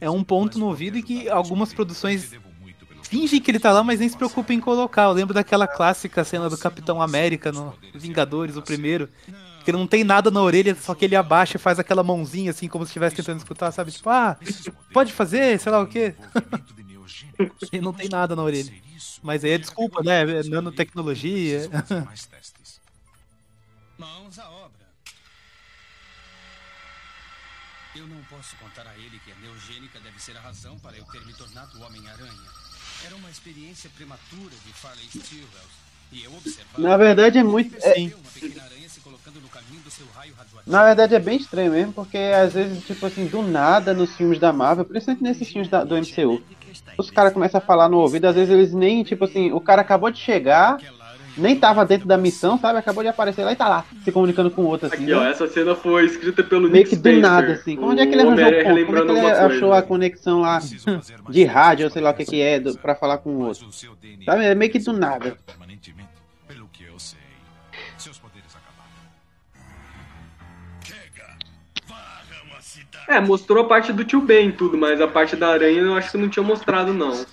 É 0.00 0.08
um 0.08 0.22
ponto 0.22 0.58
no 0.58 0.66
ouvido 0.66 0.96
e 0.96 1.02
que 1.02 1.28
algumas 1.28 1.72
produções 1.74 2.32
fingem 3.06 3.40
que 3.40 3.50
ele 3.50 3.58
tá 3.58 3.72
lá, 3.72 3.82
mas 3.82 4.00
nem 4.00 4.08
se 4.08 4.16
preocupam 4.16 4.54
em 4.54 4.60
colocar. 4.60 5.04
Eu 5.04 5.12
lembro 5.12 5.34
daquela 5.34 5.66
clássica 5.66 6.24
cena 6.24 6.50
do 6.50 6.58
Capitão 6.58 7.00
América 7.00 7.52
no 7.52 7.74
Vingadores, 7.94 8.56
o 8.56 8.62
primeiro. 8.62 9.08
Que 9.64 9.70
ele 9.70 9.78
não 9.78 9.86
tem 9.86 10.04
nada 10.04 10.30
na 10.30 10.40
orelha, 10.40 10.76
só 10.76 10.94
que 10.94 11.04
ele 11.04 11.16
abaixa 11.16 11.56
e 11.56 11.60
faz 11.60 11.78
aquela 11.78 12.02
mãozinha 12.02 12.50
assim, 12.50 12.68
como 12.68 12.84
se 12.84 12.90
estivesse 12.90 13.16
tentando 13.16 13.38
escutar, 13.38 13.72
sabe? 13.72 13.90
Tipo, 13.90 14.10
ah, 14.10 14.36
pode 14.92 15.12
fazer, 15.12 15.58
sei 15.58 15.72
lá 15.72 15.80
o 15.80 15.86
quê. 15.86 16.14
e 17.72 17.80
não 17.80 17.92
tem 17.92 18.08
nada 18.08 18.36
na 18.36 18.42
orelha. 18.42 18.72
Mas 19.22 19.44
aí 19.44 19.52
é 19.52 19.58
desculpa, 19.58 20.02
né? 20.02 20.22
É 20.22 20.42
nanotecnologia. 20.44 21.68
Mãos 23.98 24.38
à 24.38 24.50
obra. 24.50 24.86
Eu 27.94 28.06
não 28.06 28.22
posso 28.24 28.54
contar 28.56 28.86
a 28.86 28.94
ele 28.98 29.18
que 29.24 29.32
a 29.32 29.34
neogênica 29.36 29.98
deve 30.00 30.20
ser 30.20 30.36
a 30.36 30.40
razão 30.40 30.78
para 30.78 30.96
eu 30.98 31.04
ter 31.06 31.24
me 31.24 31.32
tornado 31.32 31.80
Homem-Aranha. 31.82 32.66
Era 33.04 33.16
uma 33.16 33.30
experiência 33.30 33.90
prematura 33.96 34.54
de 34.66 34.72
Farley 34.72 35.04
Stilwell. 35.08 35.46
E 36.12 36.24
eu 36.24 36.32
observava. 36.34 36.78
Na 36.88 36.96
verdade 36.96 37.38
é 37.38 37.42
muito. 37.42 37.74
é- 37.84 38.10
na 40.66 40.84
verdade 40.84 41.14
é 41.14 41.18
bem 41.18 41.36
estranho 41.36 41.72
mesmo, 41.72 41.92
porque 41.92 42.16
às 42.18 42.52
vezes, 42.52 42.84
tipo 42.84 43.06
assim, 43.06 43.26
do 43.26 43.42
nada 43.42 43.92
nos 43.94 44.14
filmes 44.16 44.38
da 44.38 44.52
Marvel, 44.52 44.84
principalmente 44.84 45.22
nesses 45.22 45.48
filmes 45.48 45.68
da- 45.68 45.84
do 45.84 45.96
MCU, 45.96 46.42
os 46.98 47.10
caras 47.10 47.32
começam 47.32 47.58
a 47.58 47.60
falar 47.60 47.88
no 47.88 47.98
ouvido, 47.98 48.26
às 48.26 48.34
vezes 48.34 48.50
eles 48.52 48.72
nem, 48.72 49.02
tipo 49.04 49.24
assim, 49.24 49.52
o 49.52 49.60
cara 49.60 49.82
acabou 49.82 50.10
de 50.10 50.18
chegar, 50.18 50.78
nem 51.36 51.56
tava 51.56 51.84
dentro 51.84 52.06
da 52.06 52.16
missão, 52.16 52.58
sabe? 52.58 52.78
Acabou 52.78 53.02
de 53.02 53.08
aparecer 53.08 53.44
lá 53.44 53.52
e 53.52 53.56
tá 53.56 53.68
lá, 53.68 53.84
se 54.02 54.10
comunicando 54.10 54.50
com 54.50 54.62
o 54.62 54.66
outro, 54.66 54.86
assim. 54.86 55.04
Aqui, 55.04 55.12
ó, 55.12 55.20
né? 55.20 55.30
essa 55.30 55.46
cena 55.46 55.74
foi 55.74 56.06
escrita 56.06 56.42
pelo 56.42 56.62
Meio 56.62 56.84
Nick 56.84 56.90
que 56.90 56.96
do 56.96 57.12
nada, 57.20 57.52
assim. 57.52 57.78
Onde 57.78 58.00
é 58.00 58.06
que 58.06 58.14
ele 58.14 58.22
O 58.22 58.28
arranjou 58.28 58.46
o 58.46 58.56
ponto? 58.56 58.86
Como 58.86 58.98
é 58.98 59.04
que 59.04 59.10
ele 59.10 59.20
achou 59.30 59.60
coisa. 59.60 59.78
a 59.78 59.82
conexão 59.82 60.40
lá 60.40 60.60
de 61.28 61.44
rádio, 61.44 61.86
ou 61.86 61.90
sei 61.90 62.02
lá 62.02 62.10
o 62.10 62.14
que 62.14 62.24
que 62.24 62.40
é, 62.40 62.58
do, 62.58 62.76
pra 62.78 62.94
falar 62.94 63.18
com 63.18 63.30
o 63.30 63.46
outro? 63.46 63.66
Sabe? 64.24 64.44
É 64.44 64.54
meio 64.54 64.72
que 64.72 64.78
do 64.78 64.92
nada. 64.92 65.36
É, 73.08 73.20
mostrou 73.20 73.64
a 73.64 73.68
parte 73.68 73.92
do 73.92 74.04
tio 74.04 74.20
Ben 74.20 74.50
tudo, 74.50 74.76
mas 74.76 75.00
a 75.00 75.06
parte 75.06 75.36
da 75.36 75.48
aranha 75.48 75.80
eu 75.80 75.94
acho 75.94 76.10
que 76.10 76.18
não 76.18 76.28
tinha 76.28 76.42
mostrado, 76.42 76.92
não. 76.92 77.24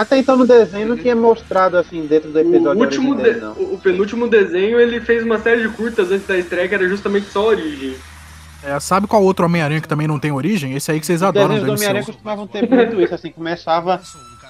Até 0.00 0.16
então 0.18 0.36
no 0.36 0.46
desenho 0.46 0.88
não 0.88 0.96
tinha 0.96 1.14
mostrado 1.14 1.76
assim 1.76 2.06
dentro 2.06 2.30
do 2.30 2.38
O, 2.38 2.40
episódio 2.40 2.82
último 2.82 3.10
origem 3.14 3.22
dele, 3.24 3.34
de- 3.40 3.60
não. 3.60 3.74
o 3.74 3.78
penúltimo 3.78 4.28
desenho 4.28 4.80
ele 4.80 5.00
fez 5.00 5.22
uma 5.22 5.38
série 5.38 5.62
de 5.62 5.68
curtas 5.68 6.10
antes 6.10 6.26
da 6.26 6.38
estreia 6.38 6.66
que 6.68 6.74
era 6.74 6.88
justamente 6.88 7.26
só 7.28 7.40
a 7.40 7.46
origem. 7.48 7.94
É, 8.62 8.78
sabe 8.80 9.06
qual 9.06 9.22
outro 9.22 9.44
Homem-Aranha 9.46 9.80
que 9.80 9.88
também 9.88 10.06
não 10.06 10.18
tem 10.18 10.30
origem? 10.32 10.74
Esse 10.74 10.90
aí 10.90 11.00
que 11.00 11.06
vocês 11.06 11.22
Os 11.22 11.28
adoram 11.28 11.58
do 11.58 11.72
Homem-Aranha 11.72 12.04
costumavam 12.04 12.46
ter 12.46 12.68
muito 12.68 13.00
isso, 13.00 13.14
assim, 13.14 13.30
começava 13.30 14.00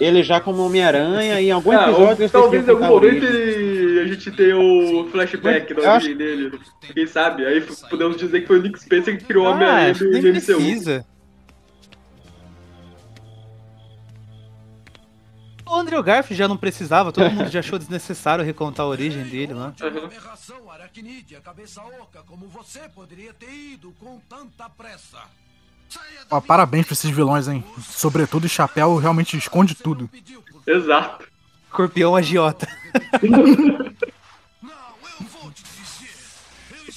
ele 0.01 0.23
já 0.23 0.41
como 0.41 0.65
Homem-Aranha 0.67 1.41
e 1.41 1.47
em 1.49 1.51
algum 1.53 1.71
Ah, 1.73 1.87
ou 1.87 1.91
episódio 1.93 2.23
eles 2.23 2.33
talvez 2.33 2.67
em 2.67 2.71
algum 2.71 2.87
momento 2.87 3.23
origem. 3.25 3.29
ele- 3.41 4.01
a 4.01 4.05
gente 4.07 4.31
tenha 4.31 4.57
o 4.59 5.09
flashback 5.13 5.75
da 5.75 5.81
acho- 5.81 5.91
origem 6.07 6.17
dele. 6.17 6.53
Quem 6.95 7.07
sabe? 7.07 7.45
Aí 7.47 7.61
podemos 7.89 8.17
dizer 8.17 8.41
que 8.41 8.47
foi 8.47 8.59
o 8.59 8.63
Nick 8.63 8.81
Spencer 8.81 9.17
que 9.19 9.25
criou 9.25 9.45
o 9.45 9.49
Ah, 9.49 9.53
Homem-Aranha 9.53 9.95
do 9.95 10.05
MCU. 10.29 10.57
precisa. 10.57 11.05
O 15.71 15.77
Andrew 15.77 16.03
Garfield 16.03 16.37
já 16.37 16.49
não 16.49 16.57
precisava, 16.57 17.13
todo 17.13 17.31
mundo 17.31 17.49
já 17.49 17.61
achou 17.61 17.79
desnecessário 17.79 18.45
recontar 18.45 18.85
a 18.85 18.89
origem 18.89 19.23
dele 19.23 19.55
lá. 19.55 19.73
Aberração 19.81 20.69
aracnídea, 20.69 21.41
cabeça 21.41 21.81
oca, 21.81 22.25
como 22.27 22.49
você 22.49 22.81
poderia 22.93 23.33
ter 23.33 23.49
ido 23.49 23.95
com 24.01 24.19
tanta 24.29 24.69
pressa. 24.69 25.19
Ó, 26.29 26.41
parabéns 26.41 26.87
pra 26.87 26.95
esses 26.95 27.11
vilões, 27.11 27.47
hein? 27.47 27.63
Sobretudo 27.89 28.47
e 28.47 28.49
chapéu 28.49 28.97
realmente 28.97 29.37
esconde 29.37 29.77
tudo. 29.77 30.11
Exato. 30.67 31.25
Escorpião 31.67 32.17
agiota. 32.17 32.67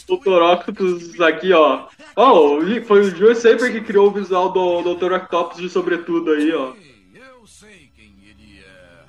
O 0.07 0.15
Octopus 0.15 1.21
aqui, 1.21 1.53
ó. 1.53 1.87
Oh, 2.15 2.59
foi 2.87 3.01
o 3.01 3.15
Joe 3.15 3.35
Saber 3.35 3.71
que 3.71 3.81
criou 3.81 4.07
o 4.07 4.11
visual 4.11 4.51
do 4.51 4.95
Dr. 4.95 5.13
Octopus 5.13 5.61
de 5.61 5.69
sobretudo 5.69 6.31
aí, 6.31 6.51
ó. 6.53 6.73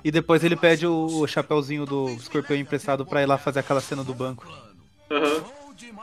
E 0.05 0.11
depois 0.11 0.43
ele 0.43 0.55
pede 0.55 0.85
o, 0.85 1.07
o 1.07 1.27
chapéuzinho 1.27 1.83
do 1.83 2.11
escorpião 2.11 2.55
emprestado 2.59 3.03
pra 3.03 3.23
ir 3.23 3.25
lá 3.25 3.39
fazer 3.39 3.61
aquela 3.61 3.81
cena 3.81 4.03
do 4.03 4.13
banco. 4.13 4.47
Aham. 5.09 5.43
Um 5.65 5.73
e 5.79 5.91
um 5.91 5.97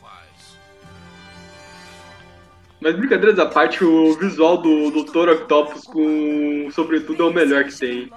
faz. 0.00 0.58
Mas 2.80 2.96
brincadeiras 2.96 3.38
à 3.38 3.46
parte, 3.46 3.84
o 3.84 4.18
visual 4.18 4.60
do 4.60 4.90
Dr. 4.90 5.28
Octopus 5.28 5.84
com 5.84 6.68
sobretudo 6.72 7.22
é 7.22 7.26
o 7.26 7.32
melhor 7.32 7.62
que 7.62 7.78
tem. 7.78 8.10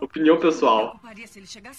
Opinião 0.00 0.38
pessoal. 0.38 1.00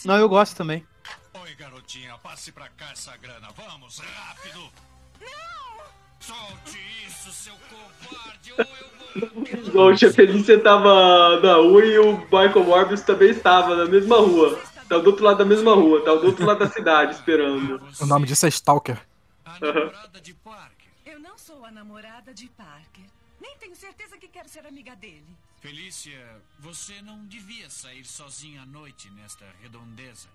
Não, 0.03 0.17
eu 0.17 0.27
gosto 0.27 0.57
também. 0.57 0.85
Oi, 1.33 1.55
garotinha, 1.55 2.17
passe 2.17 2.51
pra 2.51 2.67
cá 2.67 2.91
essa 2.91 3.15
grana. 3.15 3.47
Vamos, 3.55 3.99
rápido. 3.99 4.69
Não! 5.21 5.85
Solte 6.19 6.79
isso, 7.07 7.31
seu 7.31 7.53
covarde, 7.69 8.53
ou 8.53 9.73
eu 9.75 9.91
O 9.91 9.95
Tia 9.95 10.11
Felícia 10.11 10.59
tava 10.59 11.39
na 11.41 11.55
rua 11.55 11.85
e 11.85 11.99
o 11.99 12.17
Michael 12.17 12.63
Morbius 12.63 13.01
também 13.01 13.29
estava 13.29 13.75
na 13.75 13.85
mesma 13.85 14.17
rua. 14.17 14.59
Tá 14.87 14.97
do 14.97 15.09
outro 15.09 15.23
lado 15.25 15.37
da 15.37 15.45
mesma 15.45 15.73
rua, 15.73 16.03
tá 16.03 16.13
do 16.13 16.27
outro 16.27 16.45
lado 16.45 16.59
da 16.59 16.69
cidade 16.69 17.15
esperando. 17.15 17.81
O 17.99 18.05
nome 18.05 18.25
disso 18.25 18.45
é 18.45 18.49
Stalker. 18.49 18.99
Aham. 19.45 19.91
Eu 21.05 21.19
não 21.19 21.37
sou 21.37 21.63
a 21.65 21.71
namorada 21.71 22.33
de 22.33 22.47
Parker. 22.49 23.05
Nem 23.39 23.57
tenho 23.57 23.75
certeza 23.75 24.17
que 24.17 24.27
quero 24.27 24.47
ser 24.49 24.65
amiga 24.65 24.95
dele. 24.95 25.37
Felícia, 25.59 26.41
você 26.59 27.01
não 27.01 27.25
devia 27.25 27.69
sair 27.69 28.05
sozinha 28.05 28.63
à 28.63 28.65
noite 28.65 29.09
nesta 29.11 29.45
redondeza. 29.61 30.27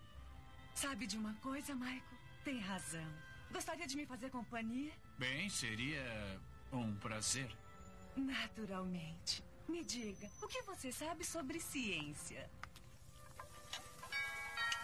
Sabe 0.74 1.06
de 1.06 1.16
uma 1.16 1.34
coisa, 1.42 1.74
Michael? 1.74 2.02
Tem 2.44 2.58
razão. 2.58 3.27
Gostaria 3.52 3.86
de 3.86 3.96
me 3.96 4.06
fazer 4.06 4.30
companhia? 4.30 4.92
Bem, 5.18 5.48
seria 5.48 6.02
um 6.72 6.94
prazer. 6.96 7.48
Naturalmente. 8.16 9.42
Me 9.68 9.84
diga, 9.84 10.26
o 10.42 10.46
que 10.48 10.62
você 10.62 10.90
sabe 10.92 11.24
sobre 11.24 11.60
ciência? 11.60 12.48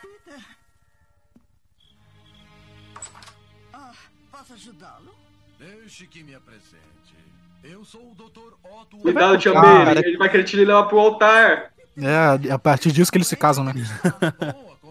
Peter. 0.03 0.45
Ah, 3.73 3.93
posso 4.31 4.53
ajudá-lo? 4.55 5.15
Deixe 5.59 6.07
que 6.07 6.23
me 6.23 6.35
apresente. 6.35 7.15
Eu 7.63 7.85
sou 7.85 8.13
o 8.13 8.15
Dr. 8.15 8.55
Otto. 8.63 8.99
Cuidado, 8.99 9.39
Tia 9.39 9.53
Ah, 9.59 9.63
cara. 9.85 10.01
ele 10.07 10.19
vai 10.19 10.29
querer 10.29 10.45
te 10.45 10.57
levar 10.57 10.85
pro 10.85 10.99
altar. 10.99 11.73
É, 11.97 12.53
a 12.53 12.59
partir 12.59 12.93
disso 12.93 13.11
que 13.11 13.17
eles 13.17 13.29
se 13.29 13.37
casam, 13.37 13.65
né? 13.65 13.73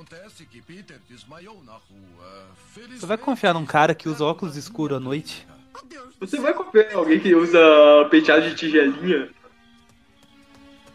Acontece 0.03 0.45
que 0.45 0.61
Peter 0.61 0.99
desmaiou 1.07 1.63
na 1.63 1.77
rua. 1.77 2.51
Você 2.75 3.05
vai 3.05 3.17
confiar 3.17 3.53
num 3.53 3.65
cara 3.65 3.95
que 3.95 4.09
usa 4.09 4.25
óculos 4.25 4.57
escuros 4.57 4.97
à 4.97 4.99
noite? 4.99 5.47
Você 6.19 6.41
vai 6.41 6.53
confiar 6.53 6.91
em 6.91 6.95
alguém 6.95 7.21
que 7.21 7.33
usa 7.33 7.57
penteado 8.11 8.49
de 8.49 8.53
tigelinha? 8.53 9.33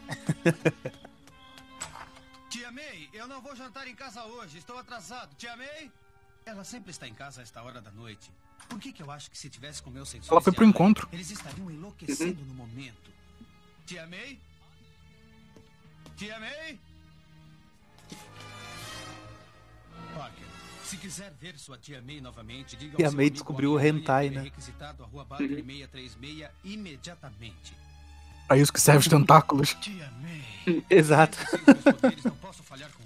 Tia 2.51 2.71
May, 2.71 3.09
eu 3.11 3.27
não 3.27 3.41
vou 3.41 3.55
jantar 3.55 3.87
em 3.87 3.95
casa 3.95 4.23
hoje. 4.25 4.59
Estou 4.59 4.77
atrasado. 4.77 5.35
Tia 5.35 5.57
May? 5.57 5.91
Ela 6.45 6.63
sempre 6.63 6.91
está 6.91 7.07
em 7.07 7.13
casa 7.15 7.41
a 7.41 7.43
esta 7.43 7.63
hora 7.63 7.81
da 7.81 7.91
noite. 7.91 8.31
Por 8.69 8.79
que, 8.79 8.91
que 8.91 9.01
eu 9.01 9.09
acho 9.09 9.31
que 9.31 9.37
se 9.39 9.49
tivesse 9.49 9.81
com 9.81 9.89
meus 9.89 10.09
sensores... 10.09 10.31
Ela 10.31 10.41
foi 10.41 10.53
pro 10.53 10.65
encontro. 10.65 11.09
Eles 11.11 11.31
estariam 11.31 11.71
enlouquecendo 11.71 12.45
no 12.45 12.53
momento. 12.53 13.09
Tia 13.87 14.05
May? 14.05 14.39
Tia 16.15 16.39
May? 16.39 16.79
Parker, 20.19 20.45
se 20.83 20.97
quiser 20.97 21.31
ver 21.39 21.57
sua 21.57 21.77
tia 21.77 22.01
May 22.01 22.19
novamente, 22.19 22.75
diga 22.75 22.91
ao 22.91 22.97
Tia 22.97 23.09
seu 23.09 23.15
May 23.15 23.29
descobriu 23.29 23.71
o 23.71 23.79
hentai, 23.79 24.27
é 24.27 24.31
né? 24.31 24.41
requisitado 24.41 25.01
a 25.01 25.07
Rua 25.07 25.23
Barkley 25.23 25.63
636 25.63 26.49
imediatamente. 26.65 27.73
Pra 28.45 28.57
isso 28.57 28.73
que 28.73 28.81
serve 28.81 28.99
os 28.99 29.07
tentáculos. 29.07 29.77
Exato. 30.89 31.37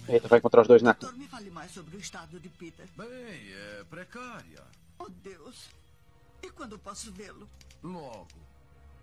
Eita, 0.08 0.28
vai 0.28 0.40
encontrar 0.40 0.62
os 0.62 0.68
dois 0.68 0.82
na. 0.82 0.94
Doutor, 0.94 1.16
me 1.16 1.28
fale 1.28 1.52
mais 1.52 1.72
sobre 1.72 1.96
o 1.96 2.00
estado 2.00 2.40
de 2.40 2.50
Peter. 2.50 2.88
Bem, 2.98 3.08
é 3.08 3.84
precária. 3.88 4.64
Oh, 4.98 5.08
Deus. 5.24 5.70
E 6.42 6.50
quando 6.50 6.80
posso 6.80 7.12
vê-lo? 7.12 7.48
Logo, 7.84 8.28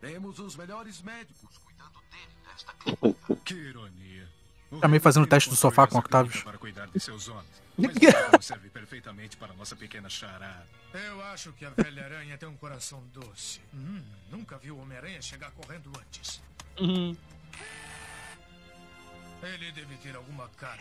temos 0.01 0.41
os 0.41 0.57
melhores 0.57 1.01
médicos 1.03 1.59
cuidando 1.59 2.01
dele 2.11 2.35
nesta 2.45 3.37
Que 3.45 3.55
ironia. 3.55 4.29
Também 4.81 4.99
fazendo 4.99 5.27
teste 5.27 5.51
do 5.51 5.57
sofá 5.57 5.87
com 5.87 5.99
Octavius. 5.99 6.43
Para 6.43 6.59
cuidar 6.59 6.87
de 6.89 6.99
seus 6.99 7.29
homens. 7.29 7.61
Mas 8.33 8.47
serve 8.47 8.69
perfeitamente 8.69 9.37
para 9.37 9.53
nossa 9.55 9.77
pequena 9.77 10.09
charada. 10.09 10.67
Eu 10.93 11.23
acho 11.25 11.53
que 11.53 11.65
a 11.65 11.71
velha 11.71 12.05
aranha 12.05 12.37
tem 12.37 12.49
um 12.49 12.57
coração 12.57 13.03
doce. 13.13 13.61
Hum, 13.73 14.03
nunca 14.31 14.59
vi 14.59 14.71
o 14.71 14.79
Homem-Aranha 14.79 15.23
chegar 15.23 15.51
correndo 15.53 15.91
antes. 15.99 16.43
Uhum. 16.79 17.17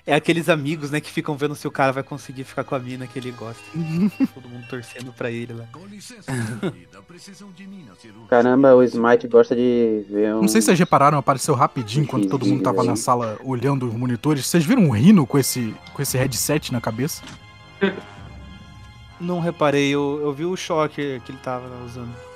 É 0.05 0.15
aqueles 0.15 0.49
amigos, 0.49 0.91
né, 0.91 0.99
que 0.99 1.11
ficam 1.11 1.35
vendo 1.35 1.55
se 1.55 1.67
o 1.67 1.71
cara 1.71 1.91
vai 1.91 2.03
conseguir 2.03 2.43
ficar 2.43 2.63
com 2.63 2.75
a 2.75 2.79
mina 2.79 3.07
que 3.07 3.19
ele 3.19 3.31
gosta. 3.31 3.63
Todo 4.33 4.49
mundo 4.49 4.67
torcendo 4.67 5.13
pra 5.13 5.31
ele 5.31 5.53
lá. 5.53 5.65
Caramba, 8.29 8.75
o 8.75 8.83
Smite 8.83 9.27
gosta 9.27 9.55
de 9.55 10.05
ver 10.09 10.33
um. 10.35 10.41
Não 10.41 10.47
sei 10.47 10.61
se 10.61 10.65
vocês 10.65 10.79
repararam, 10.79 11.17
apareceu 11.17 11.55
rapidinho 11.55 12.03
enquanto 12.03 12.27
todo 12.27 12.45
mundo 12.45 12.61
tava 12.61 12.83
na 12.83 12.95
sala 12.95 13.37
olhando 13.43 13.87
os 13.87 13.93
monitores. 13.93 14.45
Vocês 14.45 14.63
viram 14.63 14.83
um 14.83 14.91
rino 14.91 15.25
com 15.25 15.37
esse, 15.37 15.75
com 15.93 16.01
esse 16.01 16.17
headset 16.17 16.71
na 16.71 16.81
cabeça? 16.81 17.23
Não 19.19 19.39
reparei, 19.39 19.89
eu, 19.89 20.19
eu 20.21 20.33
vi 20.33 20.45
o 20.45 20.55
choque 20.55 21.21
que 21.25 21.31
ele 21.31 21.39
tava 21.43 21.67
usando. 21.85 22.28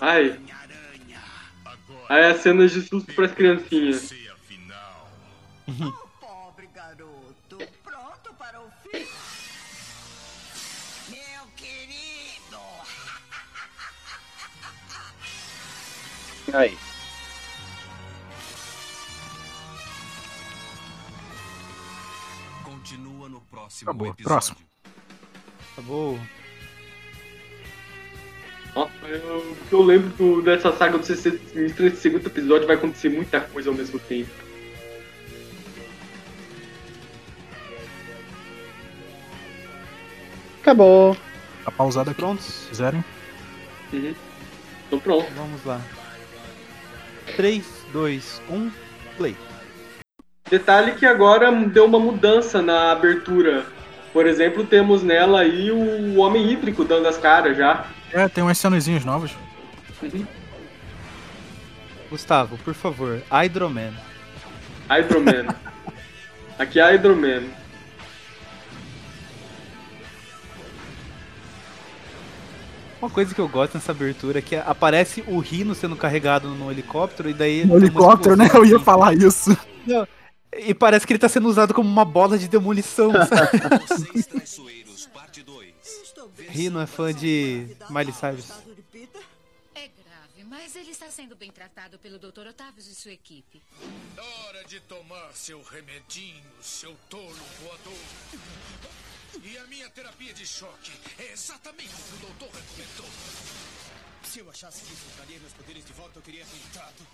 Ai. 0.00 0.40
Aí 2.08 2.24
as 2.24 2.40
cenas 2.40 2.72
de 2.72 2.82
susto 2.82 3.12
pras 3.14 3.32
criancinhas. 3.32 4.12
Pobre 6.20 6.66
garoto. 6.74 7.58
Pronto 7.82 8.34
para 8.38 8.60
o 8.60 8.70
fim. 8.82 9.06
Meu 11.10 11.46
querido. 11.56 12.58
Aí. 16.54 16.78
Continua 22.64 23.28
no 23.28 23.40
próximo 23.42 23.90
Acabou. 23.90 24.06
episódio. 24.08 24.24
Próximo. 24.24 24.56
Acabou. 25.72 26.18
Nossa, 28.74 28.92
eu, 29.06 29.38
o 29.38 29.56
que 29.68 29.72
eu 29.74 29.82
lembro 29.82 30.08
do- 30.10 30.42
dessa 30.42 30.72
saga 30.72 30.98
do 30.98 31.04
Sinistro 31.04 31.84
nesse 31.84 31.96
segundo 31.96 32.26
episódio 32.26 32.66
vai 32.66 32.76
acontecer 32.76 33.08
muita 33.08 33.40
coisa 33.40 33.70
ao 33.70 33.74
mesmo 33.74 33.98
tempo. 33.98 34.30
Acabou. 40.60 41.16
Tá 41.64 41.70
pausado 41.70 42.10
aqui. 42.10 42.20
Prontos? 42.20 42.66
Quiserem? 42.68 43.04
Uhum. 43.92 44.14
Tô 44.90 44.98
pronto. 44.98 45.26
Vamos 45.36 45.64
lá. 45.64 45.80
3, 47.36 47.64
2, 47.92 48.42
1, 48.50 48.70
play. 49.16 49.36
Detalhe 50.50 50.92
que 50.92 51.04
agora 51.06 51.50
deu 51.52 51.84
uma 51.84 51.98
mudança 52.00 52.62
na 52.62 52.92
abertura. 52.92 53.66
Por 54.12 54.26
exemplo, 54.26 54.64
temos 54.64 55.02
nela 55.02 55.40
aí 55.40 55.70
o 55.70 56.16
Homem 56.18 56.50
Hídrico 56.50 56.84
dando 56.84 57.06
as 57.06 57.18
caras 57.18 57.56
já. 57.56 57.86
É, 58.12 58.28
tem 58.28 58.42
umas 58.42 58.58
cenazinhas 58.58 59.04
novas. 59.04 59.30
Gustavo, 62.10 62.56
por 62.58 62.74
favor, 62.74 63.22
Hydroman. 63.30 63.92
Hydroman. 64.88 65.54
Aqui 66.58 66.80
é 66.80 66.84
Hydroman. 66.92 67.48
Uma 73.00 73.10
coisa 73.10 73.32
que 73.32 73.40
eu 73.40 73.48
gosto 73.48 73.74
nessa 73.74 73.92
abertura 73.92 74.40
é 74.40 74.42
que 74.42 74.56
aparece 74.56 75.22
o 75.28 75.38
Rino 75.38 75.74
sendo 75.74 75.94
carregado 75.94 76.48
no 76.48 76.70
helicóptero 76.70 77.30
e 77.30 77.34
daí. 77.34 77.64
No 77.64 77.76
helicóptero, 77.76 78.36
né? 78.36 78.50
Eu 78.52 78.64
ia 78.64 78.80
falar 78.80 79.14
isso. 79.14 79.56
Não, 79.86 80.06
E 80.52 80.74
parece 80.74 81.06
que 81.06 81.12
ele 81.12 81.18
tá 81.18 81.28
sendo 81.28 81.48
usado 81.48 81.72
como 81.72 81.88
uma 81.88 82.04
bola 82.04 82.36
de 82.36 82.48
demolição, 82.48 83.12
sabe? 83.24 83.86
Vocês 83.86 84.26
traiçoeiros, 84.26 85.06
parte 85.14 85.44
2. 85.44 85.47
Rino 86.48 86.80
é 86.80 86.86
fã 86.86 87.12
de 87.12 87.76
Miley 87.90 88.12
Cyrus. 88.12 88.50
É 89.74 89.88
grave, 89.88 90.44
mas 90.44 90.74
ele 90.76 90.90
está 90.90 91.10
sendo 91.10 91.36
bem 91.36 91.50
tratado 91.50 91.98
pelo 91.98 92.18
Dr. 92.18 92.48
Otávio 92.48 92.80
e 92.80 92.94
sua 92.94 93.12
equipe. 93.12 93.62
Hora 94.46 94.64
de 94.64 94.80
tomar 94.80 95.32
seu 95.34 95.62
remedinho, 95.62 96.44
seu 96.62 96.96
tolo 97.08 97.44
voador. 97.62 97.98
E 99.42 99.58
a 99.58 99.66
minha 99.66 99.88
terapia 99.90 100.32
de 100.32 100.46
choque 100.46 100.92
é 101.18 101.32
exatamente 101.32 101.94
o 101.94 101.98
que 101.98 102.14
o 102.14 102.28
doutor 102.28 102.48
recomendou. 102.48 103.06
Se 104.24 104.40
eu 104.40 104.50
achasse 104.50 104.82
que 104.84 104.92
isso 104.92 105.06
traria 105.16 105.38
meus 105.38 105.52
poderes 105.52 105.84
de 105.84 105.92
volta, 105.92 106.18
eu 106.18 106.22
teria 106.22 106.44
tentado. 106.44 107.06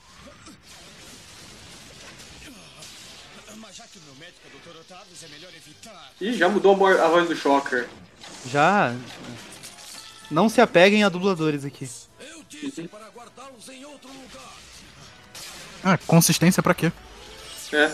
Mas 3.57 3.77
já 3.77 3.85
que 3.85 3.99
o 3.99 4.03
meu 4.03 4.15
médico 4.15 4.41
é 4.47 4.71
Dr. 4.71 4.81
Otávio, 4.81 5.07
é 5.23 5.29
melhor 5.29 5.51
evitar. 5.55 6.13
Ih, 6.21 6.33
já 6.37 6.49
mudou 6.49 6.73
a 6.87 7.09
voz 7.09 7.29
do 7.29 7.37
Shocker. 7.37 7.89
Já. 8.47 8.95
Não 10.31 10.49
se 10.49 10.61
apeguem 10.61 11.05
a 11.05 11.09
dubladores 11.09 11.65
aqui. 11.65 11.89
Ah, 15.83 15.99
consistência 16.07 16.63
pra 16.63 16.75
quê? 16.75 16.91
É. 17.73 17.91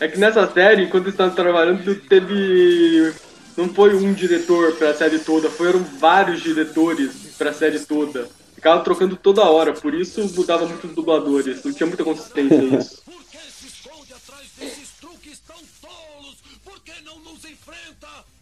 É 0.00 0.08
que 0.08 0.18
nessa 0.18 0.50
série, 0.50 0.84
enquanto 0.84 1.04
eles 1.04 1.14
estavam 1.14 1.34
trabalhando, 1.34 1.94
teve. 2.08 3.14
Não 3.56 3.68
foi 3.68 3.94
um 3.94 4.12
diretor 4.12 4.74
pra 4.74 4.94
série 4.94 5.18
toda, 5.18 5.50
foram 5.50 5.82
vários 5.82 6.42
diretores 6.42 7.12
pra 7.38 7.52
série 7.52 7.78
toda. 7.80 8.28
Ficava 8.54 8.82
trocando 8.82 9.16
toda 9.16 9.44
hora, 9.44 9.72
por 9.72 9.94
isso 9.94 10.22
mudava 10.34 10.66
muito 10.66 10.86
os 10.86 10.94
dubladores. 10.94 11.62
Não 11.62 11.72
tinha 11.72 11.86
muita 11.86 12.04
consistência 12.04 12.56
isso. 12.76 13.02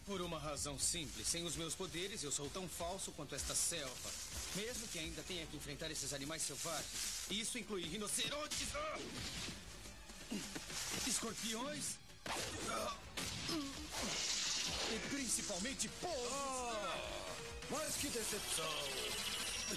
Por 0.05 0.21
uma 0.21 0.37
razão 0.37 0.77
simples. 0.77 1.27
Sem 1.27 1.43
os 1.45 1.55
meus 1.55 1.73
poderes, 1.73 2.23
eu 2.23 2.31
sou 2.31 2.47
tão 2.49 2.69
falso 2.69 3.11
quanto 3.13 3.33
esta 3.33 3.55
selva. 3.55 4.11
Mesmo 4.55 4.87
que 4.87 4.99
ainda 4.99 5.23
tenha 5.23 5.45
que 5.47 5.57
enfrentar 5.57 5.89
esses 5.89 6.13
animais 6.13 6.43
selvagens. 6.43 6.85
Isso 7.29 7.57
inclui 7.57 7.81
rinocerontes. 7.83 8.67
Escorpiões. 11.07 11.95
E 14.93 15.09
principalmente 15.09 15.89
porcos. 15.99 17.25
Mas 17.71 17.95
que 17.95 18.07
decepção. 18.09 19.34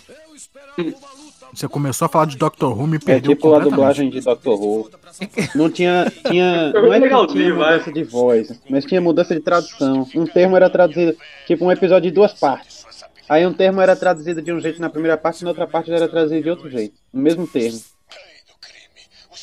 Eu 0.08 0.34
esperava 0.34 0.80
Hum. 0.80 0.94
uma 0.96 1.12
luta 1.12 1.46
Você 1.52 1.68
começou 1.68 2.06
a 2.06 2.08
falar 2.08 2.26
de 2.26 2.36
Doctor 2.36 2.78
Who 2.78 2.86
me 2.86 2.96
É 2.96 3.00
perdeu 3.00 3.32
tipo 3.34 3.54
a 3.54 3.58
dublagem 3.58 4.10
de 4.10 4.20
Doctor 4.20 4.60
Who. 4.60 4.90
Não 5.54 5.70
tinha. 5.70 6.10
tinha 6.28 6.72
não 6.72 6.92
é 6.92 7.00
que 7.00 7.08
tinha 7.32 7.54
mudança 7.54 7.92
de 7.92 8.04
voz, 8.04 8.60
mas 8.68 8.84
tinha 8.84 9.00
mudança 9.00 9.34
de 9.34 9.40
tradução. 9.40 10.08
Um 10.14 10.26
termo 10.26 10.56
era 10.56 10.70
traduzido, 10.70 11.16
tipo 11.46 11.64
um 11.64 11.72
episódio 11.72 12.10
de 12.10 12.14
duas 12.14 12.32
partes. 12.32 12.84
Aí 13.28 13.46
um 13.46 13.52
termo 13.52 13.80
era 13.80 13.94
traduzido 13.94 14.40
de 14.40 14.52
um 14.52 14.60
jeito 14.60 14.80
na 14.80 14.88
primeira 14.88 15.16
parte 15.16 15.40
e 15.40 15.44
na 15.44 15.50
outra 15.50 15.66
parte 15.66 15.92
era 15.92 16.08
traduzido 16.08 16.42
de 16.42 16.50
outro 16.50 16.70
jeito. 16.70 16.94
O 17.12 17.18
mesmo 17.18 17.46
termo. 17.46 17.78
Os 19.30 19.38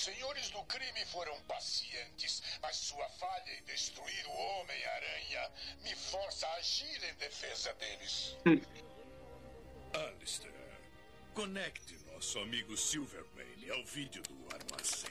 conecte 11.36 11.96
nosso 12.14 12.40
amigo 12.40 12.78
Silvermane 12.78 13.70
ao 13.70 13.84
vídeo 13.86 14.24
do 14.24 14.56
armazém. 14.56 15.10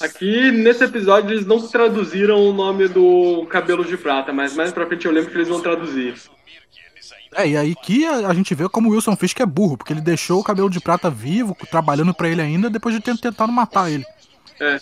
Aqui 0.00 0.50
nesse 0.50 0.82
episódio 0.82 1.30
eles 1.30 1.46
não 1.46 1.68
traduziram 1.68 2.42
o 2.48 2.54
nome 2.54 2.88
do 2.88 3.46
cabelo 3.50 3.84
de 3.84 3.98
prata, 3.98 4.32
mas 4.32 4.56
mais 4.56 4.72
pra 4.72 4.86
frente 4.86 5.04
eu 5.04 5.12
lembro 5.12 5.30
que 5.30 5.36
eles 5.36 5.48
vão 5.48 5.60
traduzir. 5.60 6.14
É, 7.34 7.46
e 7.46 7.56
aí 7.56 7.74
que 7.74 8.06
a, 8.06 8.32
gente 8.32 8.54
vê 8.54 8.66
como 8.68 8.88
o 8.88 8.92
Wilson 8.92 9.14
Fisk 9.14 9.40
é 9.40 9.46
burro, 9.46 9.76
porque 9.76 9.92
ele 9.92 10.00
deixou 10.00 10.40
o 10.40 10.44
cabelo 10.44 10.70
de 10.70 10.80
prata 10.80 11.10
vivo, 11.10 11.54
trabalhando 11.70 12.14
pra 12.14 12.28
ele 12.28 12.40
ainda, 12.40 12.70
depois 12.70 12.94
de 12.94 13.02
ter 13.02 13.16
tentado 13.18 13.52
matar 13.52 13.90
ele. 13.90 14.06
É. 14.58 14.80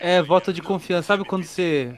É, 0.00 0.20
voto 0.22 0.52
de 0.52 0.60
confiança. 0.60 1.06
Sabe 1.06 1.24
quando 1.24 1.44
você. 1.44 1.96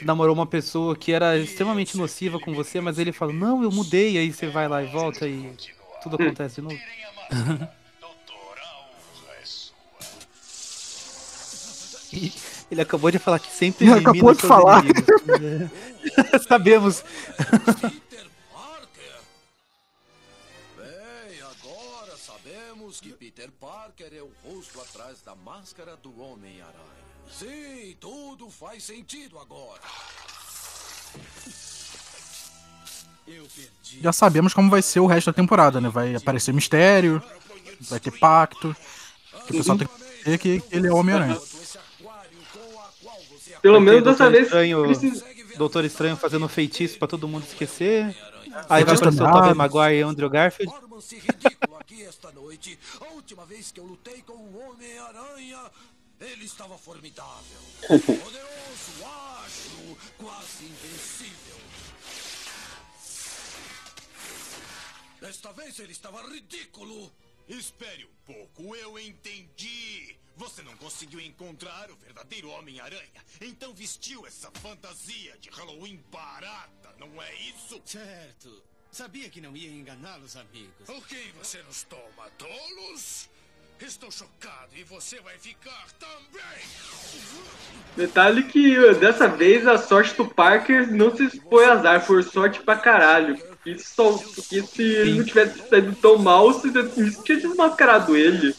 Você 0.00 0.06
namorou 0.06 0.34
uma 0.34 0.46
pessoa 0.46 0.96
que 0.96 1.12
era 1.12 1.36
extremamente 1.36 1.94
nociva 1.94 2.40
com 2.40 2.54
você, 2.54 2.80
mas 2.80 2.98
ele 2.98 3.12
fala, 3.12 3.34
não, 3.34 3.62
eu 3.62 3.70
mudei, 3.70 4.16
aí 4.16 4.32
você 4.32 4.46
vai 4.46 4.66
lá 4.66 4.82
e 4.82 4.86
volta 4.86 5.28
e 5.28 5.52
tudo 6.02 6.14
acontece 6.14 6.54
de 6.54 6.62
novo. 6.62 6.80
Ele 12.70 12.80
acabou 12.80 13.10
de 13.10 13.18
falar 13.18 13.38
que 13.38 13.52
sempre 13.52 13.84
Ele 13.86 14.00
acabou 14.00 14.34
de 14.34 14.40
falar. 14.40 14.82
inimigos. 14.84 15.06
É. 16.32 16.38
Sabemos. 16.48 17.04
Bem, 20.76 21.42
agora 21.42 22.16
sabemos 22.16 23.00
que 23.00 23.12
Peter 23.12 23.50
Parker 23.52 24.12
é 24.12 24.22
o 24.22 24.32
rosto 24.44 24.80
atrás 24.80 25.20
da 25.20 25.36
máscara 25.36 25.94
do 25.96 26.20
Homem-Aranha. 26.20 27.09
Sim, 27.32 27.96
tudo 28.00 28.50
faz 28.50 28.82
sentido 28.84 29.38
agora. 29.38 29.80
Eu 33.26 33.44
perdi. 33.54 34.00
Já 34.02 34.12
sabemos 34.12 34.52
como 34.52 34.70
vai 34.70 34.82
ser 34.82 35.00
o 35.00 35.06
resto 35.06 35.26
da 35.26 35.32
temporada, 35.32 35.80
né? 35.80 35.88
Vai 35.88 36.14
aparecer 36.14 36.52
mistério, 36.52 37.22
vai 37.82 38.00
ter 38.00 38.10
pacto. 38.18 38.74
Que 39.46 39.54
o 39.54 39.56
pessoal 39.58 39.78
tem 39.78 39.86
que 39.88 40.24
ver 40.30 40.38
que 40.38 40.62
ele 40.70 40.86
é 40.86 40.90
o 40.92 40.96
Homem-Aranha. 40.96 41.38
Pelo 43.62 43.80
menos 43.80 44.02
dessa 44.04 44.30
vez. 44.30 44.44
Estranho, 44.46 44.82
precisa- 44.84 45.24
Doutor 45.56 45.84
Estranho 45.84 46.16
fazendo 46.16 46.48
feitiço 46.48 46.98
pra 46.98 47.06
todo 47.06 47.28
mundo 47.28 47.44
esquecer. 47.44 48.16
Aí 48.68 48.84
vai 48.84 48.94
aparecer 48.94 49.22
o. 49.22 49.30
Tobey 49.32 49.54
Maguire 49.54 49.98
e 49.98 50.02
Andrew 50.02 50.30
Garfield. 50.30 50.72
Ele 56.20 56.44
estava 56.44 56.76
formidável. 56.76 57.60
Poderoso, 57.88 59.04
ágil, 59.04 59.98
quase 60.18 60.64
invencível. 60.64 61.56
Desta 65.20 65.52
vez 65.52 65.78
ele 65.78 65.92
estava 65.92 66.22
ridículo. 66.28 67.12
Espere 67.48 68.04
um 68.04 68.14
pouco, 68.24 68.76
eu 68.76 68.98
entendi. 68.98 70.16
Você 70.36 70.62
não 70.62 70.76
conseguiu 70.76 71.20
encontrar 71.20 71.90
o 71.90 71.96
verdadeiro 71.96 72.48
Homem-Aranha, 72.50 73.24
então 73.40 73.74
vestiu 73.74 74.26
essa 74.26 74.50
fantasia 74.52 75.36
de 75.38 75.50
Halloween 75.50 76.02
barata, 76.10 76.94
não 76.98 77.20
é 77.20 77.34
isso? 77.42 77.82
Certo. 77.84 78.62
Sabia 78.90 79.28
que 79.28 79.40
não 79.40 79.56
ia 79.56 79.70
enganá-los, 79.70 80.36
amigos. 80.36 80.88
O 80.88 81.02
que 81.02 81.32
você 81.32 81.62
nos 81.62 81.82
toma, 81.84 82.30
tolos? 82.38 83.28
Estou 83.80 84.10
chocado 84.10 84.76
e 84.76 84.84
você 84.84 85.20
vai 85.20 85.36
ficar 85.38 85.86
também. 85.98 86.64
Detalhe 87.96 88.44
que 88.44 88.94
dessa 88.94 89.26
vez 89.26 89.66
a 89.66 89.78
sorte 89.78 90.14
do 90.14 90.28
Parker 90.28 90.92
não 90.92 91.14
se 91.16 91.40
foi 91.40 91.64
azar, 91.64 92.04
foi 92.04 92.22
sorte 92.22 92.60
pra 92.60 92.76
caralho. 92.76 93.36
Porque 93.38 93.78
só, 93.78 94.12
porque 94.16 94.62
se 94.62 94.82
ele 94.82 95.18
não 95.18 95.24
tivesse 95.24 95.68
saído 95.68 95.94
tão 95.96 96.16
mal, 96.18 96.52
se 96.52 96.68
isso 96.68 97.22
tinha 97.24 97.40
desmascarado 97.40 98.16
ele. 98.16 98.54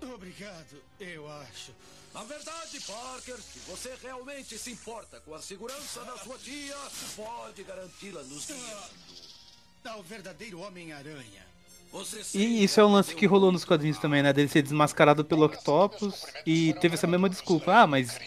Obrigado, 0.00 0.82
eu 1.00 1.28
acho. 1.28 1.74
Na 2.14 2.22
verdade, 2.22 2.80
Parker, 2.86 3.36
se 3.36 3.58
você 3.68 3.94
realmente 4.02 4.56
se 4.58 4.70
importa 4.70 5.20
com 5.20 5.34
a 5.34 5.42
segurança 5.42 6.00
da 6.04 6.16
sua 6.18 6.38
tia, 6.38 6.76
pode 7.16 7.62
garanti-la 7.64 8.22
nos 8.22 8.46
guiando. 8.46 9.26
Ao 9.84 10.02
verdadeiro 10.02 10.60
Homem-Aranha. 10.60 11.55
E 12.34 12.64
isso 12.64 12.80
é 12.80 12.84
um 12.84 12.92
lance 12.92 13.14
que 13.14 13.26
rolou 13.26 13.50
nos 13.50 13.64
quadrinhos 13.64 13.98
também, 13.98 14.22
né? 14.22 14.32
Dele 14.32 14.48
ser 14.48 14.62
desmascarado 14.62 15.24
pelo 15.24 15.44
Octopus 15.46 16.24
e 16.46 16.74
teve 16.74 16.94
essa 16.94 17.06
mesma 17.06 17.28
desculpa. 17.28 17.72
Ah, 17.72 17.86
mas 17.86 18.18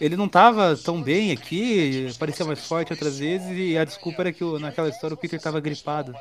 ele 0.00 0.16
não 0.16 0.28
tava 0.28 0.76
tão 0.76 1.00
bem 1.00 1.30
aqui, 1.30 2.08
parecia 2.18 2.44
mais 2.44 2.66
forte 2.66 2.92
outras 2.92 3.18
vezes, 3.18 3.48
e 3.56 3.78
a 3.78 3.84
desculpa 3.84 4.22
era 4.22 4.32
que 4.32 4.42
o- 4.42 4.58
naquela 4.58 4.88
história 4.88 5.14
o 5.14 5.16
Peter 5.16 5.40
tava 5.40 5.60
gripado. 5.60 6.14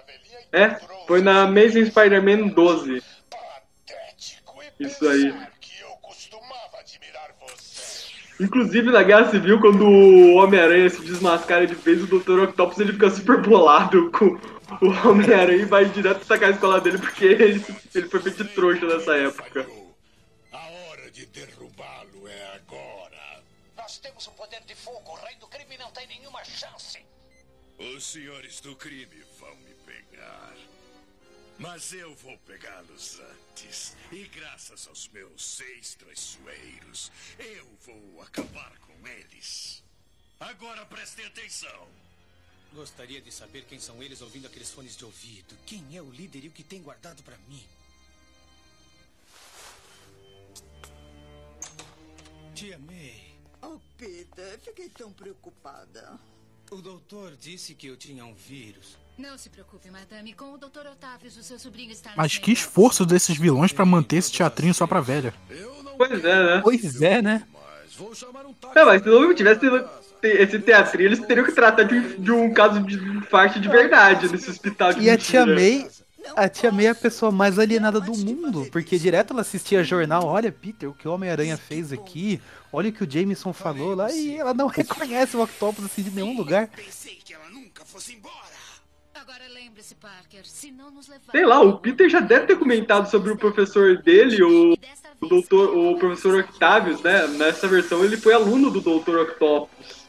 É, 0.52 0.80
foi 1.08 1.22
na 1.22 1.44
Amazing 1.44 1.86
Spider-Man 1.88 2.50
12. 2.50 3.02
Isso 4.80 5.08
aí. 5.08 5.34
Inclusive 8.40 8.92
na 8.92 9.04
Guerra 9.04 9.30
Civil, 9.30 9.60
quando 9.60 9.86
o 9.86 10.36
Homem-Aranha 10.36 10.90
se 10.90 11.02
desmascara 11.02 11.66
de 11.68 11.76
vez, 11.76 12.04
o 12.04 12.08
Dr. 12.08 12.40
Octopus 12.44 12.80
ele 12.80 12.94
fica 12.94 13.10
super 13.10 13.42
bolado 13.42 14.12
com 14.12 14.38
o 14.82 15.10
Homem-Aranha 15.10 15.62
e 15.62 15.66
vai 15.66 15.86
direto 15.86 16.26
sacar 16.26 16.50
a 16.50 16.54
escola 16.54 16.82
dele 16.82 16.98
porque 16.98 17.26
ele, 17.26 17.66
ele 17.94 18.10
foi 18.10 18.22
feito 18.22 18.44
de 18.44 18.50
trouxa 18.54 18.86
nessa 18.86 19.16
época. 19.16 19.68
A 20.52 20.68
hora 20.68 21.12
de 21.12 21.26
derrubá-lo 21.28 22.28
é 22.28 22.56
agora. 22.56 23.44
Nós 23.76 23.98
temos 23.98 24.28
o 24.28 24.32
poder 24.32 24.62
de 24.62 24.76
fogo. 24.76 25.12
O 25.12 25.16
rei 25.16 25.36
do 25.36 25.48
crime 25.48 25.78
não 25.78 25.92
tem 25.92 26.08
nenhuma 26.08 26.44
chance. 26.44 27.04
Os 27.78 28.04
senhores 28.06 28.62
do 28.62 28.76
crime 28.76 29.24
vão 29.40 29.56
me 29.58 29.74
pegar. 29.86 30.54
Mas 31.60 31.94
eu 31.94 32.14
vou 32.16 32.38
pegá-los 32.40 33.20
antes. 33.20 33.96
E 34.12 34.26
graças 34.26 34.88
aos 34.88 35.08
meus 35.10 35.44
seis 35.44 35.96
traiçoeiros, 35.96 37.12
eu 37.38 37.68
vou 37.86 38.22
acabar 38.22 38.78
com 38.80 39.08
eles. 39.08 39.84
Agora 40.40 40.86
prestem 40.86 41.26
atenção. 41.26 41.88
Gostaria 42.74 43.22
de 43.22 43.32
saber 43.32 43.66
quem 43.66 43.80
são 43.80 44.02
eles 44.02 44.22
ouvindo 44.22 44.48
aqueles 44.48 44.72
fones 44.72 44.96
de 44.98 45.06
ouvido. 45.06 45.56
Quem 45.66 45.96
é 45.96 46.02
o 46.02 46.10
líder 46.10 46.46
e 46.46 46.48
o 46.48 46.52
que 46.52 46.64
tem 46.64 46.82
guardado 46.82 47.22
pra 47.22 47.38
mim? 47.48 47.64
Tia 52.56 52.80
May, 52.80 53.34
Oh, 53.62 53.80
Peter, 53.98 54.60
fiquei 54.60 54.90
tão 54.90 55.12
preocupada. 55.14 56.20
o 56.70 56.82
doutor 56.82 57.36
disse 57.40 57.74
que 57.76 57.88
eu 57.88 57.96
tinha 57.96 58.26
um 58.26 58.34
vírus. 58.34 58.98
Não 59.18 59.38
se 59.38 59.50
preocupe, 59.50 59.90
madame. 59.90 60.34
Com 60.34 60.54
o 60.54 60.58
Dr. 60.58 60.88
Otávios, 60.92 61.38
o 61.38 61.44
seu 61.44 61.60
sobrinho 61.60 61.92
está 61.92 62.14
Mas 62.18 62.38
que 62.38 62.52
esforço 62.52 63.06
desses 63.06 63.38
vilões 63.38 63.72
pra 63.72 63.86
manter 63.86 64.18
esse 64.18 64.32
teatrinho 64.32 64.74
só 64.74 64.88
pra 64.88 65.00
velha. 65.00 65.34
Pois 65.98 66.26
é, 66.26 66.44
né? 66.44 66.62
Pois 66.62 67.02
é, 67.02 67.22
né? 67.22 67.48
Não, 68.76 68.86
mas 68.86 69.04
se 69.04 69.08
não 69.10 69.36
tivesse 69.36 69.62
esse 70.28 70.60
teatrinho, 70.60 71.08
eles 71.10 71.20
teriam 71.20 71.46
que 71.46 71.52
tratar 71.52 71.84
de, 71.84 71.96
um- 71.96 72.16
de 72.22 72.32
um 72.32 72.54
caso 72.54 72.82
de 72.82 72.96
infarto 72.96 73.60
de 73.60 73.68
verdade 73.68 74.30
nesse 74.32 74.50
hospital 74.50 74.94
de 74.94 75.02
E 75.02 75.10
a 75.10 75.18
tia 75.18 75.46
mentira. 75.46 75.80
May, 75.80 75.90
a 76.36 76.50
tia 76.50 76.72
May 76.72 76.86
é 76.86 76.90
a 76.90 76.96
pessoa 76.96 77.32
mais 77.32 77.60
alienada 77.60 78.00
do 78.00 78.16
mundo, 78.18 78.68
porque 78.72 78.98
direto 78.98 79.32
ela 79.34 79.42
assistia 79.42 79.84
jornal, 79.84 80.26
olha, 80.26 80.52
Peter, 80.52 80.90
o 80.90 80.94
que 80.94 81.08
o 81.08 81.14
Homem-Aranha 81.14 81.58
fez 81.58 81.92
aqui, 81.92 82.42
olha 82.72 82.90
o 82.90 82.94
que 82.94 83.04
o 83.04 83.10
Jameson 83.10 83.52
falou 83.54 83.96
lá, 83.96 84.12
e 84.12 84.38
ela 84.38 84.54
não 84.54 84.68
reconhece 84.68 85.36
o 85.36 85.42
Octopus 85.44 85.86
assim 85.86 86.02
de 86.04 86.12
nenhum 86.12 86.36
lugar. 86.38 86.70
Agora 89.16 89.44
lembre-se, 89.54 89.96
Parker, 89.96 90.42
se 90.44 90.70
não 90.72 90.92
nos 90.92 91.08
levar... 91.08 91.32
Sei 91.32 91.46
lá, 91.46 91.62
o 91.62 91.78
Peter 91.78 92.10
já 92.10 92.20
deve 92.20 92.48
ter 92.48 92.58
comentado 92.58 93.10
sobre 93.10 93.32
o 93.32 93.38
professor 93.38 94.02
dele, 94.02 94.44
o, 94.44 94.74
o 95.22 95.28
doutor, 95.28 95.78
o 95.78 95.98
professor 95.98 96.40
Octavius, 96.42 97.02
né? 97.02 97.28
Nessa 97.28 97.68
versão 97.68 98.04
ele 98.04 98.18
foi 98.18 98.34
aluno 98.34 98.70
do 98.70 98.82
Dr. 98.82 99.18
Octopus. 99.20 100.03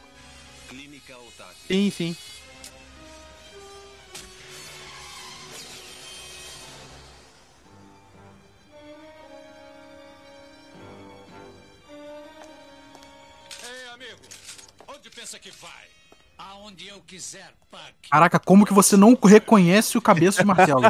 Quiser, 17.05 17.53
Parker. 17.71 18.09
Caraca, 18.09 18.39
como 18.39 18.65
que 18.65 18.73
você 18.73 18.97
não 18.97 19.15
reconhece 19.15 19.97
o 19.97 20.01
cabeça 20.01 20.41
de 20.41 20.45
martelo? 20.45 20.81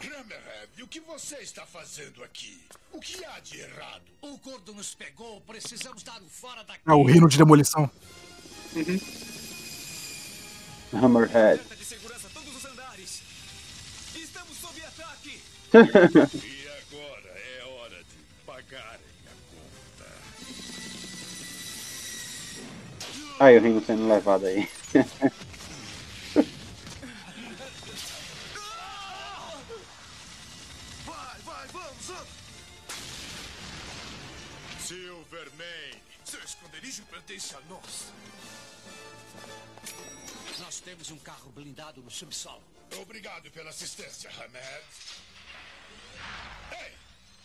Hammerhead, 0.00 0.82
o 0.82 0.88
que 0.88 1.00
você 1.00 1.36
está 1.36 1.66
fazendo 1.66 2.24
aqui? 2.24 2.64
O 2.92 3.00
que 3.00 3.22
há 3.24 3.38
de 3.40 3.60
errado? 3.60 3.87
O 4.28 4.36
gordo 4.36 4.74
nos 4.74 4.94
pegou, 4.94 5.40
precisamos 5.40 6.02
dar 6.02 6.20
um 6.20 6.28
fora 6.28 6.62
daqui. 6.62 6.80
É 6.86 6.92
o 6.92 7.02
rino 7.02 7.26
de 7.28 7.38
demolição. 7.38 7.90
Hammerhead. 10.92 11.62
de 11.74 11.84
segurança 11.84 12.28
todos 12.34 12.54
os 12.54 12.64
andares. 12.66 13.22
Estamos 14.14 14.58
sob 14.58 14.78
ataque. 14.82 15.40
E 16.44 16.68
agora 16.68 17.30
é 17.38 17.64
hora 17.64 18.04
de 18.04 18.16
pagarem 18.44 19.00
a 19.26 19.32
conta. 19.50 20.06
Aí 23.40 23.56
o 23.56 23.62
Ringo 23.62 23.82
sendo 23.86 24.06
levado 24.08 24.44
aí. 24.44 24.68
pertence 37.02 37.54
a 37.54 37.60
nós. 37.62 38.12
Nós 40.58 40.80
temos 40.80 41.10
um 41.10 41.18
carro 41.18 41.50
blindado 41.52 42.02
no 42.02 42.10
subsolo. 42.10 42.62
obrigado 43.00 43.50
pela 43.50 43.70
assistência, 43.70 44.30
Hammerhead. 44.30 44.84
Ei, 46.72 46.94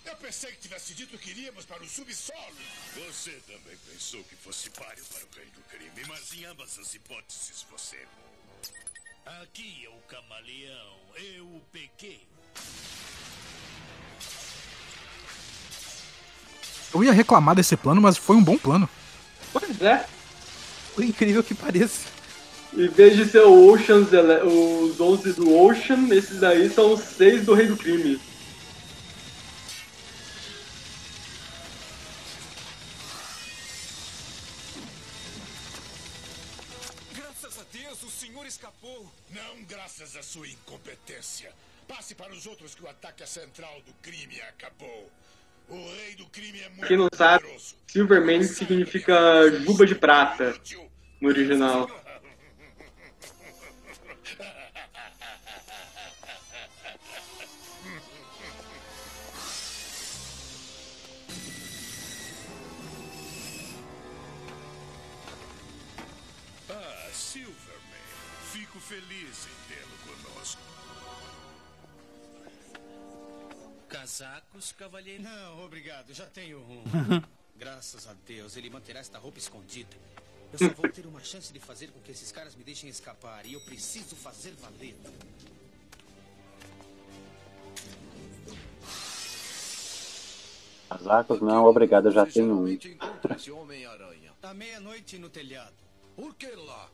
eu 0.06 0.16
pensei 0.18 0.52
que 0.52 0.62
tivesse 0.62 0.94
dito 0.94 1.18
que 1.18 1.30
iríamos 1.30 1.66
para 1.66 1.84
o 1.84 1.90
subsolo. 1.90 2.56
Você 2.96 3.32
também 3.48 3.78
pensou 3.92 4.24
que 4.24 4.36
fosse 4.36 4.70
páreo 4.72 5.06
para 5.06 5.26
o 5.26 5.30
rei 5.36 5.46
do 5.52 5.62
crime, 5.70 6.08
mas 6.08 6.34
em 6.34 6.46
ambas 6.46 6.78
as 6.80 6.94
hipóteses 6.94 7.66
você 7.70 7.98
errou. 7.98 9.42
Aqui 9.42 9.86
é 9.86 9.90
o 9.90 10.00
camaleão. 10.02 11.00
Eu 11.16 11.46
o 11.46 11.62
peguei. 11.72 12.28
Eu 16.94 17.04
ia 17.04 17.14
reclamar 17.14 17.56
desse 17.56 17.78
plano, 17.78 18.02
mas 18.02 18.18
foi 18.18 18.36
um 18.36 18.44
bom 18.44 18.58
plano. 18.58 18.90
Pois 19.54 19.82
é. 19.82 20.06
Por 20.94 21.04
incrível 21.04 21.44
que 21.44 21.54
pareça. 21.56 22.08
Em 22.76 22.88
vez 22.88 23.16
de 23.16 23.26
ser 23.30 23.44
o 23.46 23.68
Ocean's, 23.72 24.12
Ele- 24.12 24.42
os 24.44 25.00
11 25.00 25.34
do 25.34 25.56
Ocean, 25.56 26.08
esses 26.12 26.40
daí 26.40 26.70
são 26.70 26.94
os 26.94 27.02
6 27.02 27.46
do 27.46 27.54
Rei 27.54 27.68
do 27.68 27.78
Crime. 27.78 28.20
Graças 37.14 37.60
a 37.60 37.64
Deus, 37.72 38.04
o 38.04 38.10
senhor 38.10 38.46
escapou. 38.46 39.12
Não 39.30 39.64
graças 39.64 40.16
à 40.16 40.24
sua 40.24 40.48
incompetência. 40.48 41.52
Passe 41.88 42.16
para 42.16 42.34
os 42.34 42.46
outros 42.48 42.74
que 42.74 42.84
o 42.84 42.90
ataque 42.90 43.24
à 43.24 43.28
central 43.28 43.82
do 43.86 43.94
crime 44.02 44.40
acabou. 44.42 45.12
Quem 46.88 46.98
não 46.98 47.08
sabe, 47.14 47.46
Silverman 47.88 48.44
significa 48.44 49.50
juba 49.66 49.86
de 49.86 49.96
prata 49.96 50.54
no 51.22 51.30
original. 51.30 51.90
Ah, 66.70 67.10
Silverman. 67.14 67.54
Fico 68.52 68.80
feliz 68.80 69.48
em 69.48 69.74
tê-lo 69.74 69.98
conosco. 70.06 70.83
Casacos, 74.04 74.74
cavalheiro? 74.74 75.24
Não, 75.24 75.64
obrigado, 75.64 76.14
já 76.14 76.26
tenho 76.26 76.60
um. 76.60 76.84
Graças 77.56 78.06
a 78.06 78.14
Deus, 78.28 78.58
ele 78.58 78.70
manterá 78.70 79.00
esta 79.00 79.18
roupa 79.18 79.40
escondida. 79.40 79.96
Eu 80.52 80.60
só 80.60 80.68
vou 80.74 80.92
ter 80.92 81.06
uma 81.06 81.24
chance 81.24 81.54
de 81.54 81.60
fazer 81.60 81.88
com 81.88 82.02
que 82.02 82.12
esses 82.12 82.30
caras 82.30 82.54
me 82.54 82.66
deixem 82.66 82.90
escapar 82.90 83.46
e 83.46 83.54
eu 83.54 83.62
preciso 83.62 84.14
fazer 84.18 84.52
valer. 84.56 84.98
Casacos 90.90 91.40
não, 91.40 91.64
obrigado, 91.64 92.08
eu 92.08 92.12
já 92.12 92.26
tenho 92.26 92.60
um. 92.60 92.78
À 94.42 94.54
meia-noite 94.54 95.18
no 95.18 95.30
telhado. 95.30 95.78
Por 96.18 96.36
que 96.36 96.52
lá? 96.52 96.90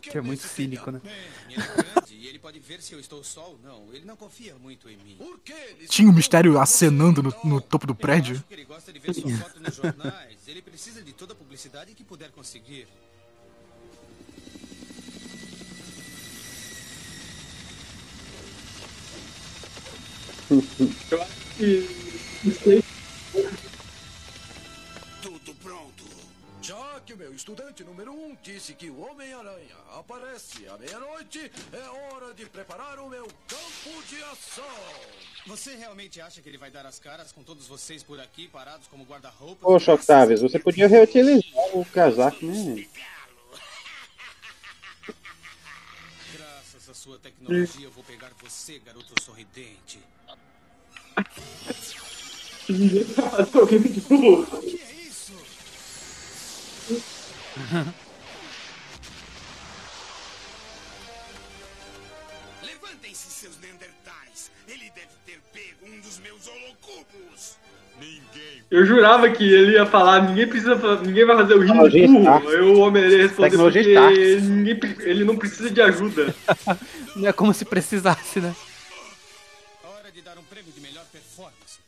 Que 0.00 0.18
é 0.18 0.20
muito 0.20 0.46
cínico, 0.46 0.90
né? 0.90 1.00
Ele 1.48 1.54
é 1.54 1.66
grande 1.82 2.12
ele 2.32 2.38
pode 2.38 2.58
ver 2.58 2.80
se 2.80 2.94
eu 2.94 2.98
estou 2.98 3.22
só 3.22 3.50
ou 3.50 3.58
não. 3.62 3.92
Ele 3.92 4.06
não 4.06 4.16
confia 4.16 4.54
muito 4.54 4.88
em 4.88 4.96
mim. 4.96 5.16
Por 5.18 5.38
que 5.40 5.52
ele 5.52 5.86
Tinha 5.86 6.08
um 6.08 6.12
mistério 6.12 6.58
acenando 6.58 7.22
no, 7.22 7.34
no 7.44 7.60
topo 7.60 7.86
do 7.86 7.94
prédio. 7.94 8.42
Ele 8.50 8.64
gosta 8.64 8.90
de 8.90 8.98
ver 8.98 9.12
sua 9.14 9.30
foto 9.36 9.60
nos 9.60 9.76
jornais. 9.76 10.38
Ele 10.46 10.62
precisa 10.62 11.02
de 11.02 11.12
toda 11.12 11.34
a 11.34 11.36
publicidade 11.36 11.94
que 11.94 12.02
puder 12.02 12.30
conseguir. 12.30 12.88
Eu 21.10 21.22
acho 21.22 21.56
que. 21.58 21.86
isso 22.44 22.70
aí- 22.70 22.81
que 27.02 27.12
o 27.12 27.16
meu 27.16 27.34
estudante 27.34 27.82
número 27.82 28.12
um 28.12 28.36
disse 28.42 28.74
que 28.74 28.88
o 28.88 29.00
Homem-Aranha 29.00 29.76
aparece 29.98 30.68
à 30.68 30.78
meia-noite, 30.78 31.50
é 31.72 31.88
hora 31.88 32.32
de 32.32 32.46
preparar 32.46 32.98
o 33.00 33.08
meu 33.08 33.26
campo 33.48 34.02
de 34.08 34.22
ação. 34.24 34.64
Você 35.46 35.74
realmente 35.74 36.20
acha 36.20 36.40
que 36.40 36.48
ele 36.48 36.58
vai 36.58 36.70
dar 36.70 36.86
as 36.86 37.00
caras 37.00 37.32
com 37.32 37.42
todos 37.42 37.66
vocês 37.66 38.02
por 38.02 38.20
aqui 38.20 38.46
parados 38.48 38.86
como 38.86 39.04
guarda-roupa? 39.04 39.66
Poxa, 39.66 39.94
Octavius, 39.94 40.42
você 40.42 40.58
podia 40.58 40.86
reutilizar 40.86 41.76
o 41.76 41.84
casaco, 41.84 42.44
né? 42.46 42.86
Graças 46.36 46.88
à 46.88 46.94
sua 46.94 47.18
tecnologia, 47.18 47.86
eu 47.86 47.90
vou 47.90 48.04
pegar 48.04 48.30
você, 48.40 48.78
garoto 48.78 49.12
sorridente. 49.22 49.98
Ninguém 52.68 53.02
vai 53.04 53.30
fazer 53.30 53.58
alguém 53.58 53.82
de 53.82 54.00
Levantem-se, 62.62 63.30
seus 63.30 63.58
Neandertais. 63.60 64.50
Ele 64.66 64.90
deve 64.94 65.08
ter 65.26 65.38
pego 65.52 65.86
um 65.86 66.00
dos 66.00 66.18
meus 66.20 66.46
holocubos. 66.48 67.58
Ninguém. 68.00 68.64
Eu 68.70 68.86
jurava 68.86 69.28
que 69.30 69.44
ele 69.44 69.72
ia 69.72 69.84
falar, 69.84 70.22
ninguém 70.22 70.48
precisa 70.48 70.74
ninguém 71.02 71.26
vai 71.26 71.36
fazer 71.36 71.54
o 71.54 71.60
rimo 71.60 71.82
Tecnologia 71.84 72.06
burro. 72.06 72.48
Aí 72.48 72.60
o 72.60 72.78
Homem-Aranha 72.80 73.22
respondeu 73.24 73.50
Tecnologia 73.50 73.82
porque 73.82 74.22
Stark. 74.22 74.46
ninguém, 74.46 74.80
ele 75.00 75.24
não 75.24 75.36
precisa 75.36 75.70
de 75.70 75.82
ajuda. 75.82 76.34
Não 77.14 77.28
é 77.28 77.32
como 77.32 77.52
se 77.52 77.66
precisasse, 77.66 78.40
né? 78.40 78.56
Hora 79.84 80.10
de 80.10 80.22
dar 80.22 80.38
um 80.38 80.42
prêmio 80.44 80.72
de 80.72 80.80
melhor 80.80 81.04
performance. 81.12 81.78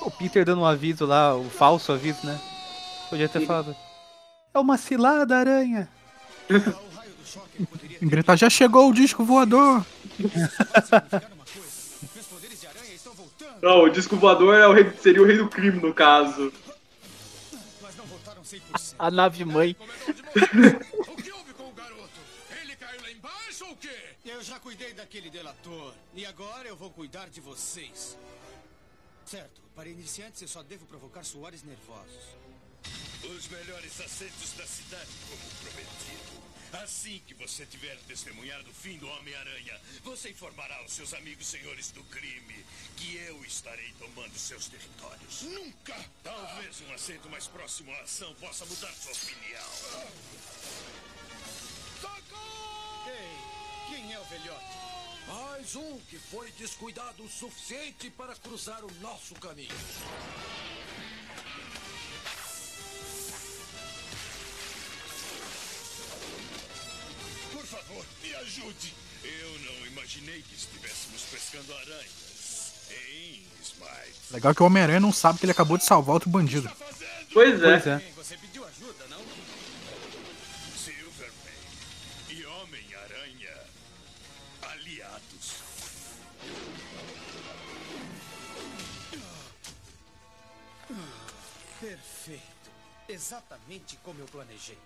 O 0.00 0.10
Peter 0.10 0.44
dando 0.44 0.62
um 0.62 0.66
aviso 0.66 1.06
lá, 1.06 1.34
o 1.36 1.48
falso 1.48 1.92
aviso, 1.92 2.26
né? 2.26 2.40
Podia 3.08 3.28
ter 3.28 3.46
falado. 3.46 3.76
É 4.54 4.58
uma 4.58 4.76
cilada, 4.76 5.36
aranha. 5.36 5.88
Gritar, 8.02 8.36
já 8.36 8.50
chegou 8.50 8.90
o 8.90 8.94
disco 8.94 9.24
voador. 9.24 9.84
Não, 13.62 13.84
o 13.84 13.88
disco 13.88 14.16
voador 14.16 14.56
é 14.56 14.66
o 14.66 14.72
rei- 14.72 14.90
seria 15.00 15.22
o 15.22 15.24
rei 15.24 15.36
do 15.36 15.48
crime, 15.48 15.80
no 15.80 15.94
caso. 15.94 16.52
A 18.98 19.08
nave 19.10 19.44
mãe. 19.44 19.76
Eu 24.24 24.42
já 24.42 24.58
cuidei 24.58 24.92
daquele 24.94 25.30
delator. 25.30 25.94
E 26.14 26.26
agora 26.26 26.66
eu 26.66 26.74
vou 26.76 26.90
cuidar 26.90 27.28
de 27.28 27.40
vocês. 27.40 28.18
Certo, 29.32 29.62
para 29.74 29.88
iniciantes 29.88 30.42
eu 30.42 30.48
só 30.48 30.62
devo 30.62 30.84
provocar 30.84 31.24
suores 31.24 31.62
nervosos. 31.62 32.22
Os 33.24 33.48
melhores 33.48 33.98
assentos 33.98 34.52
da 34.58 34.66
cidade, 34.66 35.08
como 35.26 35.42
prometido. 35.62 36.42
Assim 36.84 37.18
que 37.26 37.32
você 37.32 37.64
tiver 37.64 37.96
testemunhado 38.06 38.68
o 38.68 38.74
fim 38.74 38.98
do 38.98 39.08
Homem-Aranha, 39.08 39.80
você 40.04 40.28
informará 40.32 40.76
aos 40.76 40.92
seus 40.92 41.14
amigos 41.14 41.46
senhores 41.46 41.90
do 41.92 42.04
crime 42.04 42.62
que 42.98 43.16
eu 43.16 43.42
estarei 43.42 43.90
tomando 43.98 44.38
seus 44.38 44.68
territórios. 44.68 45.40
Nunca! 45.44 45.96
Talvez 46.22 46.82
um 46.82 46.92
assento 46.92 47.30
mais 47.30 47.46
próximo 47.46 47.90
à 47.90 48.02
ação 48.02 48.34
possa 48.34 48.66
mudar 48.66 48.92
sua 48.92 49.12
opinião. 49.12 49.66
Ei, 53.06 53.96
quem 53.96 54.12
é 54.12 54.20
o 54.20 54.24
velhote? 54.24 54.81
Mais 55.28 55.76
um 55.76 55.98
que 56.08 56.18
foi 56.18 56.50
descuidado 56.58 57.22
o 57.22 57.28
suficiente 57.28 58.10
para 58.10 58.34
cruzar 58.34 58.84
o 58.84 58.90
nosso 59.00 59.34
caminho. 59.36 59.68
Por 67.52 67.64
favor, 67.66 68.04
me 68.22 68.34
ajude. 68.34 68.94
Eu 69.22 69.58
não 69.60 69.86
imaginei 69.86 70.42
que 70.42 70.54
estivéssemos 70.54 71.22
pescando 71.30 71.72
aranhas. 71.74 72.72
Em 72.90 73.46
Smite. 73.62 74.32
Legal 74.32 74.54
que 74.54 74.62
o 74.62 74.66
Homem-Aranha 74.66 75.00
não 75.00 75.12
sabe 75.12 75.38
que 75.38 75.44
ele 75.44 75.52
acabou 75.52 75.78
de 75.78 75.84
salvar 75.84 76.14
outro 76.14 76.28
bandido. 76.28 76.70
Pois 77.32 77.62
é. 77.62 77.80
Pois 77.80 77.86
é. 77.86 78.12
Exatamente 93.22 93.96
como 94.02 94.18
eu 94.18 94.26
planejei. 94.26 94.76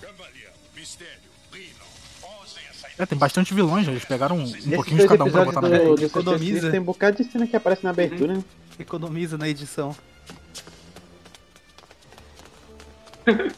Camaleão, 0.00 0.52
Mistério, 0.74 1.30
essa 2.70 3.02
É, 3.02 3.06
tem 3.06 3.18
bastante 3.18 3.52
vilões, 3.52 3.86
já. 3.86 3.92
Eles 3.92 4.04
pegaram 4.04 4.36
um, 4.38 4.44
um 4.44 4.70
pouquinho 4.70 5.00
de 5.00 5.08
cada 5.08 5.24
um 5.24 5.30
pra 5.30 5.44
botar 5.44 5.62
na 5.62 5.68
do, 5.68 5.94
do 5.94 5.98
Sexta 5.98 6.20
Economiza. 6.20 6.70
Tem 6.70 6.78
um 6.78 6.84
bocado 6.84 7.16
de 7.16 7.24
cena 7.24 7.46
que 7.46 7.56
aparece 7.56 7.82
na 7.82 7.90
abertura, 7.90 8.34
né? 8.34 8.44
Economiza 8.78 9.36
na 9.36 9.48
edição. 9.48 9.96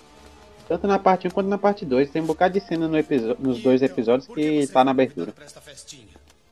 Tanto 0.68 0.86
na 0.86 0.98
parte 0.98 1.26
1 1.26 1.30
quanto 1.30 1.48
na 1.48 1.58
parte 1.58 1.84
2. 1.84 2.10
Tem 2.10 2.22
um 2.22 2.26
bocado 2.26 2.58
de 2.58 2.66
cena 2.66 2.88
no 2.88 2.96
nos 3.38 3.62
dois 3.62 3.82
episódios 3.82 4.26
que 4.28 4.66
tá 4.68 4.82
na 4.84 4.90
abertura. 4.92 5.34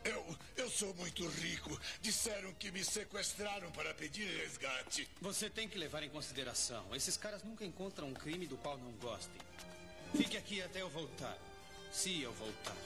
Eu, 0.04 0.22
eu 0.56 0.68
sou 0.68 0.94
muito 0.94 1.26
rico. 1.26 1.65
Disseram 2.06 2.52
que 2.52 2.70
me 2.70 2.84
sequestraram 2.84 3.68
para 3.72 3.92
pedir 3.92 4.28
resgate. 4.38 5.08
Você 5.20 5.50
tem 5.50 5.68
que 5.68 5.76
levar 5.76 6.04
em 6.04 6.08
consideração. 6.08 6.94
Esses 6.94 7.16
caras 7.16 7.42
nunca 7.42 7.64
encontram 7.64 8.06
um 8.06 8.14
crime 8.14 8.46
do 8.46 8.56
qual 8.58 8.78
não 8.78 8.92
gostem. 8.92 9.40
Fique 10.14 10.36
aqui 10.36 10.62
até 10.62 10.82
eu 10.82 10.88
voltar. 10.88 11.36
Se 11.90 12.22
eu 12.22 12.32
voltar. 12.34 12.76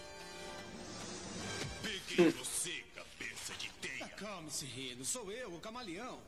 Peguei 1.82 2.30
você, 2.30 2.82
cabeça 2.94 3.52
de 3.58 3.68
teia. 3.72 4.06
Acalme-se, 4.06 4.64
Rino. 4.64 5.04
Sou 5.04 5.30
eu, 5.30 5.54
o 5.54 5.60
camaleão. 5.60 6.18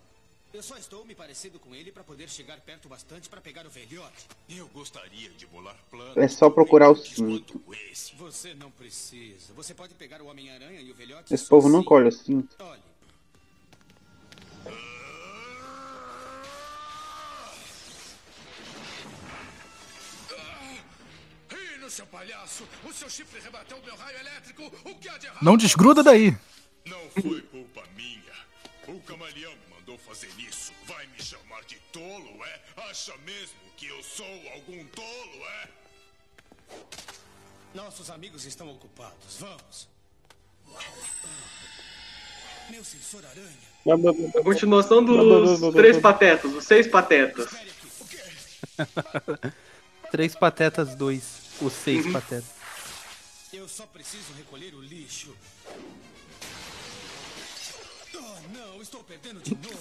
Eu 0.53 0.63
só 0.63 0.77
estou 0.77 1.03
me 1.07 1.15
parecendo 1.15 1.59
com 1.59 1.75
ele 1.75 1.91
para 1.91 2.05
poder 2.05 2.29
chegar 2.29 2.61
perto 2.61 2.87
bastante 2.87 3.27
para 3.27 3.41
pegar 3.41 3.67
o 3.67 3.71
velhote. 3.71 4.29
Eu 4.51 4.69
gostaria 4.69 5.31
de 5.31 5.47
bolar 5.47 5.77
planos. 5.91 6.17
É 6.17 6.29
só 6.29 6.51
procurar 6.51 6.91
o 6.91 6.97
cinto. 6.97 7.63
Esse. 7.91 8.15
Você 8.17 8.53
não 8.53 8.71
precisa. 8.71 9.55
Você 9.55 9.73
pode 9.73 9.95
pegar 9.95 10.21
o 10.21 10.27
Homem-Aranha 10.27 10.81
e 10.81 10.91
o 10.91 10.95
velhote. 10.95 11.33
Esse 11.33 11.49
povo 11.49 11.71
nunca 11.71 11.95
olha 11.95 12.09
o 12.09 12.13
cinto. 12.13 12.55
Olhe, 12.61 12.83
Rino, 21.49 21.91
seu 21.91 22.07
palhaço! 22.07 22.69
O 22.85 22.93
seu 22.93 23.09
chifre 23.09 23.41
rebateu 23.41 23.81
meu 23.83 23.97
raio 23.97 24.19
elétrico! 24.19 24.71
O 24.85 24.95
que 24.97 25.09
há 25.09 25.17
de 25.17 25.27
errado? 25.27 25.43
Não 25.43 25.57
desgruda 25.57 26.03
daí. 26.03 26.37
Não 26.85 27.11
foi 27.11 27.41
culpa 27.41 27.83
minha. 27.97 28.52
O 28.89 29.01
camaleão 29.01 29.53
me 29.53 29.75
mandou 29.77 29.99
fazer 29.99 30.31
isso. 30.39 30.73
Vai 30.87 31.07
me 31.07 31.23
chamar 31.23 31.63
de 31.65 31.77
tolo, 31.93 32.45
é? 32.45 32.61
Acha 32.89 33.17
mesmo 33.19 33.59
que 33.77 33.87
eu 33.87 34.03
sou 34.03 34.51
algum 34.55 34.85
tolo, 34.87 35.47
é? 35.47 35.69
nossos 37.75 38.11
amigos 38.11 38.45
estão 38.45 38.71
ocupados. 38.71 39.39
Vamos. 39.39 39.89
Meu 42.71 42.85
sensor 42.85 43.25
aranha. 43.27 43.73
A 44.39 44.43
continuação 44.43 45.05
dos 45.05 45.73
Três 45.73 45.99
Patetas, 45.99 46.53
os 46.53 46.65
Seis 46.65 46.87
Patetas. 46.87 47.51
Três 50.11 50.35
patetas, 50.37 50.95
dois. 50.95 51.41
Os 51.61 51.73
seis 51.73 52.11
patetas. 52.13 52.51
Eu 53.53 53.67
só 53.67 53.87
preciso 53.87 54.33
recolher 54.35 54.75
o 54.75 54.83
lixo. 54.83 55.35
Não, 58.53 58.81
estou 58.83 59.03
perdendo 59.05 59.41
de 59.43 59.51
novo. 59.55 59.79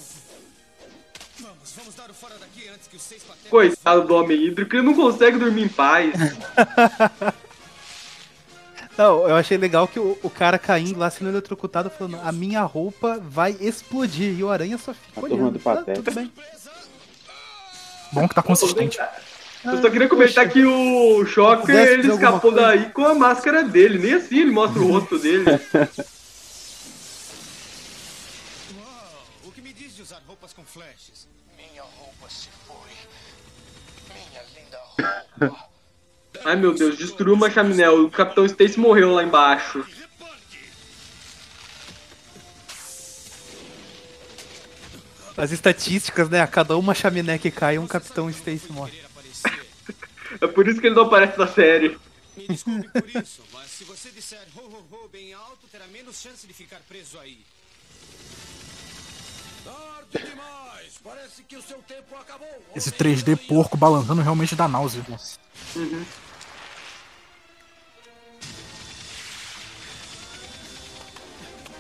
Vamos, 1.39 1.73
vamos 1.75 1.95
dar 1.95 2.09
o 2.09 2.13
fora 2.13 2.35
daqui 2.39 2.67
antes 2.69 2.87
que 2.87 2.95
os 2.97 3.01
seis 3.01 3.23
patetas. 3.23 3.49
Coitado 3.49 4.05
do 4.05 4.15
Homem 4.15 4.45
Hídrico, 4.45 4.75
ele 4.75 4.83
não 4.83 4.93
consegue 4.93 5.39
dormir 5.39 5.63
em 5.63 5.69
paz. 5.69 6.13
Não, 8.97 9.27
eu 9.27 9.35
achei 9.35 9.57
legal 9.57 9.87
que 9.87 9.97
o, 9.99 10.19
o 10.21 10.29
cara 10.29 10.59
caindo 10.59 10.99
lá 10.99 11.09
sendo 11.09 11.29
eletrocutado 11.31 11.89
falando 11.89 12.19
a 12.23 12.31
minha 12.31 12.61
roupa 12.63 13.19
vai 13.23 13.55
explodir. 13.59 14.37
E 14.37 14.43
o 14.43 14.49
aranha 14.51 14.77
só 14.77 14.93
fica 14.93 15.17
A 15.17 15.21
turma 15.21 15.35
olhando. 15.35 15.53
do 15.53 15.59
Tá, 15.59 15.75
Pateta. 15.77 16.01
tudo 16.03 16.13
bem. 16.13 16.31
Bom 18.11 18.27
que 18.27 18.35
tá 18.35 18.43
consistente. 18.43 18.99
Eu 19.63 19.81
só 19.81 19.89
queria 19.89 20.09
comentar 20.09 20.47
que 20.49 20.63
o 20.65 21.25
Shocker 21.25 21.73
ele 21.75 22.11
escapou 22.11 22.51
daí 22.51 22.89
com 22.91 23.05
a 23.05 23.15
máscara 23.15 23.63
dele. 23.63 23.97
Nem 23.97 24.13
assim 24.15 24.39
ele 24.41 24.51
mostra 24.51 24.81
o 24.81 24.87
rosto 24.91 25.17
dele. 25.17 25.45
com 30.61 30.65
flashes? 30.65 31.27
Minha 31.57 31.81
roupa 31.81 32.29
se 32.29 32.49
foi. 32.67 32.91
Minha 34.13 34.43
linda 34.55 34.77
roupa. 35.39 35.69
Ai 36.45 36.55
meu 36.55 36.73
Deus, 36.73 36.97
destruiu 36.97 37.35
uma 37.35 37.49
chaminé. 37.49 37.89
O 37.89 38.09
Capitão 38.09 38.45
Stacy 38.45 38.79
morreu 38.79 39.11
lá 39.11 39.23
embaixo. 39.23 39.85
As 45.37 45.51
estatísticas, 45.51 46.29
né? 46.29 46.41
A 46.41 46.47
cada 46.47 46.77
uma 46.77 46.93
chaminé 46.93 47.37
que 47.37 47.49
cai, 47.49 47.77
um 47.79 47.87
capitão 47.87 48.29
Stacy 48.29 48.71
morre. 48.71 49.01
É 50.39 50.47
por 50.47 50.67
isso 50.67 50.79
que 50.79 50.87
ele 50.87 50.95
não 50.95 51.03
aparece 51.03 51.37
na 51.37 51.47
série. 51.47 51.97
Me 52.37 52.47
desculpe 52.47 52.89
por 52.89 53.09
isso, 53.09 53.43
mas 53.51 53.69
se 53.69 53.83
você 53.83 54.09
disser 54.11 54.45
ho 54.55 54.61
ho 54.61 54.85
ho 54.91 55.09
bem 55.09 55.33
alto, 55.33 55.67
terá 55.71 55.87
menos 55.87 56.21
chance 56.21 56.45
de 56.45 56.53
ficar 56.53 56.79
preso 56.87 57.17
aí. 57.19 57.39
Esse 62.75 62.91
3D 62.91 63.37
porco 63.47 63.77
balançando 63.77 64.21
realmente 64.21 64.55
dá 64.55 64.67
náusea. 64.67 65.03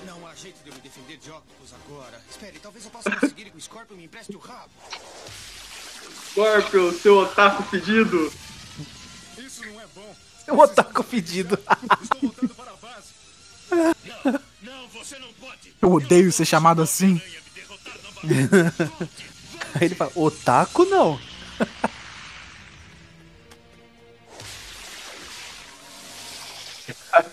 Não 0.05 0.27
há 0.27 0.35
jeito 0.35 0.63
de 0.63 0.69
eu 0.69 0.75
me 0.75 0.81
defender 0.81 1.17
de 1.17 1.31
Octopus 1.31 1.73
agora. 1.85 2.21
Espere, 2.29 2.59
talvez 2.59 2.85
eu 2.85 2.91
possa 2.91 3.11
conseguir 3.11 3.49
que 3.51 3.57
o 3.57 3.61
Scorpion 3.61 3.95
me 3.95 4.05
empreste 4.05 4.35
o 4.35 4.39
rabo. 4.39 4.71
Scorpion, 6.31 6.91
seu 6.93 7.17
otaku 7.19 7.63
pedido. 7.63 8.31
Isso 9.37 9.65
não 9.65 9.81
é 9.81 9.87
bom. 9.95 10.15
É 10.47 10.53
um 10.53 10.59
otaku 10.59 11.03
pedido. 11.03 11.57
Estou 12.01 12.19
voltando 12.21 12.55
para 12.55 12.71
a 12.71 12.75
base. 12.75 14.41
Não, 14.61 14.87
você 14.89 15.17
não 15.17 15.33
pode. 15.33 15.73
Eu 15.81 15.91
odeio 15.91 16.31
ser 16.31 16.45
chamado 16.45 16.81
assim. 16.83 17.19
Aí 19.75 19.85
ele 19.85 19.95
fala, 19.95 20.11
otaku 20.15 20.85
não. 20.85 21.19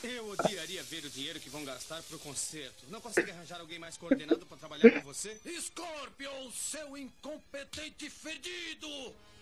Eu 0.02 0.30
odiaria 0.30 0.82
ver 0.82 1.04
o 1.04 1.10
dinheiro 1.10 1.40
que 1.40 1.48
vão 1.48 1.64
gastar 1.64 2.02
pro 2.02 2.18
concerto. 2.18 2.84
Não 2.88 3.00
consegue 3.00 3.30
arranjar 3.30 3.60
alguém 3.60 3.78
mais 3.78 3.96
coordenado 3.96 4.44
pra 4.46 4.56
trabalhar 4.56 4.90
com 4.90 5.00
você? 5.02 5.38
Scorpion, 5.60 6.50
seu 6.52 6.96
incompetente 6.96 8.10
fedido! 8.10 8.88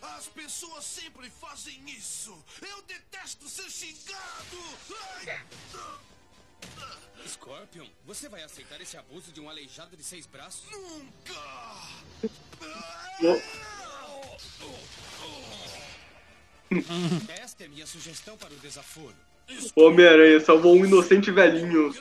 As 0.03 0.27
pessoas 0.27 0.85
sempre 0.85 1.31
fazem 1.31 1.79
isso. 1.89 2.37
Eu 2.61 2.83
detesto 2.83 3.49
ser 3.49 3.71
xingado. 3.71 4.59
Ai. 5.27 5.41
Scorpion, 7.27 7.87
você 8.05 8.29
vai 8.29 8.43
aceitar 8.43 8.81
esse 8.81 8.97
abuso 8.97 9.33
de 9.33 9.41
um 9.41 9.49
aleijado 9.51 9.97
de 9.97 10.05
seis 10.05 10.27
braços? 10.27 10.65
Nunca! 10.71 11.35
Esta 17.43 17.65
é 17.65 17.69
minha 17.69 17.87
sugestão 17.87 18.37
para 18.37 18.53
o 18.53 18.57
desaforo. 18.57 19.15
Homem-Aranha 19.77 20.41
salvou 20.41 20.75
um 20.77 20.85
inocente 20.85 21.31
velhinho. 21.31 21.95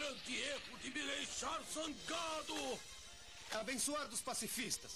Abençoar 3.54 4.08
dos 4.08 4.22
pacifistas. 4.22 4.92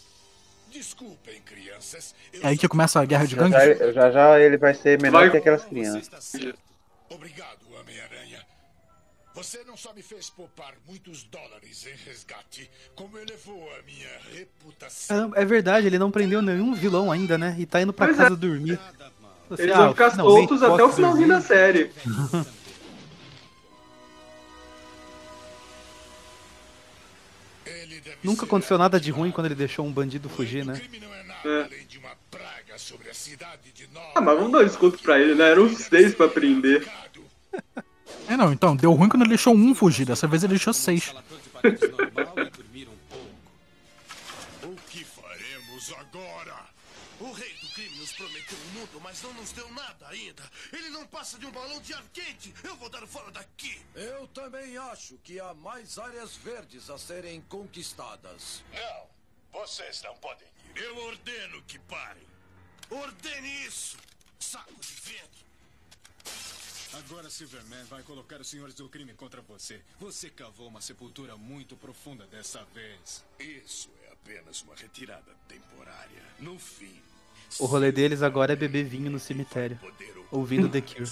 Desculpem, 0.71 1.41
crianças. 1.41 2.13
É 2.33 2.47
aí 2.47 2.57
que 2.57 2.67
começa 2.67 2.99
a 2.99 3.05
guerra 3.05 3.25
de 3.25 3.35
gangues. 3.35 3.79
já, 3.79 3.91
já 3.91 4.11
já 4.11 4.39
ele 4.39 4.57
vai 4.57 4.73
ser 4.73 5.01
menor 5.01 5.21
Vai- 5.21 5.31
que 5.31 5.37
aquelas 5.37 5.65
crianças. 5.65 6.33
Obrigado, 7.09 7.59
Homem-Aranha. 7.73 8.45
Você 9.39 9.63
não 9.65 9.77
só 9.77 9.93
me 9.93 10.01
fez 10.01 10.29
poupar 10.29 10.73
muitos 10.85 11.23
dólares 11.23 11.87
em 11.87 11.95
resgate, 12.05 12.69
como 12.93 13.17
elevou 13.17 13.71
a 13.79 13.81
minha 13.83 14.09
reputação. 14.33 15.15
Caramba, 15.15 15.37
é 15.37 15.45
verdade, 15.45 15.87
ele 15.87 15.97
não 15.97 16.11
prendeu 16.11 16.41
nenhum 16.41 16.73
vilão 16.73 17.09
ainda, 17.09 17.37
né? 17.37 17.55
E 17.57 17.65
tá 17.65 17.81
indo 17.81 17.93
pra 17.93 18.07
Pois 18.07 18.17
casa 18.17 18.35
dormir. 18.35 18.77
Você, 19.49 19.63
Eles 19.63 19.75
ah, 19.75 19.77
vão 19.77 19.91
ficar 19.91 20.11
soltos 20.11 20.61
até 20.61 20.83
o 20.83 20.91
finalzinho 20.91 21.27
dormir. 21.29 21.41
da 21.41 21.47
série. 21.47 21.89
Nunca 28.21 28.45
aconteceu 28.45 28.77
nada 28.77 28.99
de 28.99 29.09
ruim 29.09 29.31
quando 29.31 29.45
ele 29.45 29.55
deixou 29.55 29.85
um 29.85 29.91
bandido 29.93 30.27
fugir, 30.27 30.65
né? 30.65 30.81
É. 31.45 31.69
Ah, 34.15 34.21
mas 34.21 34.37
vamos 34.37 34.51
dar 34.51 34.59
um 34.59 34.65
desconto 34.65 34.99
pra 34.99 35.17
ele, 35.17 35.33
né? 35.33 35.51
Eram 35.51 35.73
seis 35.73 36.13
pra 36.13 36.27
prender. 36.27 36.85
É 38.29 38.37
não, 38.37 38.53
então, 38.53 38.75
deu 38.75 38.93
ruim 38.93 39.09
quando 39.09 39.23
ele 39.23 39.29
deixou 39.29 39.55
um 39.55 39.73
fugir, 39.73 40.05
dessa 40.05 40.27
vez 40.27 40.43
ele 40.43 40.53
deixou 40.53 40.71
seis. 40.71 41.11
O 44.61 44.75
que 44.87 45.03
faremos 45.03 45.93
agora? 45.93 46.69
O 47.19 47.31
rei 47.31 47.51
do 47.55 47.67
crime 47.69 47.97
nos 47.97 48.13
prometeu 48.13 48.55
um 48.55 48.79
mundo, 48.79 49.01
mas 49.01 49.21
não 49.23 49.33
nos 49.33 49.51
deu 49.51 49.67
nada 49.73 50.07
ainda. 50.09 50.43
Ele 50.71 50.89
não 50.91 51.07
passa 51.07 51.39
de 51.39 51.47
um 51.47 51.51
balão 51.51 51.81
de 51.81 51.91
ar 51.91 52.03
quente. 52.13 52.53
Eu 52.63 52.75
vou 52.75 52.87
dar 52.87 53.05
fora 53.07 53.31
daqui. 53.31 53.81
Eu 53.95 54.27
também 54.27 54.77
acho 54.77 55.17
que 55.23 55.39
há 55.39 55.53
mais 55.55 55.97
áreas 55.97 56.37
verdes 56.37 56.87
a 56.91 56.99
serem 56.99 57.41
conquistadas. 57.49 58.63
Não, 58.71 59.59
vocês 59.59 60.03
não 60.03 60.15
podem 60.17 60.47
ir. 60.75 60.81
Eu 60.83 60.97
ordeno 61.07 61.63
que 61.63 61.79
parem. 61.79 62.27
Ordene 62.91 63.65
isso, 63.65 63.97
saco 64.39 64.79
de 64.79 64.93
vento. 64.93 65.49
Agora 66.93 67.29
Silverman 67.29 67.83
vai 67.85 68.01
colocar 68.01 68.41
os 68.41 68.47
senhores 68.47 68.73
do 68.73 68.89
crime 68.89 69.13
contra 69.13 69.41
você. 69.41 69.79
Você 69.99 70.29
cavou 70.29 70.67
uma 70.67 70.81
sepultura 70.81 71.37
muito 71.37 71.75
profunda 71.75 72.25
dessa 72.27 72.65
vez. 72.73 73.23
Isso 73.39 73.89
é 74.07 74.11
apenas 74.11 74.63
uma 74.63 74.75
retirada 74.75 75.31
temporária. 75.47 76.23
No 76.39 76.57
fim, 76.57 76.99
O 77.59 77.65
rolê 77.65 77.91
deles 77.91 78.21
agora 78.23 78.53
é 78.53 78.55
beber 78.55 78.85
vinho 78.85 79.09
no 79.11 79.19
cemitério, 79.19 79.79
ouvindo 80.31 80.69
The 80.69 80.81
Cure. 80.81 81.09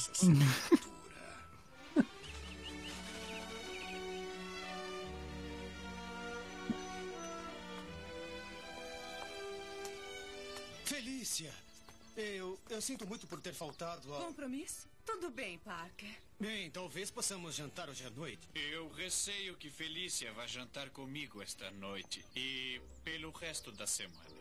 Eu, 12.77 12.81
sinto 12.81 13.07
muito 13.07 13.25
por 13.25 13.41
ter 13.41 13.53
faltado 13.53 14.13
ao... 14.13 14.21
Compromisso? 14.25 14.87
Tudo 15.03 15.31
bem, 15.31 15.57
Parker. 15.59 16.15
Bem, 16.39 16.69
talvez 16.69 17.09
possamos 17.09 17.55
jantar 17.55 17.89
hoje 17.89 18.05
à 18.05 18.09
noite. 18.11 18.47
Eu 18.53 18.87
receio 18.89 19.55
que 19.55 19.69
Felícia 19.69 20.31
vá 20.33 20.45
jantar 20.45 20.91
comigo 20.91 21.41
esta 21.41 21.71
noite 21.71 22.23
e 22.35 22.79
pelo 23.03 23.31
resto 23.31 23.71
da 23.71 23.87
semana. 23.87 24.37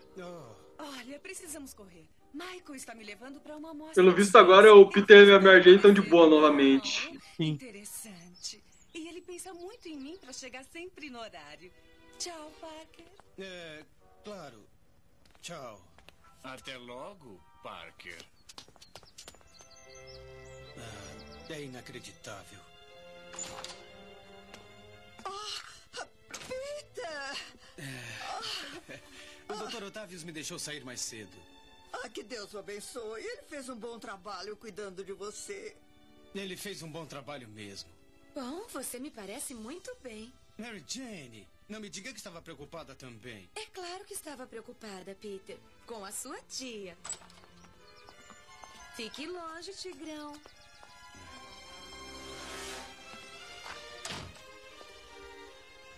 Olha, 0.78 1.18
precisamos 1.18 1.72
correr. 1.72 2.06
Michael 2.34 2.74
está 2.74 2.94
me 2.94 3.04
levando 3.04 3.40
para 3.40 3.56
uma 3.56 3.70
amostra. 3.70 3.94
Pelo 3.94 4.14
visto 4.14 4.36
agora 4.36 4.74
o 4.74 4.90
Peter 4.90 5.28
e 5.28 5.32
a 5.32 5.40
Mary 5.40 5.62
Jane 5.62 5.76
estão 5.76 5.94
de 5.94 6.02
boa 6.02 6.28
novamente. 6.28 7.18
Interessante. 7.38 8.62
E 8.92 9.08
ele 9.08 9.22
pensa 9.22 9.54
muito 9.54 9.88
em 9.88 9.96
mim 9.96 10.18
para 10.18 10.32
chegar 10.34 10.64
sempre 10.64 11.08
no 11.08 11.18
horário. 11.18 11.72
Tchau, 12.18 12.52
Parker. 12.60 13.06
É, 13.38 13.82
claro. 14.22 14.62
Tchau. 15.40 15.80
Até 16.42 16.76
logo, 16.76 17.40
Parker. 17.66 18.24
Ah, 20.78 21.52
é 21.52 21.62
inacreditável. 21.64 22.60
Peter! 26.30 27.36
O 29.48 29.54
Dr. 29.66 29.82
Otavius 29.82 30.22
me 30.22 30.30
deixou 30.30 30.60
sair 30.60 30.84
mais 30.84 31.00
cedo. 31.00 31.36
Ah, 31.92 32.08
que 32.08 32.22
Deus 32.22 32.54
o 32.54 32.58
abençoe. 32.60 33.20
Ele 33.20 33.42
fez 33.42 33.68
um 33.68 33.76
bom 33.76 33.98
trabalho 33.98 34.56
cuidando 34.56 35.02
de 35.02 35.12
você. 35.12 35.76
Ele 36.36 36.56
fez 36.56 36.82
um 36.82 36.88
bom 36.88 37.04
trabalho 37.04 37.48
mesmo. 37.48 37.90
Bom, 38.32 38.64
você 38.68 39.00
me 39.00 39.10
parece 39.10 39.54
muito 39.54 39.92
bem. 40.04 40.32
Mary 40.56 40.84
Jane, 40.86 41.48
não 41.68 41.80
me 41.80 41.88
diga 41.88 42.12
que 42.12 42.18
estava 42.18 42.40
preocupada 42.40 42.94
também. 42.94 43.50
É 43.56 43.66
claro 43.66 44.04
que 44.04 44.14
estava 44.14 44.46
preocupada, 44.46 45.16
Peter. 45.16 45.58
Com 45.84 46.04
a 46.04 46.12
sua 46.12 46.40
tia. 46.42 46.96
Fique 48.96 49.26
longe, 49.26 49.72
Tigrão. 49.72 50.32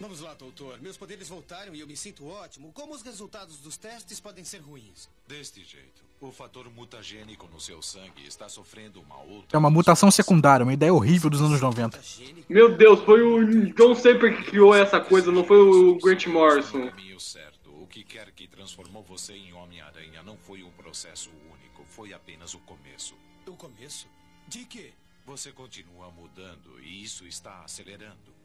Vamos 0.01 0.20
lá, 0.20 0.34
doutor. 0.34 0.80
Meus 0.80 0.96
poderes 0.96 1.28
voltaram 1.28 1.74
e 1.76 1.80
eu 1.80 1.86
me 1.86 1.96
sinto 1.96 2.26
ótimo. 2.26 2.72
Como 2.72 2.92
os 2.92 3.03
resultados 3.03 3.59
dos 3.59 3.76
testes 3.76 4.18
podem 4.18 4.44
ser 4.44 4.59
ruins? 4.59 5.09
Deste 5.28 5.64
jeito, 5.64 6.03
o 6.20 6.32
fator 6.32 6.68
mutagênico 6.70 7.49
no 7.53 7.61
seu 7.61 7.80
sangue 7.82 8.26
está 8.26 8.49
sofrendo 8.49 9.01
uma 9.01 9.20
outra. 9.22 9.57
É 9.57 9.59
uma 9.59 9.70
mutação 9.70 10.11
secundária, 10.11 10.64
uma 10.64 10.72
ideia 10.72 10.92
horrível 10.92 11.30
dos 11.30 11.40
anos 11.40 11.61
90. 11.61 12.01
Meu 12.49 12.76
Deus, 12.76 13.01
foi 13.05 13.22
o 13.22 13.72
John 13.74 13.94
Semper 13.94 14.36
que 14.36 14.51
criou 14.51 14.74
essa 14.74 15.01
coisa, 15.01 15.30
não 15.30 15.44
foi 15.44 15.59
o 15.59 15.99
Grant 15.99 16.26
Morrison. 16.26 16.88
caminho 16.88 17.20
certo. 17.20 17.57
O 17.89 17.91
que 17.91 18.05
quer 18.05 18.30
que 18.32 18.47
transformou 18.47 19.03
você 19.03 19.32
em 19.32 19.55
Homem-Aranha 19.55 20.22
não 20.22 20.36
foi 20.36 20.62
um 20.62 20.70
processo 20.72 21.30
único, 21.51 21.82
foi 21.86 22.12
apenas 22.12 22.53
o 22.53 22.59
começo. 22.59 23.14
O 23.47 23.53
começo? 23.53 24.07
De 24.47 24.66
quê? 24.66 24.93
Você 25.24 25.53
continua 25.53 26.11
mudando 26.11 26.78
e 26.82 27.03
isso 27.03 27.26
está 27.26 27.62
acelerando. 27.64 28.36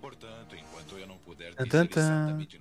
Portanto, 0.00 0.56
enquanto 0.56 0.98
eu 0.98 1.06
não 1.06 1.18
puder 1.18 1.54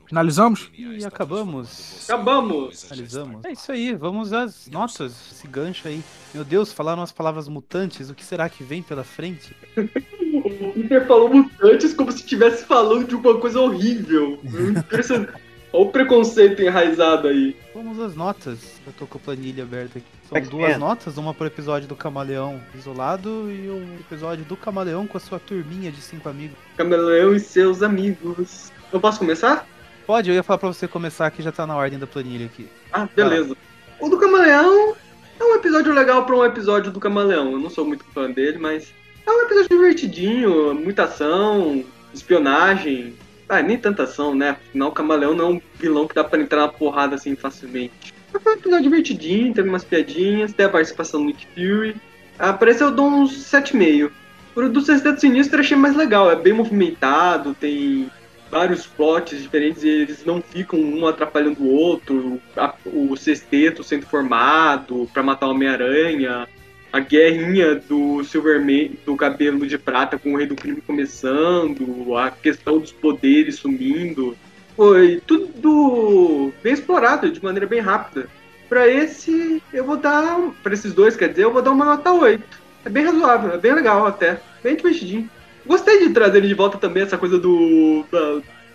Finalizamos? 0.05 0.69
E 0.71 1.03
acabamos. 1.03 2.03
Acabamos! 2.07 2.83
Finalizamos. 2.83 3.43
É 3.43 3.51
isso 3.51 3.71
aí, 3.71 3.95
vamos 3.95 4.31
às 4.31 4.67
notas, 4.67 5.31
esse 5.31 5.47
gancho 5.47 5.87
aí. 5.87 6.03
Meu 6.31 6.45
Deus, 6.45 6.71
falaram 6.71 7.01
as 7.01 7.11
palavras 7.11 7.47
mutantes, 7.47 8.11
o 8.11 8.13
que 8.13 8.23
será 8.23 8.47
que 8.47 8.63
vem 8.63 8.83
pela 8.83 9.03
frente? 9.03 9.55
O 10.31 10.73
Peter 10.73 11.07
falou 11.07 11.33
mutantes 11.33 11.93
como 11.93 12.11
se 12.11 12.19
estivesse 12.19 12.63
falando 12.63 13.07
de 13.07 13.15
uma 13.15 13.39
coisa 13.39 13.59
horrível. 13.59 14.39
Impressionante. 14.77 15.48
Olha 15.71 15.83
o 15.83 15.91
preconceito 15.91 16.61
enraizado 16.61 17.27
aí. 17.27 17.55
Vamos 17.73 17.99
às 17.99 18.15
notas. 18.15 18.79
Eu 18.85 18.93
tô 18.93 19.05
com 19.05 19.17
a 19.17 19.21
planilha 19.21 19.63
aberta 19.63 19.99
aqui. 19.99 20.07
São 20.27 20.37
X-Men. 20.37 20.59
duas 20.59 20.77
notas, 20.77 21.17
uma 21.17 21.33
pro 21.33 21.47
episódio 21.47 21.87
do 21.87 21.95
Camaleão 21.95 22.59
isolado 22.75 23.51
e 23.51 23.69
um 23.69 23.95
episódio 23.99 24.45
do 24.45 24.57
Camaleão 24.57 25.07
com 25.07 25.17
a 25.17 25.19
sua 25.19 25.39
turminha 25.39 25.91
de 25.91 26.01
cinco 26.01 26.29
amigos. 26.29 26.57
Camaleão 26.77 27.33
e 27.33 27.39
seus 27.39 27.81
amigos. 27.81 28.71
Eu 28.91 28.99
posso 28.99 29.19
começar? 29.19 29.67
Pode, 30.05 30.29
eu 30.29 30.35
ia 30.35 30.43
falar 30.43 30.57
pra 30.57 30.69
você 30.69 30.87
começar 30.87 31.29
que 31.29 31.43
já 31.43 31.51
tá 31.51 31.67
na 31.67 31.75
ordem 31.75 31.99
da 31.99 32.07
planilha 32.07 32.47
aqui. 32.47 32.67
Ah, 32.91 33.07
beleza. 33.15 33.55
O 33.99 34.09
do 34.09 34.17
Camaleão 34.17 34.95
é 35.39 35.43
um 35.43 35.55
episódio 35.55 35.93
legal 35.93 36.25
pra 36.25 36.35
um 36.35 36.45
episódio 36.45 36.91
do 36.91 36.99
Camaleão. 36.99 37.51
Eu 37.51 37.59
não 37.59 37.69
sou 37.69 37.85
muito 37.85 38.03
fã 38.05 38.29
dele, 38.29 38.57
mas 38.57 38.91
é 39.25 39.31
um 39.31 39.41
episódio 39.43 39.69
divertidinho, 39.69 40.73
muita 40.73 41.03
ação, 41.03 41.83
espionagem. 42.13 43.13
Ah, 43.49 43.63
nem 43.63 43.77
tanta 43.77 44.03
ação, 44.03 44.35
né? 44.35 44.51
Afinal, 44.51 44.89
o 44.89 44.91
Camaleão 44.91 45.33
não 45.33 45.45
é 45.45 45.49
um 45.49 45.61
vilão 45.79 46.07
que 46.07 46.13
dá 46.13 46.23
pra 46.23 46.39
entrar 46.39 46.61
na 46.61 46.67
porrada 46.67 47.15
assim 47.15 47.35
facilmente. 47.35 48.13
Mas 48.31 48.43
Foi 48.43 48.53
um 48.53 48.57
episódio 48.57 48.83
divertidinho, 48.83 49.53
teve 49.53 49.67
umas 49.67 49.83
piadinhas, 49.83 50.53
tem 50.53 50.67
a 50.67 50.69
participação 50.69 51.21
do 51.21 51.27
Nick 51.27 51.47
Fury. 51.55 51.95
Ah, 52.37 52.57
esse 52.67 52.83
eu 52.83 52.91
dou 52.91 53.07
uns 53.07 53.31
7,5. 53.51 54.11
O 54.55 54.69
do 54.69 54.81
Sexteto 54.81 55.19
Sinistro 55.19 55.59
achei 55.59 55.75
mais 55.75 55.95
legal, 55.95 56.29
é 56.29 56.35
bem 56.35 56.53
movimentado, 56.53 57.55
tem 57.55 58.09
vários 58.51 58.85
plots 58.85 59.41
diferentes 59.41 59.83
e 59.83 59.89
eles 59.89 60.25
não 60.25 60.41
ficam 60.41 60.79
um 60.79 61.07
atrapalhando 61.07 61.63
o 61.63 61.71
outro. 61.71 62.41
O 62.85 63.15
sexteto 63.15 63.83
sendo 63.83 64.05
formado 64.05 65.09
pra 65.13 65.23
matar 65.23 65.47
o 65.47 65.51
Homem-Aranha. 65.51 66.47
A 66.91 66.99
guerrinha 66.99 67.75
do 67.75 68.23
Silverman, 68.23 68.97
do 69.05 69.15
cabelo 69.15 69.65
de 69.67 69.77
prata 69.77 70.17
com 70.17 70.33
o 70.33 70.37
rei 70.37 70.47
do 70.47 70.55
crime 70.55 70.81
começando, 70.81 72.15
a 72.17 72.31
questão 72.31 72.79
dos 72.79 72.91
poderes 72.91 73.55
sumindo. 73.55 74.35
Foi 74.75 75.21
tudo 75.25 76.51
bem 76.63 76.73
explorado 76.73 77.31
de 77.31 77.43
maneira 77.43 77.67
bem 77.67 77.79
rápida. 77.79 78.27
Pra 78.67 78.87
esse, 78.87 79.61
eu 79.73 79.83
vou 79.83 79.97
dar. 79.97 80.39
Pra 80.63 80.73
esses 80.73 80.93
dois, 80.93 81.15
quer 81.15 81.29
dizer, 81.29 81.43
eu 81.43 81.53
vou 81.53 81.61
dar 81.61 81.71
uma 81.71 81.85
nota 81.85 82.13
8. 82.13 82.43
É 82.85 82.89
bem 82.89 83.03
razoável, 83.03 83.53
é 83.53 83.57
bem 83.57 83.73
legal 83.73 84.05
até. 84.05 84.39
Bem 84.63 84.75
divertidinho. 84.75 85.29
Gostei 85.65 86.07
de 86.07 86.13
trazer 86.13 86.37
ele 86.37 86.47
de 86.47 86.53
volta 86.53 86.77
também, 86.77 87.03
essa 87.03 87.17
coisa 87.17 87.37
do, 87.37 88.05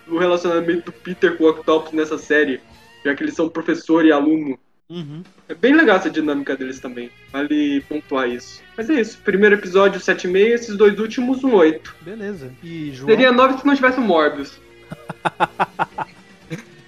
do 0.05 0.17
relacionamento 0.17 0.85
do 0.85 0.91
Peter 0.91 1.35
com 1.37 1.45
o 1.45 1.49
Octopus 1.49 1.91
nessa 1.91 2.17
série. 2.17 2.61
Já 3.03 3.15
que 3.15 3.23
eles 3.23 3.35
são 3.35 3.49
professor 3.49 4.05
e 4.05 4.11
aluno. 4.11 4.59
Uhum. 4.89 5.23
É 5.49 5.55
bem 5.55 5.73
legal 5.75 5.97
essa 5.97 6.09
dinâmica 6.09 6.55
deles 6.55 6.79
também. 6.79 7.09
Vale 7.31 7.81
pontuar 7.89 8.29
isso. 8.29 8.61
Mas 8.77 8.89
é 8.89 9.01
isso. 9.01 9.17
Primeiro 9.23 9.55
episódio 9.55 9.99
7,5, 9.99 10.35
esses 10.37 10.77
dois 10.77 10.99
últimos 10.99 11.43
um 11.43 11.53
8. 11.55 11.95
Beleza. 12.01 12.51
E 12.63 12.91
João? 12.93 13.09
Seria 13.09 13.31
9 13.31 13.57
se 13.59 13.65
não 13.65 13.75
tivesse 13.75 13.99
o 13.99 14.03
Morbius. 14.03 14.59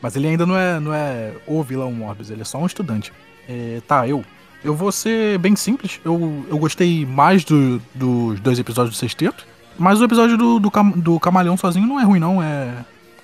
Mas 0.02 0.16
ele 0.16 0.28
ainda 0.28 0.46
não 0.46 0.56
é, 0.56 0.80
não 0.80 0.94
é 0.94 1.34
o 1.48 1.64
vilão 1.64 1.92
Morbius, 1.92 2.30
ele 2.30 2.42
é 2.42 2.46
só 2.46 2.60
um 2.60 2.66
estudante. 2.66 3.12
É, 3.50 3.82
tá, 3.88 4.08
eu. 4.08 4.24
Eu 4.64 4.76
vou 4.76 4.92
ser 4.92 5.38
bem 5.40 5.56
simples. 5.56 6.00
Eu, 6.04 6.46
eu 6.50 6.58
gostei 6.58 7.06
mais 7.06 7.44
do- 7.44 7.82
dos 7.96 8.40
dois 8.40 8.60
episódios 8.60 8.96
do 8.96 9.00
Sexteto. 9.00 9.46
Mas 9.78 10.02
o 10.02 10.04
episódio 10.04 10.38
do, 10.38 10.60
do, 10.60 10.72
cam- 10.72 10.90
do 10.96 11.20
Camaleão 11.20 11.56
sozinho 11.56 11.88
não 11.88 12.00
é 12.00 12.04
ruim, 12.04 12.20
não. 12.20 12.42
É, 12.42 12.74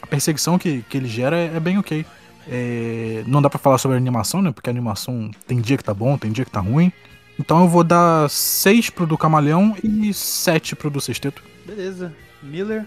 a 0.02 0.08
perseguição 0.08 0.58
que, 0.60 0.84
que 0.90 0.96
ele 0.98 1.08
gera 1.08 1.36
é, 1.38 1.52
é 1.56 1.60
bem 1.60 1.78
ok. 1.78 2.06
É, 2.48 3.24
não 3.26 3.42
dá 3.42 3.50
pra 3.50 3.60
falar 3.60 3.78
sobre 3.78 3.96
a 3.96 4.00
animação, 4.00 4.42
né? 4.42 4.52
Porque 4.52 4.70
a 4.70 4.74
animação 4.74 5.32
tem 5.48 5.62
dia 5.62 5.78
que 5.78 5.84
tá 5.84 5.94
bom, 5.94 6.18
tem 6.18 6.32
dia 6.32 6.46
que 6.46 6.52
tá 6.52 6.60
ruim. 6.60 6.92
Então 7.40 7.62
eu 7.62 7.68
vou 7.68 7.84
dar 7.84 8.30
6 8.30 8.90
pro 8.92 9.08
do 9.08 9.18
Camaleão 9.18 9.76
e 9.84 10.14
7 10.14 10.76
pro 10.76 10.90
do 10.90 11.02
Sexteto. 11.02 11.42
Beleza. 11.66 12.14
Miller? 12.42 12.86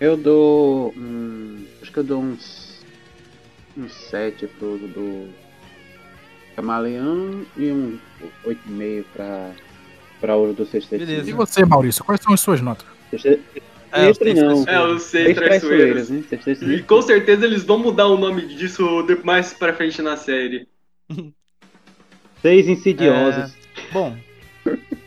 Eu 0.00 0.16
dou. 0.16 0.92
Hum, 0.96 1.64
acho 1.80 1.92
que 1.92 1.98
eu 1.98 2.04
dou 2.04 2.22
uns. 2.22 2.82
Uns 3.76 3.92
7 4.10 4.46
pro 4.46 4.78
do 4.78 5.28
Camaleão 6.56 7.44
e 7.56 7.70
um 7.70 7.98
8,5 8.46 9.04
pra. 9.12 9.50
pra 10.20 10.36
ouro 10.36 10.52
do 10.52 10.66
sexteto. 10.66 11.04
E 11.04 11.32
você, 11.32 11.64
Maurício, 11.64 12.04
quais 12.04 12.20
são 12.20 12.32
as 12.32 12.40
suas 12.40 12.60
notas? 12.60 12.86
É, 13.94 14.10
os 14.10 14.16
seis 14.16 14.34
não. 14.42 14.64
É, 14.66 14.86
os 14.86 15.02
seis 15.02 15.24
Seis 15.26 15.36
traiçoeiros. 15.36 16.10
E 16.62 16.82
com 16.82 17.00
certeza 17.00 17.46
eles 17.46 17.64
vão 17.64 17.78
mudar 17.78 18.06
o 18.08 18.18
nome 18.18 18.46
disso 18.54 18.84
mais 19.22 19.52
pra 19.52 19.72
frente 19.72 20.02
na 20.02 20.16
série. 20.16 20.66
Seis 22.42 22.68
insidiosos. 22.68 23.54
É, 23.54 23.92
bom, 23.92 24.14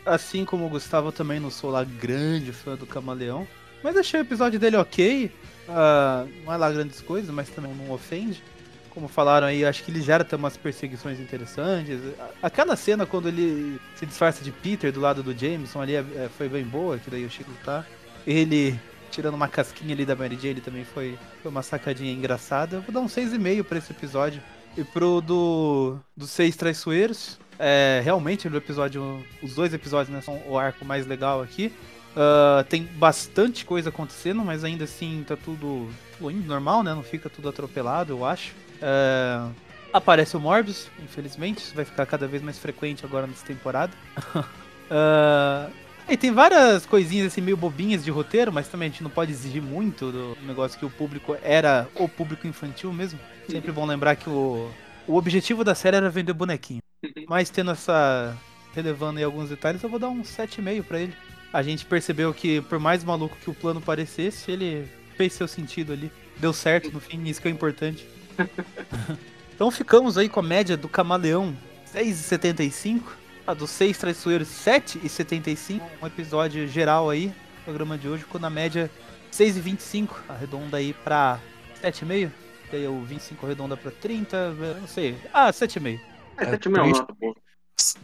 assim 0.04 0.44
como 0.44 0.66
o 0.66 0.68
Gustavo, 0.68 1.08
eu 1.08 1.12
também 1.12 1.38
não 1.38 1.50
sou 1.50 1.70
lá 1.70 1.84
grande 1.84 2.50
fã 2.50 2.74
do 2.74 2.84
Camaleão. 2.84 3.46
Mas 3.80 3.96
achei 3.96 4.18
o 4.18 4.22
episódio 4.22 4.58
dele 4.58 4.76
ok. 4.76 5.30
Ah, 5.68 6.26
não 6.44 6.52
é 6.52 6.56
lá 6.56 6.72
grandes 6.72 7.00
coisas, 7.00 7.30
mas 7.30 7.48
também 7.50 7.72
não 7.74 7.92
ofende. 7.92 8.42
Como 8.90 9.06
falaram 9.06 9.46
aí, 9.46 9.64
acho 9.64 9.84
que 9.84 9.92
ele 9.92 10.00
gera 10.02 10.22
até 10.22 10.34
umas 10.34 10.56
perseguições 10.56 11.20
interessantes. 11.20 12.00
Aquela 12.42 12.74
cena 12.74 13.06
quando 13.06 13.28
ele 13.28 13.78
se 13.94 14.04
disfarça 14.04 14.42
de 14.42 14.50
Peter 14.50 14.90
do 14.90 15.00
lado 15.00 15.22
do 15.22 15.32
Jameson 15.32 15.80
ali 15.80 15.94
é- 15.94 15.98
é- 16.16 16.28
foi 16.36 16.48
bem 16.48 16.64
boa, 16.64 16.98
que 16.98 17.08
daí 17.08 17.24
o 17.24 17.30
Chico 17.30 17.52
tá. 17.64 17.84
Ele 18.28 18.78
tirando 19.10 19.34
uma 19.34 19.48
casquinha 19.48 19.94
ali 19.94 20.04
da 20.04 20.14
Mary 20.14 20.38
Jane 20.40 20.60
também 20.60 20.84
foi, 20.84 21.18
foi 21.42 21.50
uma 21.50 21.62
sacadinha 21.62 22.12
engraçada. 22.12 22.76
Eu 22.76 22.82
vou 22.82 22.92
dar 22.92 23.00
um 23.00 23.06
6,5 23.06 23.64
pra 23.64 23.78
esse 23.78 23.90
episódio. 23.90 24.42
E 24.76 24.84
pro 24.84 25.20
do, 25.20 25.98
dos 26.16 26.30
Seis 26.30 26.54
Traiçoeiros, 26.54 27.40
é, 27.58 28.00
realmente 28.04 28.48
no 28.48 28.56
episódio, 28.56 29.24
os 29.42 29.54
dois 29.54 29.74
episódios 29.74 30.14
né, 30.14 30.20
são 30.20 30.40
o 30.46 30.56
arco 30.56 30.84
mais 30.84 31.06
legal 31.06 31.42
aqui. 31.42 31.72
Ah, 32.18 32.64
tem 32.68 32.82
bastante 32.82 33.64
coisa 33.64 33.90
acontecendo, 33.90 34.44
mas 34.44 34.64
ainda 34.64 34.84
assim 34.84 35.24
tá 35.26 35.36
tudo 35.36 35.88
fluindo 36.18 36.46
normal, 36.48 36.82
né? 36.82 36.92
Não 36.92 37.02
fica 37.04 37.30
tudo 37.30 37.48
atropelado, 37.48 38.12
eu 38.12 38.24
acho. 38.24 38.54
É, 38.82 39.48
aparece 39.92 40.36
o 40.36 40.40
Morbius, 40.40 40.88
infelizmente, 41.02 41.58
isso 41.58 41.74
vai 41.76 41.84
ficar 41.84 42.04
cada 42.06 42.26
vez 42.26 42.42
mais 42.42 42.58
frequente 42.58 43.04
agora 43.04 43.26
nessa 43.26 43.46
temporada. 43.46 43.92
Ah, 44.90 45.68
e 46.08 46.16
tem 46.16 46.32
várias 46.32 46.86
coisinhas 46.86 47.28
assim 47.28 47.40
meio 47.40 47.56
bobinhas 47.56 48.04
de 48.04 48.10
roteiro, 48.10 48.52
mas 48.52 48.68
também 48.68 48.88
a 48.88 48.90
gente 48.90 49.02
não 49.02 49.10
pode 49.10 49.30
exigir 49.30 49.62
muito 49.62 50.10
do 50.10 50.36
negócio 50.42 50.78
que 50.78 50.84
o 50.86 50.90
público 50.90 51.36
era 51.42 51.88
o 51.94 52.08
público 52.08 52.46
infantil 52.46 52.92
mesmo. 52.92 53.18
Sempre 53.48 53.72
bom 53.72 53.84
lembrar 53.84 54.16
que 54.16 54.28
o, 54.28 54.70
o 55.06 55.16
objetivo 55.16 55.62
da 55.62 55.74
série 55.74 55.96
era 55.96 56.10
vender 56.10 56.32
bonequinho. 56.32 56.82
Mas 57.28 57.50
tendo 57.50 57.70
essa. 57.70 58.36
relevando 58.74 59.18
aí 59.18 59.24
alguns 59.24 59.50
detalhes, 59.50 59.82
eu 59.82 59.88
vou 59.88 59.98
dar 59.98 60.08
um 60.08 60.22
7,5 60.22 60.82
pra 60.82 61.00
ele. 61.00 61.14
A 61.52 61.62
gente 61.62 61.86
percebeu 61.86 62.32
que, 62.34 62.60
por 62.62 62.78
mais 62.78 63.02
maluco 63.02 63.36
que 63.36 63.50
o 63.50 63.54
plano 63.54 63.80
parecesse, 63.80 64.50
ele 64.50 64.86
fez 65.16 65.32
seu 65.32 65.48
sentido 65.48 65.92
ali. 65.92 66.10
Deu 66.36 66.52
certo 66.52 66.90
no 66.92 67.00
fim, 67.00 67.22
isso 67.24 67.40
que 67.40 67.48
é 67.48 67.50
importante. 67.50 68.06
então 69.54 69.70
ficamos 69.70 70.18
aí 70.18 70.28
com 70.28 70.40
a 70.40 70.42
média 70.42 70.76
do 70.76 70.88
Camaleão 70.88 71.56
6,75. 71.94 73.02
A 73.48 73.54
dos 73.54 73.70
seis 73.70 73.96
traiçoeiros 73.96 74.46
7,75. 74.48 75.80
Um 76.02 76.06
episódio 76.06 76.68
geral 76.68 77.08
aí. 77.08 77.32
Programa 77.64 77.96
de 77.96 78.06
hoje 78.06 78.22
ficou 78.24 78.38
na 78.40 78.50
média 78.50 78.90
6,25. 79.32 80.10
Arredonda 80.28 80.76
aí 80.76 80.92
pra 80.92 81.38
7,5. 81.82 82.30
Daí 82.70 82.86
o 82.86 83.00
25 83.02 83.46
arredonda 83.46 83.74
pra 83.74 83.90
30. 83.90 84.36
eu 84.36 84.80
Não 84.80 84.86
sei. 84.86 85.16
Ah, 85.32 85.50
7,5. 85.50 85.98
É, 86.36 86.44
É, 86.44 86.46
7,5 86.50 86.66
é 86.66 86.68
uma 86.68 86.82
três- 86.82 86.98
nota 86.98 87.14
boa. 87.18 87.36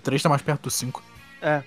3 0.03 0.23
tá 0.23 0.29
mais 0.31 0.41
perto 0.41 0.63
do 0.63 0.71
5. 0.71 1.03
É. 1.43 1.63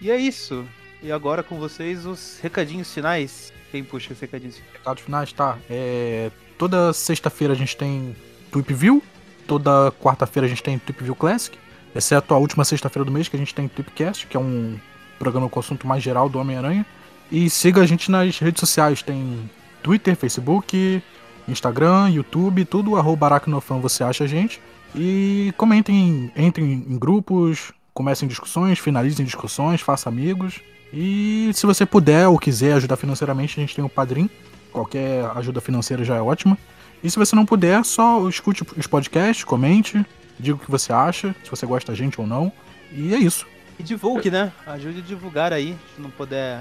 E 0.00 0.08
é 0.10 0.16
isso. 0.16 0.64
E 1.02 1.10
agora 1.10 1.42
com 1.42 1.58
vocês 1.58 2.06
os 2.06 2.38
recadinhos 2.40 2.94
finais. 2.94 3.52
Quem 3.72 3.82
puxa 3.82 4.12
os 4.12 4.20
recadinhos 4.20 4.56
finais? 4.56 4.72
Recados 4.74 5.02
finais, 5.02 5.32
tá? 5.32 5.58
É, 5.68 6.30
toda 6.56 6.92
sexta-feira 6.92 7.54
a 7.54 7.56
gente 7.56 7.76
tem 7.76 8.14
Tweep 8.52 8.72
View. 8.72 9.02
Toda 9.48 9.90
quarta-feira 10.00 10.46
a 10.46 10.48
gente 10.48 10.62
tem 10.62 10.78
Tweep 10.78 11.02
View 11.02 11.16
Classic. 11.16 11.58
Exceto 11.96 12.34
a 12.34 12.38
última 12.38 12.62
sexta-feira 12.62 13.04
do 13.04 13.10
mês 13.10 13.26
que 13.26 13.36
a 13.36 13.38
gente 13.38 13.54
tem 13.54 13.66
Tweepcast, 13.66 14.26
que 14.26 14.36
é 14.36 14.40
um 14.40 14.76
programa 15.18 15.48
com 15.48 15.58
assunto 15.58 15.86
mais 15.86 16.02
geral 16.02 16.28
do 16.28 16.38
Homem-Aranha. 16.38 16.84
E 17.32 17.48
siga 17.48 17.80
a 17.80 17.86
gente 17.86 18.10
nas 18.10 18.38
redes 18.38 18.60
sociais. 18.60 19.02
Tem 19.02 19.50
Twitter, 19.82 20.14
Facebook, 20.14 21.02
Instagram, 21.48 22.10
YouTube, 22.10 22.64
tudo 22.66 22.96
arroba 22.96 23.26
aracnofan 23.26 23.80
você 23.80 24.04
acha 24.04 24.24
a 24.24 24.26
gente. 24.26 24.60
E 24.94 25.54
comentem, 25.56 26.30
entrem 26.36 26.84
em 26.86 26.98
grupos, 26.98 27.72
comecem 27.94 28.28
discussões, 28.28 28.78
finalizem 28.78 29.24
discussões, 29.24 29.80
faça 29.80 30.08
amigos. 30.08 30.60
E 30.92 31.50
se 31.54 31.64
você 31.64 31.86
puder 31.86 32.28
ou 32.28 32.38
quiser 32.38 32.74
ajudar 32.74 32.96
financeiramente, 32.96 33.58
a 33.58 33.62
gente 33.62 33.74
tem 33.74 33.84
o 33.84 33.88
Padrim. 33.88 34.28
Qualquer 34.70 35.24
ajuda 35.34 35.62
financeira 35.62 36.04
já 36.04 36.16
é 36.16 36.20
ótima. 36.20 36.58
E 37.02 37.10
se 37.10 37.18
você 37.18 37.34
não 37.34 37.46
puder, 37.46 37.82
só 37.84 38.28
escute 38.28 38.64
os 38.76 38.86
podcasts, 38.86 39.44
comente, 39.44 40.04
diga 40.38 40.56
o 40.56 40.58
que 40.58 40.70
você 40.70 40.92
acha, 40.92 41.34
se 41.42 41.50
você 41.50 41.66
gosta 41.66 41.92
da 41.92 41.96
gente 41.96 42.20
ou 42.20 42.26
não. 42.26 42.52
E 42.90 43.14
é 43.14 43.18
isso. 43.18 43.46
E 43.78 43.82
divulgue, 43.82 44.30
né? 44.30 44.52
Ajude 44.64 45.00
a 45.00 45.02
divulgar 45.02 45.52
aí, 45.52 45.76
se 45.94 46.00
não 46.00 46.10
puder 46.10 46.58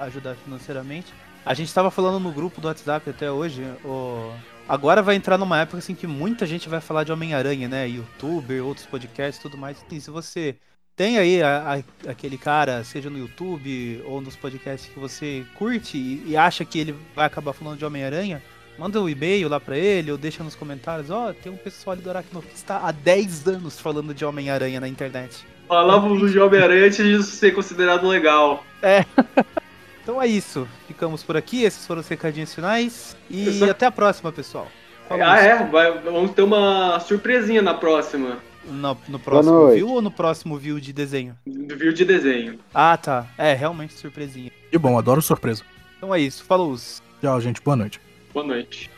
ajudar 0.00 0.36
financeiramente. 0.36 1.14
A 1.44 1.54
gente 1.54 1.72
tava 1.72 1.90
falando 1.90 2.20
no 2.22 2.32
grupo 2.32 2.60
do 2.60 2.68
WhatsApp 2.68 3.08
até 3.08 3.30
hoje, 3.32 3.62
o... 3.82 4.30
agora 4.68 5.02
vai 5.02 5.14
entrar 5.14 5.38
numa 5.38 5.58
época 5.60 5.78
assim 5.78 5.94
que 5.94 6.06
muita 6.06 6.46
gente 6.46 6.68
vai 6.68 6.80
falar 6.80 7.04
de 7.04 7.12
Homem-Aranha, 7.12 7.66
né? 7.68 7.88
Youtuber, 7.88 8.62
outros 8.64 8.86
podcasts 8.86 9.40
tudo 9.40 9.56
mais. 9.56 9.82
E 9.90 10.00
se 10.00 10.10
você 10.10 10.58
tem 10.94 11.16
aí 11.18 11.42
a- 11.42 11.76
a- 12.06 12.10
aquele 12.10 12.36
cara, 12.36 12.84
seja 12.84 13.08
no 13.08 13.18
YouTube 13.18 14.02
ou 14.04 14.20
nos 14.20 14.36
podcasts 14.36 14.92
que 14.92 14.98
você 15.00 15.46
curte 15.54 15.96
e, 15.96 16.30
e 16.32 16.36
acha 16.36 16.62
que 16.64 16.78
ele 16.78 16.94
vai 17.14 17.24
acabar 17.26 17.54
falando 17.54 17.78
de 17.78 17.84
Homem-Aranha, 17.86 18.42
manda 18.78 19.00
um 19.00 19.08
e-mail 19.08 19.48
lá 19.48 19.60
pra 19.60 19.76
ele 19.76 20.10
ou 20.12 20.18
deixa 20.18 20.42
nos 20.42 20.54
comentários, 20.54 21.10
ó, 21.10 21.32
tem 21.32 21.50
um 21.52 21.56
pessoal 21.56 21.92
ali 21.94 22.02
do 22.02 22.10
Aracno 22.10 22.40
que 22.42 22.54
está 22.54 22.78
há 22.78 22.90
10 22.92 23.46
anos 23.48 23.78
falando 23.80 24.14
de 24.14 24.24
Homem-Aranha 24.24 24.80
na 24.80 24.88
internet. 24.88 25.44
Falávamos 25.68 26.32
de 26.32 26.38
Homem-Aranha 26.40 26.86
antes 26.86 26.96
disso 27.04 27.30
ser 27.36 27.52
considerado 27.54 28.06
legal. 28.06 28.64
É. 28.82 29.04
Então 30.02 30.20
é 30.20 30.26
isso. 30.26 30.66
Ficamos 30.88 31.22
por 31.22 31.36
aqui. 31.36 31.62
Esses 31.62 31.86
foram 31.86 32.00
os 32.00 32.08
recadinhos 32.08 32.52
finais. 32.54 33.14
E 33.28 33.52
só- 33.52 33.70
até 33.70 33.84
a 33.86 33.90
próxima, 33.92 34.32
pessoal. 34.32 34.66
Falou. 35.06 35.22
Ah, 35.24 35.38
é? 35.38 35.62
Vai- 35.66 35.98
vamos 36.00 36.32
ter 36.32 36.42
uma 36.42 36.98
surpresinha 37.00 37.60
na 37.60 37.74
próxima. 37.74 38.38
No, 38.64 38.96
no 39.06 39.18
próximo 39.20 39.68
view 39.70 39.88
ou 39.90 40.02
no 40.02 40.10
próximo 40.10 40.56
view 40.56 40.80
de 40.80 40.92
desenho? 40.92 41.36
Do 41.46 41.76
view 41.76 41.92
de 41.92 42.04
desenho. 42.04 42.58
Ah, 42.74 42.96
tá. 42.96 43.26
É, 43.36 43.52
realmente 43.52 43.92
surpresinha. 43.92 44.50
E 44.72 44.78
bom, 44.78 44.98
adoro 44.98 45.20
surpresa. 45.22 45.62
Então 45.98 46.12
é 46.14 46.18
isso. 46.18 46.42
Falou. 46.44 46.74
Tchau, 47.20 47.40
gente. 47.40 47.60
Boa 47.60 47.76
noite. 47.76 48.00
Boa 48.32 48.44
noite. 48.46 48.90